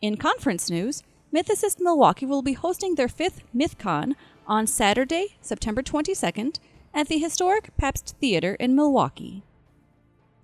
In 0.00 0.16
conference 0.16 0.70
news, 0.70 1.02
Mythicist 1.34 1.80
Milwaukee 1.80 2.26
will 2.26 2.42
be 2.42 2.52
hosting 2.52 2.94
their 2.94 3.08
fifth 3.08 3.42
MythCon 3.54 4.14
on 4.46 4.66
Saturday, 4.66 5.36
September 5.40 5.82
22nd, 5.82 6.58
at 6.94 7.08
the 7.08 7.18
historic 7.18 7.76
Pabst 7.76 8.14
Theater 8.20 8.54
in 8.60 8.76
Milwaukee. 8.76 9.42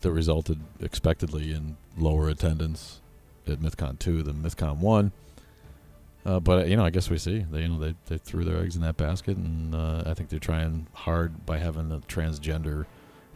that 0.00 0.10
resulted 0.12 0.60
expectedly 0.80 1.52
in 1.52 1.76
lower 1.96 2.28
attendance 2.28 3.00
at 3.46 3.60
MythCon 3.60 3.98
two 3.98 4.22
than 4.22 4.36
MythCon 4.36 4.78
one. 4.78 5.12
Uh, 6.24 6.40
but 6.40 6.68
you 6.68 6.76
know, 6.76 6.84
I 6.84 6.90
guess 6.90 7.08
we 7.08 7.18
see 7.18 7.46
they 7.50 7.62
you 7.62 7.68
know 7.68 7.78
they, 7.78 7.94
they 8.06 8.18
threw 8.18 8.44
their 8.44 8.60
eggs 8.60 8.74
in 8.74 8.82
that 8.82 8.96
basket, 8.96 9.36
and 9.36 9.74
uh, 9.74 10.02
I 10.06 10.14
think 10.14 10.28
they're 10.28 10.38
trying 10.40 10.88
hard 10.92 11.46
by 11.46 11.58
having 11.58 11.92
a 11.92 11.98
transgender, 12.00 12.86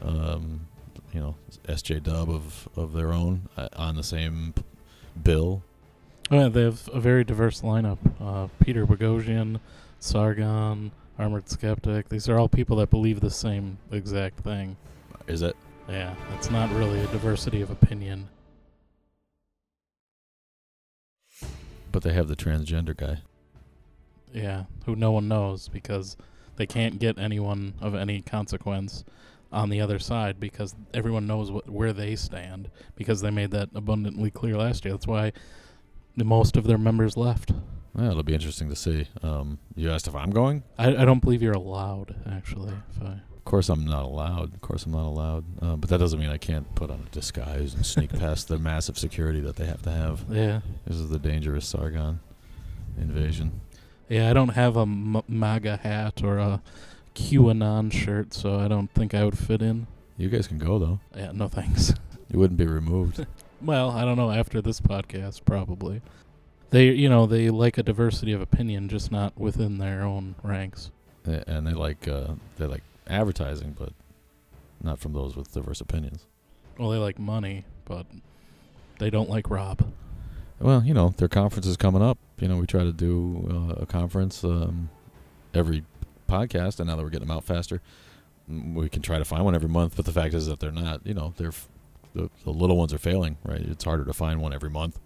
um, 0.02 0.66
you 1.12 1.20
know, 1.20 1.36
SJ 1.68 2.02
Dub 2.02 2.28
of 2.28 2.68
of 2.76 2.92
their 2.92 3.12
own 3.12 3.48
uh, 3.56 3.68
on 3.76 3.94
the 3.94 4.02
same 4.02 4.54
p- 4.56 4.62
bill. 5.22 5.62
Oh, 6.32 6.38
yeah, 6.42 6.48
they 6.48 6.62
have 6.62 6.88
a 6.92 7.00
very 7.00 7.24
diverse 7.24 7.60
lineup. 7.62 7.98
Uh, 8.20 8.48
Peter 8.60 8.86
Boghossian, 8.86 9.60
Sargon, 9.98 10.92
Armored 11.18 11.48
Skeptic. 11.48 12.08
These 12.08 12.28
are 12.28 12.38
all 12.38 12.48
people 12.48 12.76
that 12.76 12.90
believe 12.90 13.20
the 13.20 13.30
same 13.30 13.78
exact 13.90 14.40
thing. 14.40 14.76
Is 15.30 15.42
it? 15.42 15.54
Yeah, 15.88 16.12
it's 16.36 16.50
not 16.50 16.70
really 16.72 16.98
a 16.98 17.06
diversity 17.06 17.62
of 17.62 17.70
opinion. 17.70 18.28
But 21.92 22.02
they 22.02 22.12
have 22.12 22.26
the 22.26 22.34
transgender 22.34 22.96
guy. 22.96 23.18
Yeah, 24.32 24.64
who 24.86 24.96
no 24.96 25.12
one 25.12 25.28
knows 25.28 25.68
because 25.68 26.16
they 26.56 26.66
can't 26.66 26.98
get 26.98 27.16
anyone 27.16 27.74
of 27.80 27.94
any 27.94 28.22
consequence 28.22 29.04
on 29.52 29.70
the 29.70 29.80
other 29.80 30.00
side 30.00 30.40
because 30.40 30.74
everyone 30.92 31.28
knows 31.28 31.52
what, 31.52 31.70
where 31.70 31.92
they 31.92 32.16
stand 32.16 32.68
because 32.96 33.20
they 33.20 33.30
made 33.30 33.52
that 33.52 33.68
abundantly 33.72 34.32
clear 34.32 34.56
last 34.56 34.84
year. 34.84 34.94
That's 34.94 35.06
why 35.06 35.32
the 36.16 36.24
most 36.24 36.56
of 36.56 36.64
their 36.64 36.78
members 36.78 37.16
left. 37.16 37.52
Well, 37.94 38.10
it'll 38.10 38.24
be 38.24 38.34
interesting 38.34 38.68
to 38.68 38.76
see. 38.76 39.06
Um, 39.22 39.58
you 39.76 39.90
asked 39.92 40.08
if 40.08 40.14
I'm 40.16 40.30
going. 40.30 40.64
I, 40.76 40.88
I 40.88 41.04
don't 41.04 41.20
believe 41.20 41.40
you're 41.40 41.52
allowed, 41.52 42.16
actually. 42.28 42.72
If 42.96 43.02
I, 43.02 43.20
Of 43.40 43.44
course, 43.46 43.68
I'm 43.70 43.84
not 43.86 44.04
allowed. 44.04 44.54
Of 44.54 44.60
course, 44.60 44.84
I'm 44.86 44.92
not 44.92 45.06
allowed. 45.06 45.44
Uh, 45.62 45.74
but 45.76 45.88
that 45.90 45.98
doesn't 45.98 46.20
mean 46.20 46.28
I 46.28 46.36
can't 46.36 46.72
put 46.74 46.90
on 46.90 47.06
a 47.10 47.14
disguise 47.14 47.74
and 47.74 47.84
sneak 47.84 48.10
past 48.18 48.48
the 48.48 48.58
massive 48.58 48.96
security 48.98 49.40
that 49.40 49.56
they 49.56 49.64
have 49.66 49.82
to 49.82 49.90
have. 49.90 50.24
Yeah. 50.30 50.60
This 50.86 50.96
is 50.98 51.08
the 51.10 51.18
dangerous 51.18 51.66
Sargon 51.66 52.20
invasion. 53.00 53.60
yeah, 54.08 54.30
I 54.30 54.32
don't 54.34 54.50
have 54.50 54.76
a 54.76 54.80
M- 54.82 55.22
MAGA 55.26 55.78
hat 55.78 56.22
or 56.22 56.38
a 56.38 56.62
QAnon 57.14 57.92
shirt, 57.92 58.34
so 58.34 58.58
I 58.60 58.68
don't 58.68 58.90
think 58.92 59.14
I 59.14 59.24
would 59.24 59.38
fit 59.38 59.62
in. 59.62 59.86
You 60.16 60.28
guys 60.28 60.46
can 60.46 60.58
go 60.58 60.78
though. 60.78 61.00
Yeah, 61.16 61.32
no 61.32 61.48
thanks. 61.48 61.94
You 62.32 62.38
wouldn't 62.38 62.58
be 62.58 62.66
removed. 62.66 63.26
Well, 63.60 63.90
I 63.90 64.04
don't 64.04 64.16
know. 64.16 64.30
After 64.30 64.62
this 64.62 64.80
podcast, 64.80 65.44
probably. 65.44 66.00
They, 66.70 66.90
you 66.90 67.08
know, 67.08 67.26
they 67.26 67.50
like 67.50 67.76
a 67.76 67.82
diversity 67.82 68.32
of 68.32 68.40
opinion, 68.40 68.88
just 68.88 69.10
not 69.10 69.36
within 69.36 69.78
their 69.78 70.02
own 70.02 70.36
ranks. 70.44 70.92
A- 71.26 71.42
and 71.50 71.66
they 71.66 71.72
like 71.72 72.06
uh, 72.06 72.34
they 72.56 72.66
like 72.66 72.84
advertising, 73.10 73.76
but 73.78 73.92
not 74.82 74.98
from 74.98 75.12
those 75.12 75.36
with 75.36 75.52
diverse 75.52 75.80
opinions. 75.80 76.26
Well, 76.78 76.90
they 76.90 76.98
like 76.98 77.18
money, 77.18 77.64
but 77.84 78.06
they 78.98 79.10
don't 79.10 79.28
like 79.28 79.50
Rob. 79.50 79.92
Well, 80.60 80.84
you 80.84 80.94
know, 80.94 81.14
their 81.16 81.28
conference 81.28 81.66
is 81.66 81.76
coming 81.76 82.02
up. 82.02 82.18
You 82.38 82.48
know, 82.48 82.56
we 82.56 82.66
try 82.66 82.84
to 82.84 82.92
do 82.92 83.48
uh, 83.78 83.82
a 83.82 83.86
conference 83.86 84.44
um, 84.44 84.90
every 85.54 85.84
podcast, 86.28 86.78
and 86.80 86.88
now 86.88 86.96
that 86.96 87.02
we're 87.02 87.10
getting 87.10 87.28
them 87.28 87.36
out 87.36 87.44
faster, 87.44 87.80
mm, 88.50 88.74
we 88.74 88.88
can 88.88 89.02
try 89.02 89.18
to 89.18 89.24
find 89.24 89.44
one 89.44 89.54
every 89.54 89.68
month. 89.68 89.96
But 89.96 90.04
the 90.04 90.12
fact 90.12 90.34
is 90.34 90.46
that 90.46 90.60
they're 90.60 90.70
not. 90.70 91.06
You 91.06 91.14
know, 91.14 91.34
they're 91.36 91.48
f- 91.48 91.68
the, 92.14 92.30
the 92.44 92.50
little 92.50 92.76
ones 92.76 92.92
are 92.92 92.98
failing. 92.98 93.38
Right? 93.44 93.60
It's 93.60 93.84
harder 93.84 94.04
to 94.04 94.12
find 94.12 94.40
one 94.40 94.52
every 94.52 94.70
month 94.70 94.98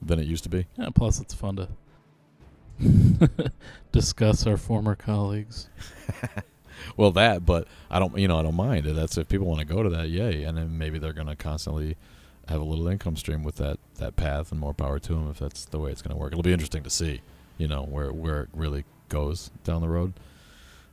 than 0.00 0.18
it 0.18 0.26
used 0.26 0.44
to 0.44 0.50
be. 0.50 0.66
Yeah, 0.78 0.88
plus 0.94 1.20
it's 1.20 1.34
fun 1.34 1.56
to 1.56 1.68
discuss 3.92 4.46
our 4.46 4.56
former 4.56 4.94
colleagues. 4.94 5.68
well, 6.96 7.10
that, 7.12 7.44
but 7.44 7.66
I 7.90 7.98
don't. 7.98 8.16
You 8.16 8.28
know, 8.28 8.38
I 8.38 8.42
don't 8.42 8.56
mind. 8.56 8.86
That's 8.86 9.16
if 9.18 9.28
people 9.28 9.46
want 9.46 9.60
to 9.60 9.66
go 9.66 9.82
to 9.82 9.88
that, 9.90 10.08
yay. 10.08 10.44
And 10.44 10.56
then 10.56 10.78
maybe 10.78 10.98
they're 10.98 11.12
going 11.12 11.26
to 11.28 11.36
constantly 11.36 11.96
have 12.48 12.60
a 12.60 12.64
little 12.64 12.88
income 12.88 13.16
stream 13.16 13.42
with 13.42 13.56
that 13.56 13.78
that 13.96 14.16
path, 14.16 14.50
and 14.52 14.60
more 14.60 14.74
power 14.74 14.98
to 14.98 15.12
them 15.14 15.30
if 15.30 15.38
that's 15.38 15.64
the 15.66 15.78
way 15.78 15.90
it's 15.90 16.02
going 16.02 16.14
to 16.14 16.20
work. 16.20 16.32
It'll 16.32 16.42
be 16.42 16.52
interesting 16.52 16.82
to 16.82 16.90
see. 16.90 17.20
You 17.58 17.68
know, 17.68 17.82
where 17.82 18.12
where 18.12 18.42
it 18.42 18.48
really 18.52 18.84
goes 19.08 19.50
down 19.64 19.82
the 19.82 19.88
road. 19.88 20.14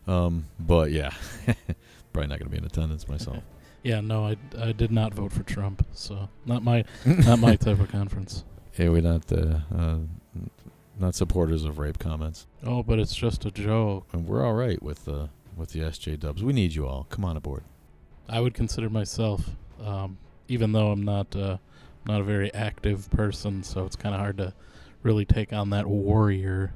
Um, 0.07 0.45
but 0.59 0.91
yeah, 0.91 1.11
probably 2.13 2.27
not 2.27 2.39
going 2.39 2.45
to 2.45 2.49
be 2.49 2.57
in 2.57 2.65
attendance 2.65 3.07
myself. 3.07 3.43
Yeah, 3.81 4.01
no, 4.01 4.25
I, 4.25 4.35
I 4.59 4.73
did 4.73 4.91
not 4.91 5.13
vote 5.13 5.31
for 5.31 5.43
Trump, 5.43 5.85
so 5.93 6.27
not 6.45 6.63
my 6.63 6.83
not 7.05 7.39
my 7.39 7.55
type 7.65 7.79
of 7.79 7.89
conference. 7.89 8.43
Yeah, 8.77 8.89
we're 8.89 9.01
not 9.01 9.31
uh, 9.31 9.59
uh, 9.73 9.99
not 10.99 11.15
supporters 11.15 11.63
of 11.63 11.79
rape 11.79 11.97
comments. 11.97 12.45
Oh, 12.61 12.83
but 12.83 12.99
it's 12.99 13.15
just 13.15 13.45
a 13.45 13.51
joke. 13.51 14.05
And 14.11 14.27
we're 14.27 14.45
all 14.45 14.53
right 14.53 14.83
with 14.83 15.07
uh, 15.07 15.27
with 15.59 15.71
the 15.71 15.81
SJ 15.81 16.19
Dubs. 16.19 16.43
We 16.43 16.53
need 16.53 16.73
you 16.73 16.87
all. 16.87 17.05
Come 17.09 17.25
on 17.25 17.37
aboard. 17.37 17.63
I 18.27 18.39
would 18.39 18.53
consider 18.53 18.89
myself, 18.89 19.51
um, 19.83 20.17
even 20.47 20.71
though 20.71 20.91
I'm 20.91 21.03
not 21.03 21.35
uh, 21.35 21.57
not 22.05 22.21
a 22.21 22.23
very 22.23 22.53
active 22.53 23.09
person, 23.11 23.63
so 23.63 23.85
it's 23.85 23.95
kind 23.95 24.15
of 24.15 24.21
hard 24.21 24.37
to 24.37 24.53
really 25.03 25.25
take 25.25 25.53
on 25.53 25.69
that 25.71 25.87
warrior 25.87 26.73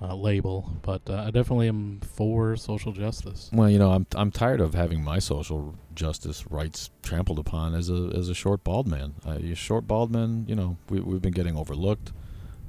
uh, 0.00 0.14
label. 0.14 0.70
But 0.82 1.02
uh, 1.08 1.24
I 1.26 1.30
definitely 1.30 1.68
am 1.68 2.00
for 2.00 2.56
social 2.56 2.92
justice. 2.92 3.48
Well, 3.52 3.70
you 3.70 3.78
know, 3.78 3.92
I'm 3.92 4.06
I'm 4.14 4.30
tired 4.30 4.60
of 4.60 4.74
having 4.74 5.02
my 5.02 5.18
social 5.18 5.76
justice 5.94 6.44
rights 6.50 6.90
trampled 7.02 7.38
upon 7.38 7.74
as 7.74 7.88
a 7.88 8.10
as 8.14 8.28
a 8.28 8.34
short 8.34 8.64
bald 8.64 8.86
man. 8.88 9.14
Uh, 9.24 9.38
short 9.54 9.86
bald 9.86 10.10
men, 10.10 10.44
you 10.48 10.54
know, 10.54 10.76
we 10.88 11.00
we've 11.00 11.22
been 11.22 11.32
getting 11.32 11.56
overlooked. 11.56 12.12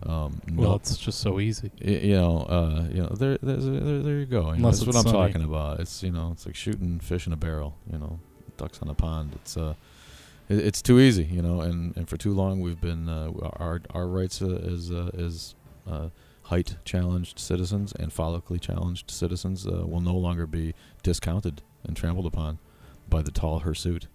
Um, 0.05 0.41
Well, 0.53 0.69
no- 0.69 0.75
it's 0.75 0.97
just 0.97 1.19
so 1.19 1.39
easy. 1.39 1.71
You 1.79 2.15
know, 2.15 2.37
uh, 2.41 2.87
you 2.91 3.01
know, 3.03 3.09
there, 3.09 3.37
there's 3.41 3.65
there, 3.65 3.99
there 3.99 4.19
you 4.19 4.25
go. 4.25 4.51
You 4.51 4.59
know, 4.59 4.69
that's 4.69 4.85
what 4.85 4.95
I'm 4.95 5.03
sunny. 5.03 5.17
talking 5.17 5.43
about. 5.43 5.79
It's 5.79 6.03
you 6.03 6.11
know, 6.11 6.31
it's 6.33 6.45
like 6.45 6.55
shooting 6.55 6.99
fish 6.99 7.27
in 7.27 7.33
a 7.33 7.37
barrel. 7.37 7.75
You 7.91 7.99
know, 7.99 8.19
ducks 8.57 8.79
on 8.81 8.89
a 8.89 8.93
pond. 8.93 9.33
It's 9.35 9.55
uh, 9.57 9.75
it, 10.49 10.59
it's 10.59 10.81
too 10.81 10.99
easy. 10.99 11.23
You 11.23 11.41
know, 11.41 11.61
and, 11.61 11.95
and 11.95 12.09
for 12.09 12.17
too 12.17 12.33
long 12.33 12.59
we've 12.61 12.81
been 12.81 13.07
uh, 13.07 13.31
our 13.57 13.81
our 13.91 14.07
rights 14.07 14.41
uh, 14.41 14.61
as 14.73 14.91
uh, 14.91 15.11
as 15.17 15.55
uh, 15.89 16.09
height 16.43 16.75
challenged 16.85 17.39
citizens 17.39 17.93
and 17.93 18.11
follically 18.11 18.59
challenged 18.59 19.09
citizens 19.09 19.65
uh, 19.65 19.85
will 19.85 20.01
no 20.01 20.15
longer 20.15 20.45
be 20.45 20.73
discounted 21.01 21.61
and 21.85 21.95
trampled 21.95 22.25
upon 22.25 22.59
by 23.09 23.21
the 23.21 23.31
tall 23.31 23.59
hirsute. 23.59 24.07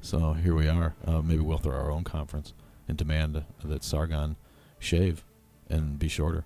So 0.00 0.32
here 0.32 0.54
we 0.54 0.68
are. 0.68 0.94
Uh, 1.06 1.20
maybe 1.22 1.40
we'll 1.40 1.58
throw 1.58 1.76
our 1.76 1.90
own 1.90 2.04
conference 2.04 2.54
and 2.86 2.96
demand 2.96 3.44
that 3.64 3.82
Sargon 3.84 4.36
shave 4.78 5.24
and 5.68 5.98
be 5.98 6.08
shorter. 6.08 6.44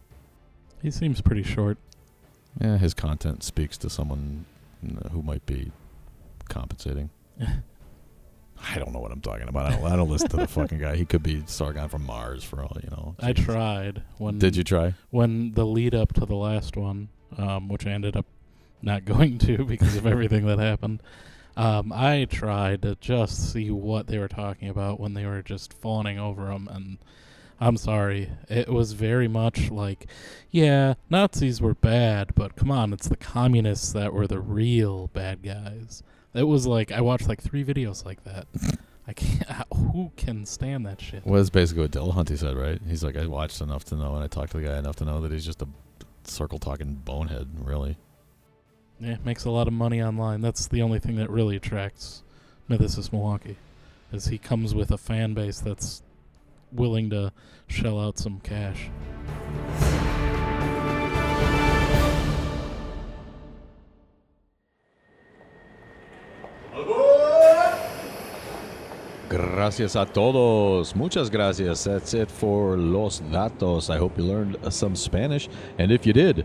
He 0.81 0.91
seems 0.91 1.21
pretty 1.21 1.43
short. 1.43 1.79
Yeah, 2.61 2.77
his 2.79 2.95
content 2.95 3.43
speaks 3.43 3.79
to 3.79 3.91
someone 3.91 4.45
uh, 4.85 5.09
who 5.11 5.23
might 5.23 5.47
be 5.47 5.73
compensating. 6.49 7.11
I 8.71 8.79
don't 8.79 8.93
know 8.93 9.01
what 9.01 9.11
I'm 9.11 9.21
talking 9.21 9.49
about. 9.49 9.67
I 9.67 9.77
don't, 9.77 9.93
I 9.93 9.97
don't 9.97 10.09
listen 10.09 10.29
to 10.31 10.37
the 10.37 10.47
fucking 10.49 10.79
guy. 10.79 10.97
He 10.97 11.05
could 11.05 11.23
be 11.23 11.43
Sargon 11.47 11.89
from 11.89 12.05
Mars 12.07 12.45
for 12.45 12.63
all 12.63 12.77
you 12.83 12.91
know. 12.91 13.17
I 13.21 13.33
tried 13.33 14.03
when. 14.19 14.39
Did 14.39 14.57
you 14.57 14.65
try? 14.65 14.95
When 15.11 15.53
the 15.53 15.67
lead 15.67 15.95
up 15.95 16.13
to 16.15 16.27
the 16.27 16.37
last 16.37 16.77
one, 16.77 17.09
um, 17.37 17.69
which 17.69 17.87
I 17.87 17.91
ended 17.91 18.17
up 18.17 18.27
not 18.81 19.05
going 19.07 19.39
to 19.39 19.65
because 19.65 19.97
of 19.97 20.07
everything 20.07 20.47
that 20.47 20.59
happened. 20.59 21.03
Um, 21.57 21.93
I 21.93 22.27
tried 22.31 22.83
to 22.83 22.97
just 23.01 23.53
see 23.53 23.71
what 23.71 24.07
they 24.07 24.19
were 24.19 24.29
talking 24.29 24.69
about 24.69 24.99
when 24.99 25.13
they 25.15 25.27
were 25.27 25.43
just 25.43 25.73
fawning 25.75 26.19
over 26.19 26.51
him, 26.51 26.69
and 26.71 26.99
I'm 27.63 27.77
sorry, 27.77 28.29
it 28.49 28.69
was 28.69 28.91
very 28.91 29.29
much 29.29 29.71
like, 29.71 30.09
yeah, 30.51 30.95
Nazis 31.09 31.61
were 31.61 31.77
bad, 31.77 32.35
but 32.35 32.57
come 32.57 32.73
on, 32.73 32.93
it's 32.93 33.07
the 33.07 33.17
communists 33.17 33.93
that 33.93 34.13
were 34.13 34.27
the 34.27 34.41
real 34.41 35.11
bad 35.13 35.45
guys. 35.45 36.03
It 36.35 36.43
was 36.43 36.67
like 36.67 36.91
I 36.91 37.01
watched 37.01 37.29
like 37.29 37.41
three 37.41 37.65
videos 37.65 38.05
like 38.05 38.25
that. 38.25 38.49
I 39.07 39.13
can't. 39.13 39.45
Who 39.73 40.11
can 40.17 40.45
stand 40.45 40.85
that 40.87 41.01
shit? 41.01 41.25
Well, 41.25 41.37
that's 41.37 41.51
basically 41.51 41.83
what 41.83 41.93
Dillahunty 41.93 42.37
said, 42.37 42.57
right? 42.57 42.81
He's 42.85 43.05
like, 43.05 43.17
I 43.17 43.27
watched 43.27 43.61
enough 43.61 43.85
to 43.87 43.95
know, 43.95 44.17
and 44.17 44.25
I 44.25 44.27
talked 44.27 44.51
to 44.53 44.59
the 44.59 44.65
guy 44.65 44.79
enough 44.79 44.97
to 44.97 45.05
know 45.05 45.21
that 45.21 45.31
he's 45.31 45.47
just 45.47 45.63
a 45.63 45.69
circle 46.25 46.59
talking 46.59 47.01
bonehead, 47.05 47.47
really. 47.65 47.97
Yeah, 48.99 49.19
makes 49.25 49.45
a 49.45 49.51
lot 49.51 49.69
of 49.69 49.73
money 49.73 50.03
online. 50.03 50.41
That's 50.41 50.67
the 50.67 50.83
only 50.83 50.99
thing 50.99 51.15
that 51.15 51.31
really 51.31 51.55
attracts 51.55 52.25
Mythicist 52.69 53.13
Milwaukee, 53.13 53.57
is 54.13 54.27
he 54.27 54.39
comes 54.39 54.75
with 54.75 54.91
a 54.91 54.99
fan 54.99 55.33
base 55.35 55.61
that's 55.61 56.03
willing 56.73 57.11
to 57.11 57.33
shell 57.69 58.01
out 58.01 58.19
some 58.19 58.41
cash. 58.41 58.91
Gracias 69.33 69.97
a 69.97 70.05
todos. 70.05 70.95
Muchas 70.95 71.31
gracias. 71.31 71.85
That's 71.85 72.13
it 72.13 72.31
for 72.31 72.77
Los 72.77 73.21
Datos. 73.21 73.89
I 73.89 73.97
hope 73.97 74.19
you 74.19 74.25
learned 74.25 74.59
some 74.71 74.95
Spanish. 74.95 75.49
And 75.79 75.91
if 75.91 76.05
you 76.05 76.13
did, 76.13 76.45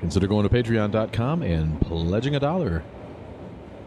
consider 0.00 0.26
going 0.26 0.48
to 0.48 0.52
patreon.com 0.52 1.42
and 1.42 1.80
pledging 1.80 2.34
a 2.34 2.40
dollar. 2.40 2.82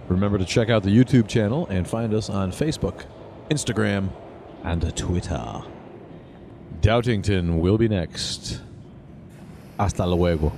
Remember 0.07 0.37
to 0.37 0.45
check 0.45 0.69
out 0.69 0.83
the 0.83 0.89
YouTube 0.89 1.27
channel 1.27 1.67
and 1.67 1.85
find 1.85 2.13
us 2.13 2.29
on 2.29 2.51
Facebook, 2.51 3.05
Instagram, 3.49 4.09
and 4.63 4.95
Twitter. 4.95 5.61
Doubtington 6.81 7.59
will 7.59 7.77
be 7.77 7.87
next. 7.87 8.61
Hasta 9.77 10.05
luego. 10.05 10.51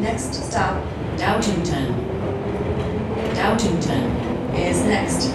Next 0.00 0.32
stop, 0.34 0.82
Doubtington. 1.16 1.94
Doubtington 3.34 4.54
is 4.54 4.82
next. 4.84 5.30